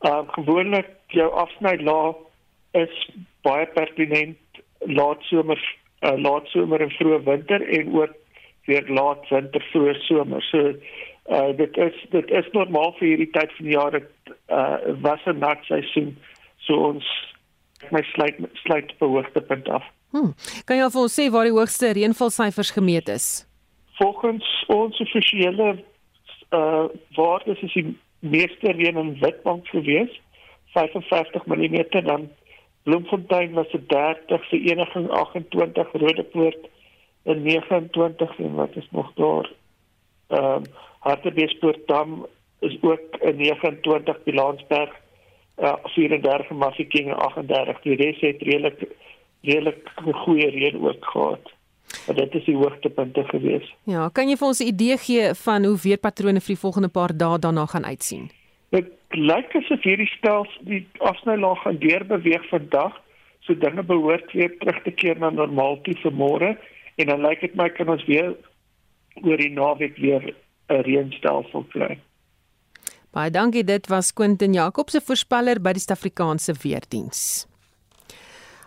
Uh 0.00 0.22
gewoonlik 0.34 0.88
jou 1.14 1.28
afsny 1.30 1.76
laag 1.78 2.16
is 2.72 3.10
baie 3.46 3.66
pertinent 3.76 4.62
laat 4.80 5.22
somer 5.22 5.60
uh, 6.02 6.16
laat 6.18 6.46
somer 6.50 6.82
en 6.82 6.90
vroeë 6.90 7.22
winter 7.28 7.62
en 7.62 7.94
ook 7.94 8.18
weer 8.66 8.88
laat 8.88 9.28
winter 9.30 9.62
vroeë 9.70 9.94
somer. 10.08 10.42
So 10.50 10.74
uh 11.30 11.56
dit 11.56 11.76
is 11.76 12.02
dit 12.10 12.30
is 12.30 12.50
normaal 12.52 12.96
vir 12.98 13.08
hierdie 13.12 13.30
tyd 13.30 13.54
van 13.56 13.66
die 13.70 13.76
jaar 13.76 13.94
dit 13.94 14.34
uh 14.50 14.98
was 15.06 15.22
'n 15.26 15.38
nat 15.38 15.62
seisoen 15.70 16.16
so 16.66 16.78
ons 16.92 17.06
my 17.90 18.02
sluit 18.12 18.36
sluit 18.62 18.92
op 18.98 19.08
hoogtepunt 19.16 19.68
af. 19.68 19.86
Hmm. 20.12 20.34
Kan 20.68 20.76
jy 20.76 20.90
vir 20.92 21.02
ons 21.02 21.14
sê 21.18 21.30
waar 21.32 21.48
die 21.48 21.56
hoogste 21.56 21.92
reënvalsyfers 21.96 22.74
gemeet 22.76 23.08
is? 23.08 23.46
Volgens 24.00 24.46
ons 24.72 25.00
offisiële 25.00 25.74
uh 26.52 26.84
waardes 27.16 27.62
is 27.64 27.72
die 27.72 27.96
meeste 28.20 28.72
reën 28.76 28.98
in 29.00 29.16
Witbank 29.20 29.66
gewees, 29.72 30.12
55 30.74 31.46
mm 31.46 32.04
dan 32.04 32.28
Bloemfontein 32.82 33.52
was 33.52 33.70
dit 33.70 33.88
30, 33.88 34.48
Vereniging 34.48 35.08
28, 35.10 35.92
Rodepoort 35.92 36.68
en 37.22 37.42
29 37.42 38.38
en 38.38 38.54
wat 38.54 38.76
is 38.76 38.88
nog 38.90 39.12
daar? 39.14 39.50
Ehm 40.28 40.44
um, 40.44 40.62
Hartbeespoort 41.02 41.86
Dam 41.86 42.26
is 42.58 42.76
ook 42.80 43.16
'n 43.20 43.36
29 43.36 44.22
Bilansberg 44.22 45.01
uh, 45.62 45.74
34 45.94 46.50
Mafeking 46.50 47.10
en 47.12 47.18
38. 47.18 47.80
Die 47.82 47.96
res 47.96 48.20
het 48.20 48.42
redelik 48.42 48.86
redelik 49.42 49.90
goeie 50.24 50.50
reën 50.50 50.80
ook 50.80 51.04
gehad. 51.04 51.52
Maar 52.06 52.16
dit 52.16 52.34
is 52.34 52.44
die 52.44 52.56
hoogtepunte 52.56 53.24
gewees. 53.24 53.74
Ja, 53.84 54.08
kan 54.08 54.28
jy 54.28 54.36
vir 54.36 54.46
ons 54.46 54.62
'n 54.62 54.70
idee 54.70 54.96
gee 54.96 55.34
van 55.34 55.64
hoe 55.64 55.78
weerpatrone 55.82 56.40
vir 56.40 56.54
die 56.54 56.64
volgende 56.64 56.88
paar 56.88 57.16
dae 57.16 57.38
daarna 57.38 57.66
gaan 57.66 57.84
uitsien? 57.84 58.30
Dit 58.70 58.88
lyk 59.10 59.54
asof 59.54 59.82
hierdie 59.82 60.12
stels 60.18 60.48
die 60.60 60.86
afsnylaag 60.98 61.62
gaan 61.62 61.78
deurbeweeg 61.78 62.48
vandag, 62.48 63.00
so 63.40 63.54
dinge 63.54 63.82
behoort 63.82 64.32
weer 64.32 64.58
terug 64.58 64.82
te 64.82 64.90
keer 64.90 65.18
na 65.18 65.30
normaal 65.30 65.80
toe 65.82 65.94
vir 66.02 66.12
môre 66.12 66.58
en 66.96 67.06
dan 67.06 67.20
lyk 67.20 67.40
dit 67.40 67.54
my 67.54 67.68
kan 67.68 67.88
ons 67.88 68.04
weer 68.04 68.36
oor 69.22 69.36
die 69.36 69.52
naweek 69.52 69.96
weer 69.96 70.34
'n 70.68 70.82
reënstelsel 70.82 71.64
kry. 71.68 71.98
Baie 73.12 73.28
dankie, 73.28 73.64
dit 73.64 73.88
was 73.92 74.12
Quentin 74.16 74.54
Jacobs 74.56 74.94
se 74.96 75.00
voorspeller 75.04 75.58
by 75.60 75.74
die 75.76 75.82
Suid-Afrikaanse 75.84 76.54
weerdiens. 76.62 77.44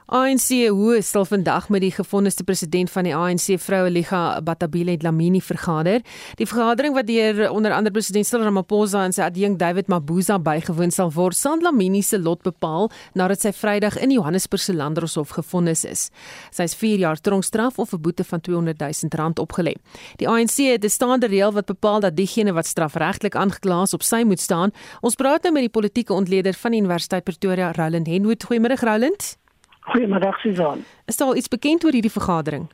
ANC 0.06 0.70
hoe 0.70 1.00
sal 1.02 1.26
vandag 1.26 1.70
met 1.74 1.82
die 1.82 1.90
gevonniste 1.90 2.44
president 2.46 2.92
van 2.94 3.08
die 3.08 3.14
ANC 3.18 3.56
vroue 3.58 3.90
Liga 3.90 4.38
Batabile 4.46 4.94
Dlamini 5.02 5.40
vergader. 5.42 6.04
Die 6.38 6.46
vergadering 6.46 6.94
wat 6.94 7.08
deur 7.08 7.50
onder 7.50 7.74
andere 7.74 7.94
president 7.96 8.28
Cyril 8.28 8.46
Ramaphosa 8.46 9.02
en 9.02 9.16
sy 9.16 9.24
adjunk 9.26 9.58
David 9.58 9.88
Mabuza 9.90 10.38
bygewoon 10.38 10.92
sal 10.94 11.10
word, 11.16 11.34
sal 11.34 11.58
Dlamini 11.58 12.04
se 12.06 12.20
lot 12.22 12.44
bepaal 12.46 12.92
nadat 13.18 13.42
sy 13.42 13.50
Vrydag 13.58 13.98
in 13.98 14.14
Johannesburg 14.14 14.62
se 14.62 14.76
Landdroshof 14.78 15.34
gevonnis 15.40 15.82
is. 15.90 16.12
Sy 16.54 16.68
is 16.70 16.78
4 16.78 17.02
jaar 17.02 17.18
tronkstraf 17.18 17.80
of 17.82 17.94
'n 17.94 18.02
boete 18.02 18.24
van 18.24 18.42
200 18.42 18.78
000 18.78 19.10
rand 19.18 19.40
opgelê. 19.40 19.74
Die 20.18 20.30
ANC 20.30 20.70
het 20.70 20.86
'n 20.86 20.90
staande 20.90 21.28
reël 21.28 21.52
wat 21.52 21.66
bepaal 21.66 22.00
dat 22.00 22.16
diegene 22.16 22.54
wat 22.54 22.68
strafregtelik 22.68 23.36
aangekla 23.36 23.82
is 23.82 23.94
op 23.94 24.04
sy 24.04 24.22
moet 24.22 24.40
staan. 24.40 24.72
Ons 25.02 25.16
praat 25.16 25.42
nou 25.44 25.54
met 25.54 25.64
die 25.64 25.82
politieke 25.82 26.14
ontleder 26.14 26.54
van 26.54 26.72
die 26.72 26.80
Universiteit 26.80 27.24
Pretoria, 27.24 27.72
Roland 27.72 28.08
Henwood. 28.08 28.46
Goeiemôre 28.46 28.78
Roland. 28.80 29.45
Goeiemiddag 29.86 30.40
Susan. 30.40 30.84
Is 31.06 31.18
daar 31.18 31.36
iets 31.36 31.48
bekend 31.48 31.86
oor 31.86 31.92
hierdie 31.92 32.12
vergadering? 32.12 32.68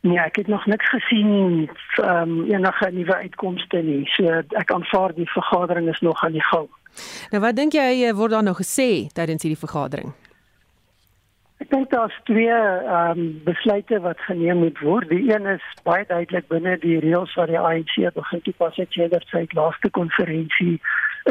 Nee, 0.00 0.18
ek 0.20 0.36
het 0.36 0.46
nog 0.46 0.66
niks 0.66 0.88
gesien 0.88 1.70
ehm 1.96 2.30
um, 2.30 2.50
enige 2.50 2.90
nuwe 2.92 3.14
uitkomste 3.14 3.76
nie. 3.82 4.02
So 4.12 4.42
ek 4.60 4.70
aanvaar 4.70 5.14
die 5.14 5.30
vergadering 5.30 5.88
is 5.88 6.00
nog 6.00 6.24
aan 6.24 6.36
die 6.36 6.44
gang. 6.44 6.68
Nou 7.30 7.40
wat 7.42 7.56
dink 7.56 7.72
jy 7.72 8.12
word 8.14 8.30
daar 8.36 8.44
nou 8.44 8.54
gesê 8.54 9.08
tydens 9.16 9.42
hierdie 9.42 9.62
vergadering? 9.62 10.12
Ek 11.64 11.70
dink 11.70 11.90
daar's 11.90 12.20
twee 12.28 12.52
ehm 12.52 13.18
um, 13.18 13.40
besluite 13.48 14.00
wat 14.04 14.20
geneem 14.28 14.60
moet 14.66 14.78
word. 14.84 15.08
Die 15.08 15.32
een 15.32 15.48
is 15.56 15.64
baie 15.88 16.04
duidelik 16.06 16.46
binne 16.52 16.76
die 16.84 17.00
reëls 17.00 17.34
wat 17.40 17.48
die 17.48 17.58
ANC 17.58 17.96
begin 18.14 18.44
toepas 18.44 18.76
het 18.76 18.92
sedert 18.92 19.26
sy 19.32 19.46
laaste 19.56 19.90
konferensie 19.90 20.76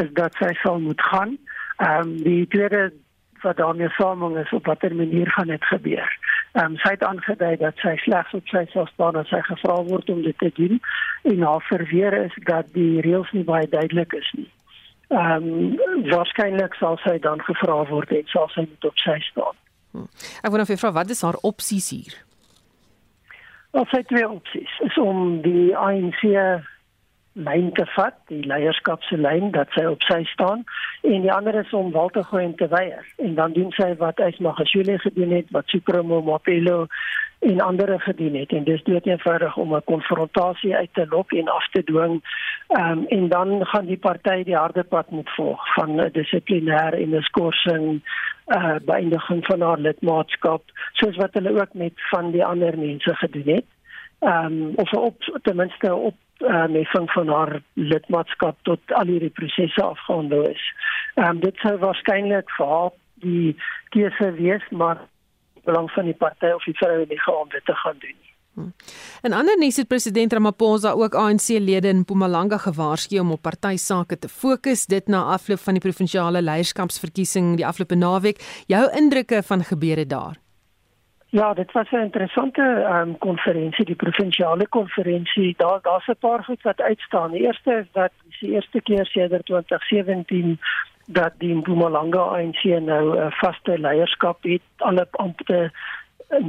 is 0.01 0.09
dat 0.17 0.33
sy 0.41 0.49
sal 0.65 0.81
moet 0.81 1.01
gaan. 1.11 1.37
Ehm 1.77 2.09
um, 2.09 2.17
die 2.25 2.47
tweede 2.47 2.89
wat 3.43 3.57
daarmee 3.57 3.89
saamhang 3.89 4.37
is 4.37 4.51
op 4.51 4.65
watter 4.65 4.95
manier 4.95 5.31
gaan 5.31 5.47
dit 5.47 5.65
gebeur. 5.65 6.09
Ehm 6.53 6.65
um, 6.65 6.77
sy 6.77 6.89
het 6.95 7.03
aangedui 7.03 7.55
dat 7.57 7.77
sy 7.81 7.95
slegs 7.97 8.33
op 8.33 8.47
sy 8.47 8.65
sal 8.71 8.87
staan 8.93 9.15
as 9.15 9.29
sy 9.33 9.41
gevra 9.41 9.77
word 9.89 10.09
om 10.09 10.21
dit 10.21 10.37
te 10.37 10.51
doen 10.53 10.81
en 11.31 11.41
haar 11.41 11.63
verweer 11.69 12.13
is 12.25 12.35
dat 12.49 12.69
die 12.73 13.01
reëls 13.01 13.31
nie 13.31 13.45
baie 13.47 13.69
duidelik 13.69 14.13
is 14.13 14.29
nie. 14.37 14.49
Ehm 15.07 15.47
um, 15.49 16.03
waarskynlik 16.11 16.75
sal 16.81 16.99
sy 17.05 17.17
dan 17.19 17.41
gevra 17.41 17.79
word 17.89 18.11
en 18.11 18.29
sal 18.35 18.49
sy 18.53 18.67
moet 18.67 18.85
op 18.91 19.01
sy 19.05 19.17
staan. 19.29 19.57
Hm. 19.91 20.09
Ek 20.41 20.53
wou 20.53 20.61
nou 20.61 20.77
vra 20.77 20.91
wat 20.91 21.09
is 21.09 21.21
haar 21.21 21.39
opsies 21.41 21.89
hier? 21.89 22.13
Wat 23.73 23.89
sy 23.89 24.03
twee 24.09 24.29
opsies 24.29 24.77
is 24.85 24.97
om 25.01 25.41
die 25.41 25.73
ANC 25.77 26.21
lyn 27.33 27.71
te 27.73 27.85
vat, 27.95 28.15
die 28.29 28.43
leierskapslyn 28.45 29.51
dat 29.51 29.71
sy 29.73 29.85
op 29.89 30.01
sy 30.05 30.21
staan 30.29 30.63
en 31.01 31.25
die 31.25 31.33
ander 31.33 31.55
is 31.55 31.73
om 31.73 31.91
wel 31.91 32.09
te 32.13 32.23
gooi 32.23 32.43
en 32.45 32.55
te 32.55 32.67
weier. 32.67 33.05
En 33.17 33.35
dan 33.35 33.53
doen 33.53 33.71
sy 33.71 33.89
wat 33.97 34.21
hy 34.21 34.33
nog 34.37 34.59
gesjoele 34.61 34.99
gedoen 34.99 35.31
het, 35.31 35.49
wat 35.51 35.67
Supremo 35.73 36.21
Mapelo 36.21 36.85
en 37.43 37.59
ander 37.61 37.99
gedoen 38.01 38.35
het 38.35 38.51
en 38.51 38.63
dis 38.63 38.83
dood 38.83 39.05
eenvoudig 39.05 39.57
om 39.57 39.75
'n 39.75 39.83
konfrontasie 39.83 40.75
uit 40.75 40.93
te 40.93 41.05
lok 41.09 41.31
en 41.31 41.47
af 41.47 41.67
te 41.71 41.83
dwing. 41.83 42.21
Ehm 42.67 42.91
um, 42.91 43.05
en 43.07 43.29
dan 43.29 43.65
gaan 43.65 43.85
die 43.85 43.97
party 43.97 44.43
die 44.43 44.55
harde 44.55 44.83
pad 44.83 45.09
moet 45.09 45.29
volg 45.29 45.73
van 45.73 46.09
dissiplinêr 46.11 46.93
en 46.93 47.15
'n 47.15 47.21
skorsing 47.21 48.01
uh 48.47 48.75
beëindiging 48.85 49.45
van 49.45 49.61
haar 49.61 49.79
lidmaatskap 49.79 50.63
soos 50.93 51.15
wat 51.15 51.33
hulle 51.33 51.61
ook 51.61 51.73
met 51.73 51.93
van 51.95 52.31
die 52.31 52.45
ander 52.45 52.77
mense 52.77 53.15
gedoen 53.15 53.55
het. 53.55 53.65
Ehm 54.19 54.45
um, 54.45 54.71
of 54.75 54.93
op 54.93 55.39
ten 55.41 55.55
minste 55.55 55.95
op 55.95 56.15
uh, 56.43 56.67
messing 56.67 57.11
van 57.11 57.27
haar 57.27 57.61
lidmaatskap 57.73 58.57
tot 58.67 58.93
al 58.99 59.11
hierdie 59.11 59.33
prosesse 59.33 59.83
afgehandel 59.83 60.49
is. 60.49 60.67
Ehm 61.15 61.29
um, 61.29 61.39
dit 61.39 61.63
sou 61.65 61.77
waarskynlik 61.77 62.51
vir 62.57 62.67
haar 62.75 62.93
die 63.23 63.55
keuse 63.95 64.31
wees 64.37 64.69
maar 64.71 65.01
belang 65.63 65.89
van 65.91 66.05
die 66.05 66.19
party 66.19 66.51
of 66.55 66.63
die 66.67 66.77
vroue 66.77 67.05
nie 67.09 67.19
gaan 67.19 67.49
dit 67.49 67.65
te 67.65 67.75
gaan 67.75 67.99
doen. 67.99 68.19
En 69.21 69.33
ander 69.33 69.57
nuus 69.57 69.79
het 69.81 69.87
president 69.87 70.33
Ramaphosa 70.33 70.91
ook 70.91 71.15
ANC-lede 71.15 71.87
in 71.87 72.03
Mpumalanga 72.03 72.57
gewaarsku 72.57 73.19
om 73.19 73.31
op 73.31 73.41
party 73.41 73.75
sake 73.81 74.19
te 74.19 74.29
fokus 74.29 74.85
dit 74.85 75.07
na 75.07 75.23
afloop 75.33 75.59
van 75.59 75.79
die 75.79 75.81
provinsiale 75.81 76.41
leierskapsverkiesing 76.41 77.55
die 77.57 77.65
afgelope 77.65 77.95
naweek. 77.95 78.43
Jou 78.67 78.85
indrukke 78.93 79.41
van 79.43 79.63
gebeure 79.63 80.05
daar? 80.05 80.42
Ja, 81.39 81.53
dit 81.53 81.71
was 81.71 81.91
'n 81.91 81.95
interessante 81.95 82.61
ehm 82.61 83.07
um, 83.07 83.17
konferensie, 83.17 83.85
die 83.85 83.95
provinsiale 83.95 84.67
konferensie. 84.67 85.53
Daar 85.57 85.79
daar's 85.81 86.07
'n 86.07 86.15
paar 86.19 86.43
goed 86.43 86.61
wat 86.61 86.81
uitstaan. 86.81 87.31
Die 87.31 87.41
eerste 87.41 87.73
is 87.73 87.85
dat 87.91 88.11
dis 88.23 88.39
die 88.39 88.51
eerste 88.51 88.81
keer 88.81 89.05
sedert 89.05 89.45
2017 89.45 90.59
dat 91.05 91.33
die 91.37 91.55
Mpumalanga 91.55 92.19
ANC 92.19 92.63
nou 92.63 93.15
'n 93.15 93.17
uh, 93.17 93.31
vaste 93.31 93.79
leierskap 93.79 94.43
het. 94.43 94.61
Alle 94.77 95.07
ampte 95.11 95.53
en 95.53 95.71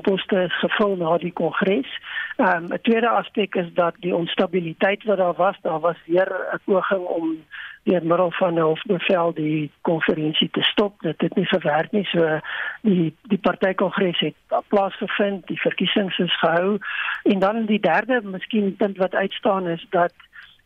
poste 0.00 0.42
is 0.42 0.58
gevul 0.58 0.96
na 0.96 1.18
die 1.18 1.32
kongres. 1.32 1.90
Ehm 2.36 2.64
um, 2.64 2.72
'n 2.72 2.80
tweede 2.82 3.08
aspek 3.08 3.54
is 3.54 3.72
dat 3.74 3.94
die 3.98 4.14
onstabiliteit 4.14 5.04
wat 5.04 5.16
daar 5.16 5.34
was, 5.34 5.56
daar 5.62 5.80
was 5.80 5.96
weer 6.06 6.28
'n 6.52 6.60
poging 6.64 7.04
om 7.06 7.38
deur 7.82 8.06
middel 8.06 8.30
van 8.30 8.54
'n 8.54 8.60
hofbevel 8.60 9.34
die 9.34 9.70
konferensie 9.80 10.50
te 10.50 10.62
stop. 10.62 11.00
Dit 11.00 11.20
het 11.20 11.34
nie 11.34 11.46
gewerk 11.46 11.92
nie. 11.92 12.04
So 12.04 12.40
die 12.82 13.16
die 13.22 13.38
partykongres 13.38 14.18
het 14.18 14.34
plaasgevind, 14.68 15.46
die 15.46 15.60
verkiesings 15.60 16.18
is 16.18 16.38
gehou 16.38 16.78
en 17.22 17.38
dan 17.38 17.64
die 17.64 17.80
derde 17.80 18.20
miskien 18.22 18.76
punt 18.76 18.96
wat 18.96 19.14
uitstaan 19.14 19.68
is 19.68 19.86
dat 19.90 20.12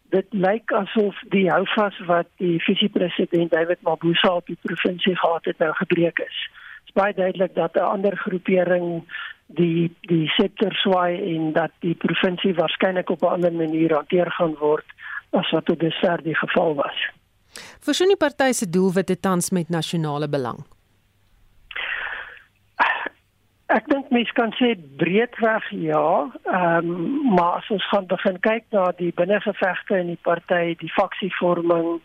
dit 0.09 0.27
lyk 0.31 0.73
asof 0.73 1.17
die 1.29 1.51
houvas 1.51 1.99
wat 2.07 2.27
die 2.37 2.63
visiepresident 2.63 3.51
David 3.51 3.83
Mabuza 3.83 4.35
op 4.35 4.47
die 4.47 4.59
provinsie 4.63 5.17
gehad 5.17 5.45
het 5.45 5.59
nou 5.59 5.73
gebreek 5.73 6.19
is. 6.19 6.51
Is 6.89 6.97
baie 6.97 7.13
duidelik 7.15 7.55
dat 7.55 7.77
'n 7.77 7.85
ander 7.85 8.17
groepering 8.17 9.05
die 9.47 9.93
die 10.09 10.29
sektor 10.37 10.73
swaai 10.73 11.21
en 11.35 11.53
dat 11.53 11.71
die 11.85 11.95
provinsie 11.95 12.55
waarskynlik 12.55 13.11
op 13.11 13.23
'n 13.23 13.35
ander 13.37 13.53
manier 13.53 13.95
hanteer 13.95 14.31
gaan 14.31 14.55
word 14.61 14.85
as 15.31 15.51
wat 15.51 15.65
tot 15.65 15.81
dusver 15.81 16.23
die 16.23 16.37
geval 16.37 16.75
was. 16.75 16.99
Versoen 17.81 18.09
die 18.09 18.17
party 18.17 18.53
se 18.53 18.71
doelwitte 18.71 19.21
tans 19.21 19.51
met 19.51 19.69
nasionale 19.69 20.29
belang. 20.29 20.65
Ek 23.69 23.85
dink 23.91 24.09
mense 24.09 24.33
kan 24.33 24.53
sê 24.57 24.71
breedweg 25.01 25.65
ja, 25.71 26.31
ehm 26.49 26.87
um, 26.89 27.35
maar 27.35 27.59
as 27.61 27.69
ons 27.71 27.89
gaan 27.89 28.07
begin 28.09 28.39
kyk 28.41 28.65
na 28.73 28.93
die 28.97 29.13
binnengevegte 29.13 29.99
in 29.99 30.07
die 30.07 30.23
party, 30.23 30.73
die 30.81 30.93
faksievorming, 30.95 32.01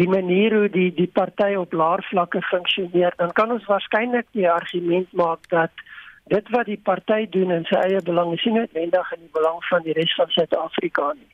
die 0.00 0.08
manier 0.08 0.54
hoe 0.56 0.68
die 0.72 0.90
die 0.94 1.10
party 1.12 1.54
op 1.54 1.72
laer 1.72 2.02
vlakke 2.10 2.42
funksioneer, 2.42 3.12
dan 3.16 3.32
kan 3.32 3.50
ons 3.52 3.66
waarskynlik 3.68 4.26
die 4.32 4.48
argument 4.50 5.12
maak 5.12 5.48
dat 5.48 5.84
dit 6.32 6.48
wat 6.54 6.66
die 6.66 6.80
party 6.82 7.26
doen 7.30 7.50
in 7.50 7.66
sy 7.68 7.80
eie 7.82 8.00
belang 8.02 8.32
is 8.32 8.44
nie 8.44 8.54
noodwendig 8.60 9.12
in 9.12 9.20
die 9.26 9.34
belang 9.36 9.60
van 9.68 9.84
die 9.84 9.96
res 9.98 10.14
van 10.16 10.30
Suid-Afrika 10.30 11.12
nie. 11.12 11.30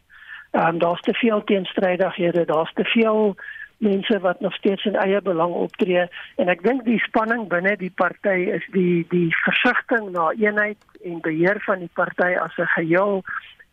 Ehm 0.57 0.75
um, 0.75 0.79
daar's 0.79 1.05
te 1.07 1.15
veel 1.15 1.45
teenstrydighede, 1.45 2.45
daar's 2.45 2.73
te 2.75 2.85
veel 2.85 3.37
mense 3.79 4.19
wat 4.21 4.41
nog 4.41 4.55
steeds 4.55 4.85
in 4.85 4.97
eie 4.97 5.21
belang 5.23 5.53
optree 5.55 6.09
en 6.43 6.49
ek 6.51 6.65
dink 6.65 6.83
die 6.85 6.99
spanning 7.05 7.45
binne 7.53 7.77
die 7.79 7.93
party 7.95 8.49
is 8.57 8.65
die 8.75 9.05
die 9.13 9.29
versigtiging 9.45 10.11
na 10.17 10.33
eenheid 10.35 10.99
en 11.05 11.21
beheer 11.23 11.61
van 11.67 11.85
die 11.85 11.93
party 12.01 12.33
as 12.47 12.59
'n 12.59 12.73
geheel 12.75 13.23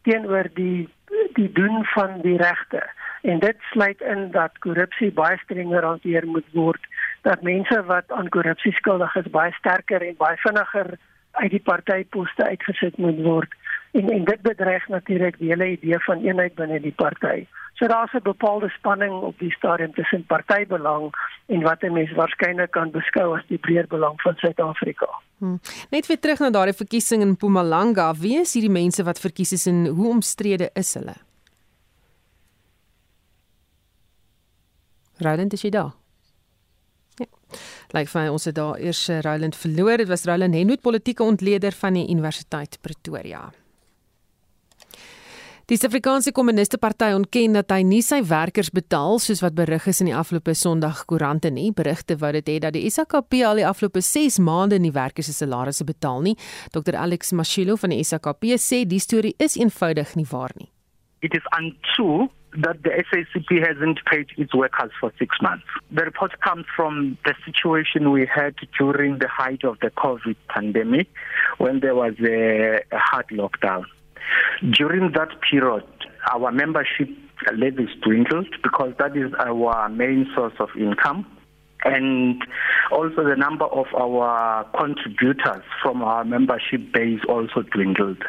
teenoor 0.04 0.50
die 0.54 0.90
die 1.34 1.52
doen 1.52 1.86
van 1.96 2.22
die 2.22 2.38
regte 2.38 2.84
en 3.26 3.40
dit 3.40 3.58
sluit 3.72 4.02
in 4.02 4.32
dat 4.32 4.58
korrupsie 4.66 5.12
baie 5.12 5.38
strenger 5.44 5.84
hanteer 5.84 6.28
moet 6.28 6.48
word 6.54 6.82
dat 7.28 7.42
mense 7.42 7.84
wat 7.90 8.12
aan 8.12 8.30
korrupsie 8.30 8.74
skuldig 8.78 9.16
is 9.22 9.30
baie 9.34 9.54
sterker 9.60 10.06
en 10.06 10.18
baie 10.22 10.38
vinniger 10.44 10.98
uit 11.32 11.52
die 11.52 11.64
partyposte 11.70 12.46
uitgesit 12.52 12.98
moet 13.02 13.22
word 13.26 13.58
en 13.98 14.10
en 14.12 14.24
dit 14.30 14.42
bedreig 14.42 14.88
natuurlik 14.88 15.38
die 15.40 15.50
hele 15.54 15.72
idee 15.78 16.00
van 16.08 16.24
eenheid 16.24 16.56
binne 16.56 16.80
die 16.84 16.96
party. 17.04 17.46
So 17.80 17.88
daar's 17.88 18.14
'n 18.14 18.24
bepaalde 18.24 18.70
spanning 18.70 19.14
op 19.30 19.40
die 19.40 19.52
stadium 19.52 19.94
tussen 19.94 20.26
partybelang 20.26 21.14
en 21.46 21.62
wat 21.62 21.84
'n 21.84 21.94
mens 21.94 22.12
waarskynlik 22.12 22.72
kan 22.72 22.92
beskou 22.92 23.38
as 23.38 23.46
die 23.48 23.58
breër 23.58 23.88
belang 23.88 24.22
van 24.22 24.36
Suid-Afrika. 24.36 25.10
Hmm. 25.38 25.60
Net 25.90 26.08
weer 26.08 26.20
terug 26.20 26.40
na 26.40 26.50
daardie 26.50 26.74
verkiesing 26.84 27.22
in 27.22 27.30
Mpumalanga, 27.30 28.14
wie 28.14 28.40
is 28.40 28.54
hierdie 28.54 28.72
mense 28.82 29.04
wat 29.04 29.20
verkies 29.20 29.52
is 29.52 29.66
en 29.66 29.88
hoe 29.88 30.10
omstrede 30.10 30.70
is 30.74 30.94
hulle? 30.94 31.16
Roland, 35.18 35.54
is 35.54 35.62
jy 35.62 35.72
daar? 35.76 35.94
Ja. 37.20 37.28
Lyk 37.96 38.10
vir 38.12 38.22
my 38.22 38.30
ons 38.36 38.48
het 38.50 38.56
daar 38.58 38.80
eers 38.80 39.06
Roland 39.24 39.56
verloor. 39.56 39.98
Dit 40.04 40.12
was 40.12 40.26
Roland 40.28 40.56
Henwood, 40.56 40.82
politieke 40.82 41.24
ontleder 41.24 41.72
van 41.72 41.94
die 41.94 42.10
Universiteit 42.10 42.80
Pretoria. 42.82 43.52
Die 45.66 45.80
Suid-Afrikaanse 45.80 46.30
Kommuniste 46.32 46.78
Party 46.78 47.08
ontken 47.18 47.56
dat 47.58 47.72
hy 47.74 47.80
nie 47.82 48.04
sy 48.06 48.20
werkers 48.30 48.68
betaal 48.70 49.18
soos 49.18 49.40
wat 49.42 49.56
berig 49.58 49.88
is 49.90 49.98
in 50.04 50.12
die 50.12 50.14
afgelope 50.14 50.54
Sondag 50.54 51.00
koerante 51.10 51.50
nie. 51.50 51.72
Berigte 51.74 52.20
wou 52.22 52.30
dit 52.36 52.52
hê 52.52 52.60
dat 52.62 52.76
die 52.76 52.84
SAKP 52.86 53.40
al 53.50 53.58
die 53.58 53.66
afgelope 53.66 54.04
6 54.06 54.38
maande 54.46 54.78
nie 54.78 54.94
werkers 54.94 55.32
se 55.32 55.34
salarisse 55.34 55.88
betaal 55.90 56.22
nie. 56.22 56.36
Dr 56.70 56.94
Alex 57.02 57.34
Mashilo 57.34 57.80
van 57.82 57.96
die 57.96 58.06
SAKP 58.06 58.46
sê 58.62 58.84
die 58.86 59.02
storie 59.02 59.34
is 59.42 59.58
eenvoudig 59.58 60.14
nie 60.20 60.28
waar 60.30 60.54
nie. 60.60 60.70
It 61.26 61.34
is 61.34 61.50
untrue 61.58 62.30
that 62.58 62.84
the 62.84 62.90
SACP 62.90 63.66
hasn't 63.66 64.00
paid 64.06 64.28
its 64.38 64.54
workers 64.54 64.92
for 65.00 65.12
six 65.20 65.36
months. 65.42 65.66
The 65.92 66.04
report 66.04 66.40
comes 66.42 66.66
from 66.76 67.18
the 67.26 67.34
situation 67.46 68.12
we 68.12 68.28
had 68.34 68.56
during 68.78 69.20
the 69.20 69.28
height 69.28 69.64
of 69.64 69.80
the 69.82 69.92
COVID 69.92 70.36
pandemic 70.50 71.08
when 71.58 71.80
there 71.80 71.96
was 71.96 72.14
a, 72.22 72.80
hard 72.92 73.28
lockdown. 73.30 73.84
During 74.72 75.12
that 75.14 75.30
period, 75.50 75.84
our 76.32 76.52
membership 76.52 77.10
levies 77.56 77.90
dwindled 78.02 78.48
because 78.64 78.94
that 79.00 79.16
is 79.16 79.32
our 79.40 79.90
main 79.90 80.28
source 80.34 80.54
of 80.60 80.70
income. 80.78 81.26
And 81.86 82.44
also 82.92 83.24
the 83.24 83.36
number 83.38 83.66
of 83.66 83.86
our 83.94 84.66
contributors 84.78 85.64
from 85.82 86.02
our 86.02 86.26
membership 86.26 86.92
base 86.92 87.22
also 87.30 87.62
dwindled. 87.62 88.22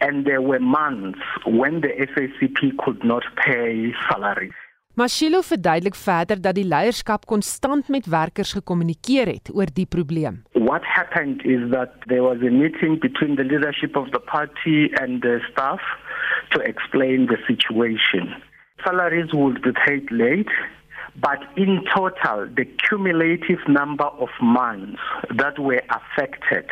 And 0.00 0.26
there 0.26 0.42
were 0.42 0.60
months 0.60 1.18
when 1.46 1.80
the 1.80 1.88
SACP 1.88 2.76
could 2.84 3.02
not 3.02 3.24
pay 3.44 3.92
salaries. 4.10 4.52
Mashilo 4.98 5.44
verduidelik 5.46 5.94
verder 5.94 6.40
dat 6.42 6.56
die 6.58 6.66
leierskap 6.66 7.26
konstant 7.30 7.86
met 7.88 8.08
werkers 8.10 8.52
gekommunikeer 8.56 9.28
het 9.30 9.50
oor 9.54 9.70
die 9.70 9.86
probleem. 9.86 10.40
What 10.58 10.82
happened 10.82 11.44
is 11.46 11.68
that 11.70 11.92
there 12.10 12.24
was 12.24 12.42
a 12.42 12.50
meeting 12.50 12.98
between 12.98 13.36
the 13.38 13.46
leadership 13.46 13.94
of 13.96 14.10
the 14.10 14.18
party 14.18 14.90
and 15.00 15.22
the 15.22 15.38
staff 15.52 15.78
to 16.50 16.58
explain 16.66 17.30
the 17.30 17.38
situation. 17.46 18.34
Salaries 18.82 19.30
would 19.32 19.62
be 19.62 19.70
paid 19.86 20.10
late, 20.10 20.50
but 21.20 21.38
in 21.56 21.84
total, 21.94 22.46
the 22.54 22.64
cumulative 22.88 23.58
number 23.68 24.04
of 24.04 24.28
months 24.40 25.00
that 25.36 25.58
were 25.58 25.82
affected, 25.90 26.66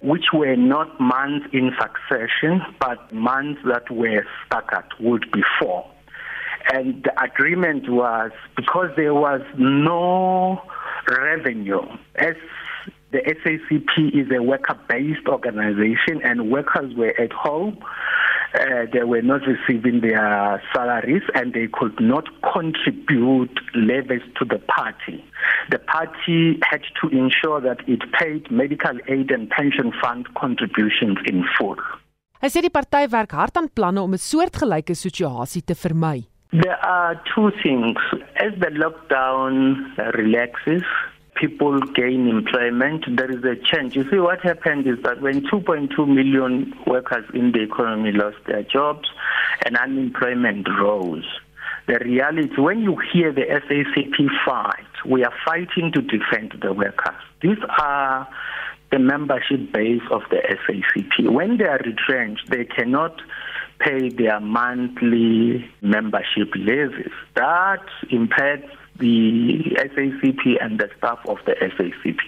which 0.00 0.26
were 0.32 0.56
not 0.56 1.00
months 1.00 1.46
in 1.52 1.72
succession, 1.80 2.62
but 2.78 3.12
months 3.12 3.60
that 3.66 3.90
were 3.90 4.24
staggered, 4.46 4.92
would 5.00 5.30
be 5.32 5.42
four. 5.58 5.90
And 6.72 7.04
the 7.04 7.22
agreement 7.22 7.90
was 7.90 8.30
because 8.56 8.90
there 8.96 9.14
was 9.14 9.42
no 9.58 10.62
revenue, 11.08 11.82
as 12.14 12.36
the 13.12 13.18
SACP 13.18 14.14
is 14.14 14.30
a 14.36 14.42
worker 14.42 14.78
based 14.88 15.26
organization 15.28 16.20
and 16.22 16.50
workers 16.50 16.94
were 16.94 17.14
at 17.20 17.32
home. 17.32 17.78
Uh, 18.54 18.86
they 18.92 19.02
were 19.02 19.22
not 19.22 19.40
receiving 19.46 20.00
their 20.00 20.62
salaries 20.72 21.22
and 21.34 21.52
they 21.54 21.66
could 21.66 21.98
not 22.00 22.28
contribute 22.52 23.58
levies 23.74 24.22
to 24.38 24.44
the 24.44 24.60
party. 24.70 25.24
The 25.70 25.80
party 25.80 26.60
had 26.62 26.82
to 27.00 27.08
ensure 27.08 27.60
that 27.60 27.80
it 27.88 28.02
paid 28.12 28.48
medical 28.52 28.96
aid 29.08 29.32
and 29.32 29.50
pension 29.50 29.92
fund 30.00 30.32
contributions 30.34 31.18
in 31.26 31.42
full. 31.58 31.80
Hy 32.44 32.50
sê 32.52 32.60
die 32.60 32.70
party 32.70 33.06
werk 33.10 33.32
hard 33.32 33.56
aan 33.56 33.70
planne 33.72 34.02
om 34.04 34.14
'n 34.14 34.20
soortgelyke 34.20 34.94
situasie 34.94 35.62
te 35.64 35.74
vermy. 35.74 36.28
There 36.52 36.78
are 36.86 37.18
two 37.34 37.50
things. 37.62 37.98
As 38.36 38.52
the 38.60 38.70
lockdown 38.70 39.90
relaxes, 40.14 40.84
people 41.34 41.78
gain 41.80 42.28
employment, 42.28 43.04
there 43.16 43.30
is 43.30 43.44
a 43.44 43.56
change. 43.56 43.96
You 43.96 44.08
see, 44.10 44.18
what 44.18 44.40
happened 44.40 44.86
is 44.86 45.02
that 45.02 45.20
when 45.20 45.42
2.2 45.42 46.06
million 46.08 46.72
workers 46.86 47.24
in 47.34 47.52
the 47.52 47.62
economy 47.62 48.12
lost 48.12 48.36
their 48.46 48.62
jobs 48.62 49.08
and 49.64 49.76
unemployment 49.76 50.68
rose, 50.80 51.26
the 51.86 51.98
reality, 51.98 52.60
when 52.60 52.80
you 52.80 52.96
hear 53.12 53.32
the 53.32 53.42
SACP 53.42 54.28
fight, 54.46 54.86
we 55.06 55.22
are 55.24 55.34
fighting 55.44 55.92
to 55.92 56.00
defend 56.00 56.54
the 56.62 56.72
workers. 56.72 57.20
These 57.42 57.58
are 57.78 58.26
the 58.90 58.98
membership 58.98 59.72
base 59.72 60.02
of 60.10 60.22
the 60.30 60.36
SACP. 60.36 61.30
When 61.30 61.58
they 61.58 61.64
are 61.64 61.80
retrenched, 61.84 62.48
they 62.48 62.64
cannot 62.64 63.20
pay 63.80 64.08
their 64.08 64.40
monthly 64.40 65.68
membership 65.82 66.54
levies. 66.54 67.12
That 67.34 67.84
impacts 68.10 68.70
the 68.98 69.76
SACP 69.76 70.62
and 70.62 70.78
the 70.78 70.88
staff 70.98 71.18
of 71.28 71.38
the 71.46 71.52
SACP. 71.52 72.18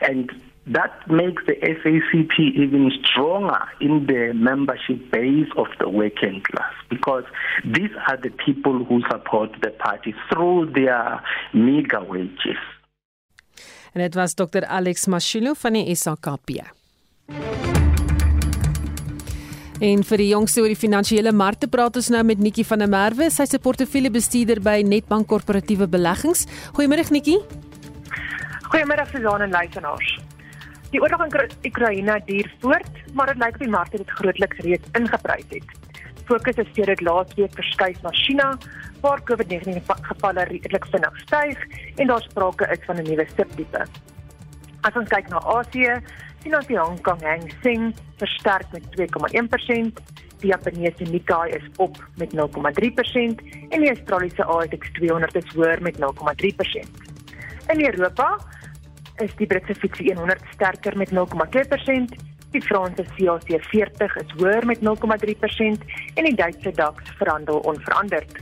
And 0.00 0.30
that 0.66 1.10
makes 1.10 1.42
the 1.46 1.54
SACP 1.54 2.38
even 2.54 2.90
stronger 3.02 3.64
in 3.80 4.06
the 4.06 4.32
membership 4.34 5.10
base 5.10 5.48
of 5.56 5.66
the 5.80 5.88
working 5.88 6.42
class 6.42 6.74
because 6.90 7.24
these 7.64 7.90
are 8.06 8.18
the 8.18 8.30
people 8.30 8.84
who 8.84 9.00
support 9.10 9.50
the 9.62 9.70
party 9.70 10.14
through 10.30 10.72
their 10.72 11.22
meager 11.54 12.02
wages. 12.04 12.58
En 13.92 14.00
dit 14.00 14.14
was 14.14 14.34
Dr 14.34 14.64
Alex 14.64 15.06
Mashilo 15.06 15.54
van 15.54 15.72
die 15.72 15.94
SAKP. 15.94 16.77
En 19.78 20.00
vir 20.02 20.18
die 20.18 20.32
jongste 20.32 20.64
oor 20.64 20.72
die 20.72 20.78
finansiële 20.78 21.30
markte 21.30 21.68
praat 21.70 21.94
ons 22.00 22.08
nou 22.10 22.24
met 22.26 22.40
Nikki 22.42 22.64
van 22.66 22.80
der 22.82 22.88
Merwe, 22.90 23.28
sy 23.30 23.44
se 23.46 23.60
portefeuljebestuurder 23.62 24.58
by 24.64 24.80
Netbank 24.82 25.28
Korporatiewe 25.30 25.86
Beleggings. 25.86 26.48
Goeiemôre 26.74 27.04
Nikki. 27.14 27.36
Goeiemôre 28.72 29.04
Suzan 29.12 29.46
en 29.46 29.54
luisteraars. 29.54 30.10
Die 30.90 30.98
oorlog 30.98 31.22
in 31.28 31.54
Oekraïne 31.68 32.18
duur 32.26 32.50
voort, 32.58 32.98
maar 33.14 33.30
dit 33.30 33.38
lyk 33.38 33.54
of 33.54 33.62
die 33.62 33.70
markte 33.70 34.02
dit 34.02 34.10
grootliks 34.18 34.64
reeds 34.66 34.98
ingeprys 34.98 35.46
het. 35.54 35.70
Fokus 36.26 36.58
is 36.58 36.70
steeds 36.74 37.06
laasweek 37.06 37.54
verskuif 37.54 38.02
na 38.02 38.10
China, 38.10 38.50
waar 39.00 39.22
COVID-19 39.30 39.78
gevalle 40.10 40.48
redelik 40.50 40.90
vinnig 40.90 41.22
styg 41.22 41.66
en 41.96 42.10
daar 42.10 42.26
sprake 42.26 42.66
is 42.74 42.82
van 42.86 42.98
'n 42.98 43.06
nuwe 43.06 43.26
subtipe. 43.36 43.86
As 44.82 44.96
ons 44.96 45.08
kyk 45.08 45.28
na 45.28 45.38
Asië, 45.38 46.02
ons 46.54 46.68
die 46.68 46.78
Hong 46.78 47.00
Kong 47.02 47.20
Hang 47.26 47.44
Seng 47.62 47.90
versterk 48.20 48.70
met 48.72 48.84
2,1%, 48.94 50.00
die 50.40 50.50
Japaneese 50.52 51.04
Nikkei 51.10 51.50
is 51.56 51.66
op 51.76 51.98
met 52.16 52.32
0,3% 52.32 53.42
en 53.68 53.82
die 53.82 53.90
Australiese 53.90 54.44
ASX 54.44 54.92
200 55.00 55.36
is 55.40 55.50
hoër 55.54 55.82
met 55.82 55.98
0,3%. 55.98 57.08
In 57.74 57.84
Europa 57.84 58.28
is 59.24 59.34
die 59.36 59.46
Britse 59.50 59.74
FTSE 59.74 60.14
100 60.14 60.40
sterker 60.54 60.96
met 60.96 61.10
0,2%, 61.10 62.16
die 62.54 62.62
Franse 62.62 63.04
CAC 63.16 63.50
40 63.68 64.16
is 64.22 64.34
hoër 64.38 64.66
met 64.66 64.80
0,3% 64.80 65.84
en 66.14 66.30
die 66.30 66.34
Duitse 66.34 66.70
DAX 66.70 67.12
verhandel 67.18 67.58
onveranderd. 67.58 68.38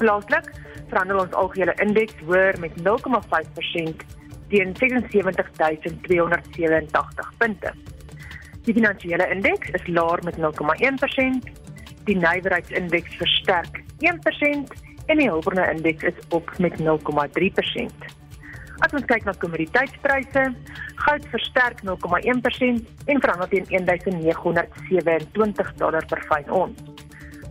Plaaslik 0.00 0.50
verhandel 0.88 1.22
ons 1.26 1.38
algehele 1.38 1.74
indeks 1.82 2.18
hoër 2.26 2.58
met 2.60 2.74
0,5% 2.82 4.15
teen 4.48 4.74
77287 4.78 7.32
punte. 7.38 7.72
Die 8.66 8.74
finansiële 8.74 9.28
indeks 9.30 9.68
is 9.78 9.86
laer 9.86 10.18
met 10.26 10.34
0,1%, 10.42 11.46
die 12.06 12.16
nywerheidsindeks 12.18 13.14
versterk 13.20 13.74
1% 14.02 14.74
en 15.06 15.18
die 15.18 15.30
hulpbronne 15.30 15.70
indeks 15.70 16.02
is 16.10 16.18
op 16.34 16.50
met 16.58 16.74
0,3%. 16.82 16.88
As 18.84 18.92
ons 18.92 19.06
kyk 19.08 19.24
na 19.24 19.32
kommoditeitspryse, 19.40 20.42
goud 21.06 21.24
versterk 21.32 21.78
0,1% 21.86 23.06
en 23.06 23.22
verhandel 23.24 23.48
teen 23.52 23.66
1927 23.86 25.70
dollar 25.80 26.04
per 26.10 26.20
fyn 26.28 26.46
ons. 26.52 26.76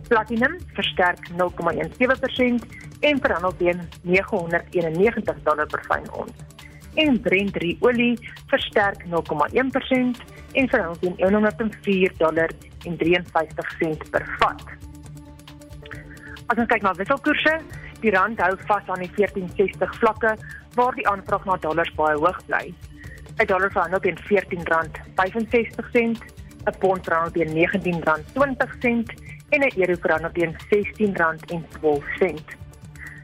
Platinum 0.08 0.54
versterk 0.76 1.22
0,17% 1.34 2.60
en 3.00 3.20
verhandel 3.24 3.54
teen 3.58 3.78
991 4.04 5.42
dollar 5.48 5.66
per 5.72 5.82
fyn 5.88 6.06
ons 6.20 6.55
en 6.96 7.20
Brent 7.20 7.52
3 7.52 7.76
olie 7.80 8.18
versterk 8.52 9.04
0,1% 9.12 10.24
en 10.52 10.68
verhandel 10.68 10.98
teen 11.00 11.14
104 11.18 12.12
dollar 12.18 12.50
en 12.84 12.96
53 12.96 13.76
sent 13.78 14.10
per 14.10 14.36
vat. 14.40 14.62
As 16.46 16.58
ons 16.58 16.68
kyk 16.70 16.82
na 16.82 16.94
wisselkoerse, 16.94 17.60
die 18.02 18.12
rand 18.14 18.40
hou 18.40 18.56
vas 18.68 18.88
aan 18.92 19.02
die 19.02 19.10
1460 19.16 19.98
vlakke 20.00 20.32
waar 20.76 20.94
die 20.94 21.08
aanvraag 21.08 21.44
na 21.48 21.56
dollars 21.64 21.92
baie 21.98 22.16
hoog 22.20 22.40
bly. 22.46 22.66
'n 23.36 23.46
Dollar 23.46 23.72
verhandel 23.72 24.00
teen 24.00 24.16
R14.65, 24.16 26.20
'n 26.66 26.74
pond 26.80 27.04
verhandel 27.04 27.32
teen 27.32 27.50
R19.20 27.66 29.14
en 29.50 29.60
'n 29.60 29.72
euro 29.76 29.94
verhandel 30.00 30.32
teen 30.32 30.54
R16.12. 30.54 32.56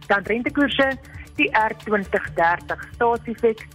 Dan 0.06 0.22
rentekoerse 0.22 0.98
die 1.36 1.50
R2030 1.56 2.76
staatsefek 2.94 3.68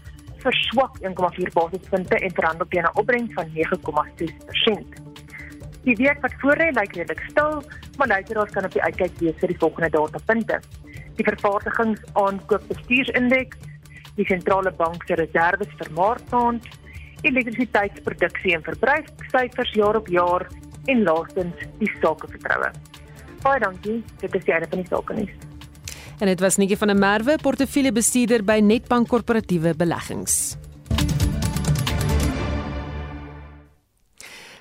verswak 0.43 0.93
1,4 1.01 1.53
basispunte 1.53 2.15
en 2.15 2.31
verhandel 2.39 2.67
teen 2.69 2.83
'n 2.83 2.89
opbrengs 2.93 3.33
van 3.33 3.47
9,6%. 3.53 4.95
Die 5.87 5.95
week 5.95 6.21
wat 6.21 6.33
voorlê 6.41 6.67
lyk 6.75 6.95
redelik 6.95 7.23
stil, 7.29 7.63
maar 7.97 8.07
luisteraars 8.07 8.51
kan 8.51 8.65
op 8.65 8.71
die 8.71 8.83
uitkyk 8.83 9.19
wees 9.19 9.35
vir 9.39 9.47
die 9.47 9.57
volgende 9.57 9.89
datapunte. 9.89 10.59
Die 11.15 11.25
vervaardigingsaankoopbestuursindeks, 11.25 13.57
die 14.15 14.25
sentrale 14.25 14.71
bank 14.71 15.03
se 15.07 15.15
reserves 15.15 15.67
vir 15.79 15.91
maart 15.91 16.31
maand, 16.31 16.67
elektrisiteitsproduksie 17.21 18.55
en 18.55 18.63
verbruikssyfers 18.63 19.71
jaar 19.71 19.95
op 19.95 20.07
jaar 20.07 20.47
en 20.85 21.03
laastens 21.03 21.55
die 21.79 21.91
sakevertroue. 22.01 22.71
Baie 23.41 23.59
dankie. 23.59 24.03
Dit 24.19 24.35
is 24.35 24.43
die 24.43 24.53
einde 24.53 24.67
van 24.69 24.79
die 24.83 24.87
sake 24.87 25.13
nuus. 25.13 25.46
En 26.18 26.26
dit 26.26 26.39
was 26.39 26.55
Nikki 26.57 26.78
van 26.78 26.88
der 26.88 26.97
Merwe, 26.97 27.38
portefeuljebestuurder 27.41 28.43
by 28.43 28.59
Netbank 28.63 29.07
Korporatiewe 29.07 29.76
Beleggings. 29.78 30.57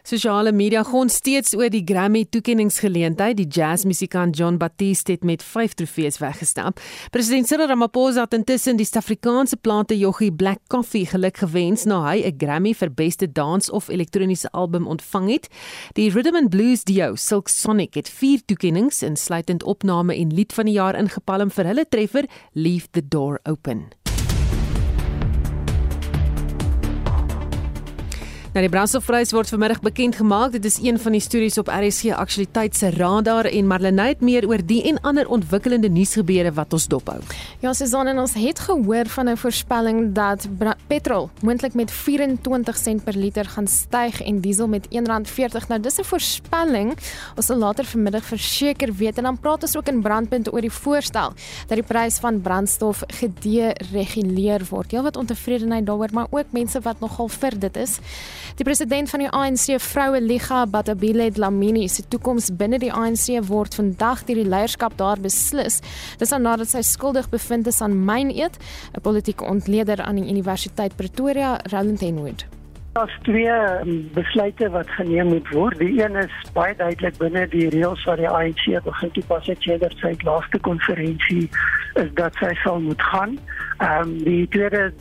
Sosiale 0.06 0.52
media 0.52 0.84
gon 0.86 1.08
steeds 1.10 1.50
oor 1.58 1.66
die 1.66 1.82
Grammy 1.82 2.20
toekenningsgeleentheid. 2.30 3.40
Die 3.40 3.48
jazzmusikant 3.50 4.36
John 4.38 4.54
Baptiste 4.60 5.16
het 5.16 5.24
met 5.26 5.42
5 5.42 5.74
trofees 5.80 6.20
weggestap. 6.22 6.78
President 7.10 7.48
Cyril 7.50 7.66
Ramaphosa 7.66 8.28
het 8.28 8.36
intussen 8.38 8.78
die 8.78 8.86
Suid-Afrikaanse 8.86 9.58
plante 9.58 9.98
joggie 9.98 10.30
Black 10.30 10.62
Coffee 10.70 11.10
geluk 11.10 11.42
gewens 11.42 11.88
na 11.90 12.04
hy 12.06 12.22
'n 12.22 12.38
Grammy 12.38 12.74
vir 12.74 12.94
beste 12.94 13.26
dans 13.26 13.70
of 13.70 13.88
elektroniese 13.88 14.48
album 14.52 14.86
ontvang 14.86 15.28
het. 15.28 15.48
Die 15.94 16.10
Rhythm 16.10 16.36
and 16.36 16.50
Blues 16.50 16.84
duo 16.84 17.16
Silk 17.16 17.48
Sonic 17.48 17.94
het 17.94 18.08
4 18.08 18.44
toekenninge 18.46 18.94
insluitend 19.02 19.64
opname 19.64 20.14
en 20.14 20.34
lied 20.34 20.52
van 20.52 20.66
die 20.66 20.74
jaar 20.74 20.94
ingepalm 20.94 21.50
vir 21.50 21.64
hulle 21.66 21.88
treffer 21.88 22.24
Leave 22.52 22.86
the 22.92 23.02
Door 23.08 23.40
Open. 23.42 24.05
Nou 28.56 28.62
die 28.64 28.72
brandstofprys 28.72 29.34
word 29.36 29.50
vanmiddag 29.52 29.82
bekend 29.84 30.16
gemaak. 30.16 30.54
Dit 30.54 30.64
is 30.64 30.78
een 30.80 30.96
van 30.96 31.12
die 31.12 31.20
stories 31.20 31.58
op 31.60 31.68
RSG 31.68 32.14
Aktualiteit 32.16 32.76
se 32.78 32.88
radar 32.94 33.44
en 33.50 33.66
Marlenae 33.68 34.14
het 34.14 34.22
meer 34.24 34.46
oor 34.48 34.62
die 34.64 34.78
en 34.88 34.96
ander 35.04 35.28
ontwikkelende 35.28 35.90
nuusgebeure 35.92 36.54
wat 36.56 36.72
ons 36.72 36.86
dophou. 36.88 37.18
Ja, 37.60 37.74
Susan 37.76 38.08
en 38.08 38.22
ons 38.22 38.32
het 38.32 38.62
gehoor 38.64 39.10
van 39.12 39.28
'n 39.28 39.36
voorspelling 39.36 40.14
dat 40.14 40.48
petrol 40.86 41.28
moontlik 41.42 41.74
met 41.74 41.90
24 41.90 42.76
sent 42.76 43.04
per 43.04 43.12
liter 43.12 43.44
gaan 43.44 43.66
styg 43.66 44.22
en 44.22 44.40
diesel 44.40 44.68
met 44.68 44.88
R1.40. 44.88 45.68
Nou 45.68 45.80
dis 45.80 45.98
'n 45.98 46.04
voorspelling. 46.04 46.96
Ons 47.36 47.46
sal 47.46 47.56
later 47.56 47.84
vanmiddag 47.84 48.24
verseker 48.24 48.94
weet 48.94 49.18
en 49.18 49.24
dan 49.24 49.38
praat 49.38 49.62
ons 49.62 49.76
ook 49.76 49.88
in 49.88 50.00
brandpunt 50.00 50.52
oor 50.52 50.60
die 50.60 50.72
voorstel 50.72 51.32
dat 51.66 51.76
die 51.76 51.82
prys 51.82 52.18
van 52.18 52.40
brandstof 52.40 53.02
gedereguleer 53.06 54.66
word. 54.70 54.90
Heel 54.90 55.02
wat 55.02 55.16
ontevredenheid 55.16 55.86
daaroor, 55.86 56.08
maar 56.12 56.26
ook 56.30 56.46
mense 56.50 56.80
wat 56.80 57.00
nogal 57.00 57.28
vir 57.28 57.58
dit 57.58 57.76
is. 57.76 58.00
Die 58.54 58.64
president 58.64 59.10
van 59.10 59.24
die 59.24 59.30
ANC, 59.30 59.80
vroue 59.82 60.20
Liga 60.20 60.64
Batabile 60.70 61.30
Dlamini, 61.34 61.88
se 61.88 62.04
toekoms 62.08 62.52
binne 62.56 62.78
die 62.78 62.92
ANC 62.92 63.26
word 63.48 63.74
vandag 63.74 64.22
deur 64.28 64.38
die 64.40 64.48
leierskap 64.48 64.96
daar 65.00 65.20
beslis. 65.20 65.80
Dis 66.20 66.30
nadat 66.30 66.70
sy 66.70 66.84
skuldig 66.86 67.28
bevind 67.32 67.66
is 67.66 67.82
aan 67.82 67.98
myneet, 68.06 68.58
'n 68.94 69.00
politieke 69.02 69.44
ontleder 69.44 70.02
aan 70.02 70.16
die 70.16 70.30
Universiteit 70.30 70.96
Pretoria, 70.96 71.58
Roland 71.72 72.00
Henwood. 72.00 72.46
Daar's 72.96 73.18
twee 73.22 73.50
um, 73.84 74.08
besluite 74.14 74.70
wat 74.70 74.90
geneem 74.90 75.26
moet 75.26 75.48
word. 75.48 75.78
Die 75.78 76.02
een 76.02 76.16
is 76.16 76.32
baie 76.52 76.76
duidelik 76.76 77.16
binne 77.18 77.48
die 77.48 77.68
reëls 77.68 78.04
wat 78.04 78.16
die 78.16 78.28
ANC 78.28 78.64
begin 78.84 79.10
toepas 79.10 79.46
het 79.46 79.60
sedert 79.60 79.98
sy 80.00 80.14
laaste 80.24 80.58
konferensie 80.58 81.50
is 82.00 82.08
dat 82.14 82.32
sy 82.40 82.54
sal 82.62 82.80
moet 82.80 83.02
gaan. 83.02 83.36
Ehm 83.78 84.00
um, 84.00 84.16
die 84.24 84.48
tweede 84.48 84.92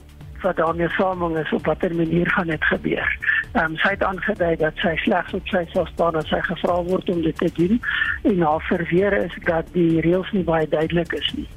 wat 0.46 0.62
daarmee 0.62 0.90
saamhang 0.98 1.38
is 1.42 1.52
op 1.58 1.66
watter 1.66 1.96
manier 1.96 2.30
gaan 2.32 2.54
dit 2.54 2.64
gebeur. 2.72 3.18
Ehm 3.52 3.72
um, 3.72 3.78
sy 3.82 3.94
het 3.96 4.04
aangedui 4.04 4.56
dat 4.62 4.80
sy 4.84 4.96
slegs 5.04 5.34
op 5.34 5.52
sy 5.52 5.66
sal 5.74 5.86
staan 5.94 6.16
as 6.22 6.30
sy 6.30 6.42
gevra 6.48 6.80
word 6.90 7.10
om 7.10 7.22
dit 7.26 7.38
te 7.42 7.52
doen 7.60 7.82
en 8.32 8.42
haar 8.42 8.66
verweer 8.70 9.20
is 9.26 9.38
dat 9.50 9.70
die 9.74 10.02
reëls 10.06 10.32
nie 10.38 10.44
baie 10.44 10.68
duidelik 10.70 11.14
is 11.18 11.30
nie. 11.38 11.48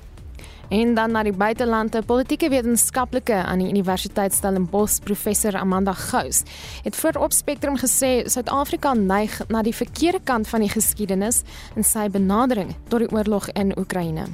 En 0.69 0.93
dan 0.95 1.15
na 1.17 1.23
die 1.25 1.33
buitelande 1.33 2.03
politieke 2.05 2.51
wetenskaplike 2.53 3.39
aan 3.45 3.63
die 3.63 3.71
Universiteit 3.71 4.35
Stellenbosch 4.37 4.99
professor 5.05 5.57
Amanda 5.57 5.95
Gous 5.97 6.43
het 6.85 6.97
voor 6.97 7.23
op 7.29 7.33
Spectrum 7.33 7.79
gesê 7.81 8.29
Suid-Afrika 8.29 8.93
neig 8.95 9.41
na 9.49 9.63
die 9.65 9.75
verkeerde 9.75 10.21
kant 10.25 10.49
van 10.49 10.61
die 10.61 10.73
geskiedenis 10.73 11.43
in 11.75 11.89
sy 11.89 12.11
benadering 12.13 12.77
tot 12.93 13.07
die 13.07 13.11
oorlog 13.17 13.49
in 13.57 13.73
Oekraïne 13.79 14.29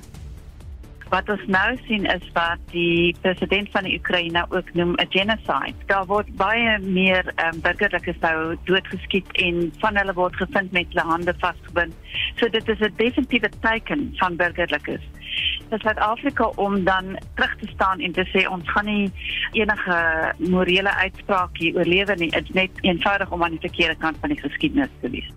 wat 1.14 1.28
ons 1.30 1.42
nou 1.46 1.68
sien 1.86 2.06
is 2.10 2.24
wat 2.34 2.62
die 2.72 3.14
president 3.22 3.70
van 3.74 3.86
die 3.86 3.94
Oekraïne 3.98 4.42
ook 4.50 4.72
noem 4.74 4.94
'n 4.98 5.10
genocide. 5.14 5.78
Daar 5.86 6.06
word 6.10 6.28
baie 6.36 6.78
meer 6.78 7.24
um, 7.44 7.60
burgerlikes 7.60 8.18
nou 8.20 8.56
doodgeskiet 8.64 9.28
en 9.46 9.72
van 9.78 9.96
hulle 9.96 10.14
word 10.14 10.36
gevind 10.36 10.72
met 10.72 10.86
hulle 10.90 11.06
hande 11.10 11.34
vasgebind. 11.38 11.94
So 12.36 12.48
dit 12.48 12.68
is 12.68 12.80
'n 12.80 12.94
definitiewe 12.96 13.50
teken 13.60 14.10
van 14.16 14.36
burgerlikes. 14.36 15.02
Dit 15.68 15.80
Suid-Afrika 15.80 16.46
om 16.56 16.84
dan 16.84 17.18
terug 17.34 17.56
te 17.56 17.66
staan 17.74 18.00
en 18.00 18.12
te 18.12 18.26
sê 18.32 18.48
ons 18.48 18.70
gaan 18.70 18.84
nie 18.84 19.12
enige 19.52 19.98
morele 20.38 20.94
uitspraak 20.94 21.56
hier 21.58 21.74
oorlewe 21.74 22.14
nie. 22.14 22.30
Dit 22.30 22.44
is 22.44 22.54
net 22.54 22.70
eenvoudig 22.80 23.30
om 23.30 23.42
aan 23.42 23.50
die 23.50 23.66
verkeerde 23.68 23.96
kant 23.96 24.16
van 24.20 24.28
die 24.28 24.40
geskiedenis 24.40 24.90
te 25.00 25.10
wees. 25.10 25.30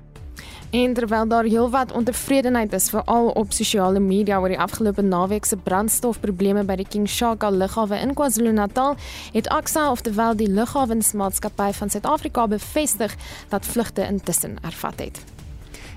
En 0.70 0.94
terwyl 0.94 1.28
daar 1.28 1.44
heelwat 1.44 1.92
ontevredenheid 1.92 2.74
is 2.74 2.90
veral 2.90 3.28
op 3.28 3.52
sosiale 3.52 4.00
media 4.00 4.40
oor 4.40 4.52
die 4.52 4.60
afgelope 4.60 5.02
naweek 5.02 5.46
se 5.46 5.56
brandstofprobleme 5.56 6.66
by 6.68 6.76
die 6.76 6.88
King 6.88 7.08
Shaka 7.10 7.50
lughawe 7.50 7.96
in 8.04 8.12
KwaZulu-Natal, 8.14 8.98
het 9.32 9.48
AXA 9.48 9.90
ofterwel 9.92 10.36
die 10.36 10.50
lughawensmaatskappy 10.52 11.72
van 11.72 11.90
Suid-Afrika 11.90 12.48
bevestig 12.48 13.16
dat 13.50 13.66
vlugte 13.66 14.04
intussen 14.04 14.58
ervat 14.62 15.00
het. 15.00 15.24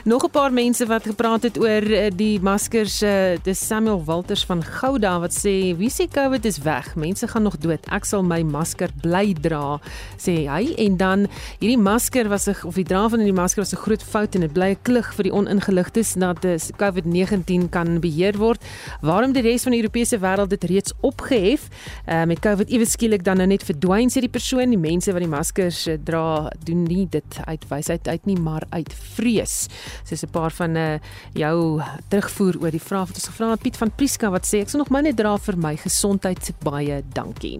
Nog 0.06 0.24
'n 0.24 0.30
paar 0.30 0.54
mense 0.54 0.86
wat 0.86 1.04
gepraat 1.04 1.44
het 1.44 1.60
oor 1.60 1.84
uh, 1.84 2.10
die 2.16 2.40
maskers. 2.40 3.02
Uh, 3.02 3.38
dis 3.44 3.68
Samuel 3.68 4.04
Walters 4.04 4.46
van 4.46 4.64
Gouda 4.64 5.20
wat 5.20 5.34
sê, 5.34 5.78
"Wie 5.78 5.92
sê 5.92 6.08
COVID 6.08 6.46
is 6.46 6.58
weg? 6.58 6.96
Mense 6.96 7.28
gaan 7.28 7.44
nog 7.44 7.58
dood. 7.58 7.86
Ek 7.92 8.06
sal 8.06 8.24
my 8.24 8.42
masker 8.42 8.90
bly 9.02 9.34
dra," 9.34 9.80
sê 10.18 10.48
hy. 10.48 10.74
En 10.78 10.98
dan 10.98 11.28
hierdie 11.60 11.78
masker 11.78 12.30
was 12.30 12.48
'n 12.48 12.56
of 12.64 12.76
die 12.76 12.84
dra 12.84 13.10
van 13.10 13.20
die 13.20 13.34
masker 13.34 13.62
was 13.62 13.74
'n 13.74 13.78
groot 13.78 13.99
groot 14.00 14.12
fout 14.12 14.36
en 14.36 14.42
dit 14.42 14.54
bly 14.54 14.70
'n 14.72 14.80
klug 14.82 15.14
vir 15.16 15.24
die 15.24 15.34
oningeligtes 15.34 16.14
dat 16.14 16.42
die 16.42 16.58
COVID-19 16.78 17.70
kan 17.70 18.00
beheer 18.00 18.38
word. 18.38 18.62
Waarom 19.02 19.34
die 19.34 19.42
res 19.42 19.64
van 19.64 19.72
die 19.72 19.82
Europese 19.82 20.20
wêreld 20.20 20.50
dit 20.50 20.64
reeds 20.64 20.94
opgehef 21.02 21.68
uh, 22.08 22.24
met 22.26 22.40
COVID 22.40 22.70
ewe 22.70 22.86
skielik 22.86 23.24
dan 23.24 23.38
nou 23.38 23.48
net 23.48 23.64
verdwyn 23.64 24.10
sê 24.10 24.20
die 24.22 24.30
persoon, 24.30 24.70
die 24.70 24.78
mense 24.78 25.12
wat 25.12 25.22
die 25.22 25.30
maskers 25.30 25.88
uh, 25.88 25.98
dra, 26.04 26.50
doen 26.66 26.84
nie 26.84 27.08
dit 27.10 27.40
uit 27.46 27.66
wysheid 27.70 28.08
uit 28.08 28.26
nie, 28.26 28.40
maar 28.40 28.64
uit 28.70 28.94
vrees. 29.16 29.68
Soos 30.04 30.24
'n 30.24 30.32
paar 30.32 30.52
van 30.52 30.76
uh, 30.76 31.00
jou 31.34 31.82
terugvoer 32.10 32.62
oor 32.62 32.72
die 32.72 32.80
vraag 32.80 33.08
wat 33.08 33.16
ons 33.16 33.28
gevra 33.28 33.52
het 33.52 33.62
Piet 33.62 33.78
van 33.78 33.92
Prieska 33.96 34.30
wat 34.30 34.46
sê 34.46 34.62
ek 34.62 34.70
sal 34.70 34.80
nog 34.80 34.90
maar 34.90 35.04
net 35.04 35.18
dra 35.18 35.38
vir 35.38 35.58
my 35.58 35.76
gesondheid 35.76 36.52
baie 36.64 37.04
dankie. 37.14 37.60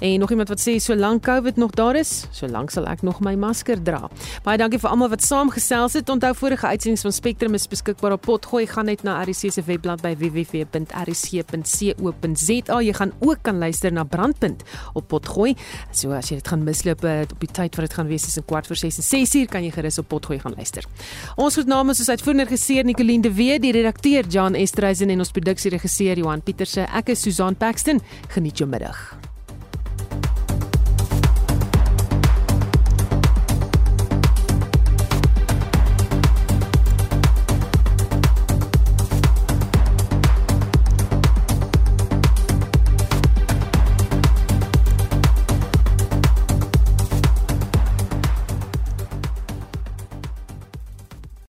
En 0.00 0.20
nog 0.20 0.30
iemand 0.30 0.48
wat 0.48 0.60
sê 0.60 0.78
solank 0.78 1.22
COVID 1.22 1.56
nog 1.56 1.70
daar 1.70 1.96
is, 1.96 2.26
solank 2.30 2.70
sal 2.70 2.86
ek 2.86 3.02
nog 3.02 3.20
my 3.20 3.34
masker 3.34 3.82
dra. 3.82 4.10
Baie 4.42 4.58
dankie 4.58 4.78
vir 4.78 4.90
almal 4.90 5.08
wat 5.08 5.22
saamgesels 5.22 5.75
gesels 5.76 5.92
het. 5.92 6.08
Onthou 6.08 6.34
vorige 6.34 6.66
uitsendings 6.66 7.02
van 7.02 7.12
Spectrum 7.12 7.54
is 7.54 7.68
beskikbaar 7.68 8.12
op 8.12 8.20
Potgooi. 8.20 8.66
Gaan 8.66 8.84
net 8.88 9.02
na 9.02 9.22
RC 9.22 9.52
se 9.52 9.62
webblad 9.66 10.00
by 10.00 10.16
www.rc.co.za. 10.16 10.80
Jy 12.80 12.92
gaan 12.92 13.12
ook 13.20 13.38
kan 13.42 13.58
luister 13.58 13.92
na 13.92 14.04
Brandpunt 14.04 14.62
op 14.94 15.08
Potgooi. 15.08 15.54
So 15.92 16.10
as 16.16 16.28
jy 16.30 16.36
dit 16.40 16.48
gaan 16.48 16.64
misloop 16.64 17.04
eh, 17.04 17.20
op 17.28 17.40
die 17.40 17.50
tyd 17.50 17.76
wat 17.76 17.86
dit 17.88 17.94
gaan 17.94 18.06
wees 18.08 18.26
is 18.26 18.36
'n 18.38 18.44
kwart 18.44 18.66
voor 18.66 18.76
6 18.76 18.96
en 18.96 19.02
6 19.02 19.34
uur 19.34 19.46
kan 19.46 19.64
jy 19.64 19.70
gerus 19.70 19.98
op 19.98 20.08
Potgooi 20.08 20.38
gaan 20.38 20.54
luister. 20.56 20.84
Ons 21.36 21.54
groet 21.54 21.66
namens 21.66 21.98
ons 21.98 22.08
uitvoerende 22.08 22.44
regisseur 22.44 22.84
Nicoline 22.84 23.22
de 23.22 23.34
Wee, 23.34 23.58
die 23.60 23.72
redakteur 23.72 24.26
Jan 24.28 24.54
Estreisen 24.54 25.10
en 25.10 25.18
ons 25.18 25.30
produksieregisseur 25.30 26.16
Johan 26.16 26.42
Pieterse. 26.42 26.80
Ek 26.80 27.08
is 27.08 27.20
Susan 27.20 27.56
Paxton. 27.56 28.00
Geniet 28.28 28.58
jou 28.58 28.68
middag. 28.68 29.25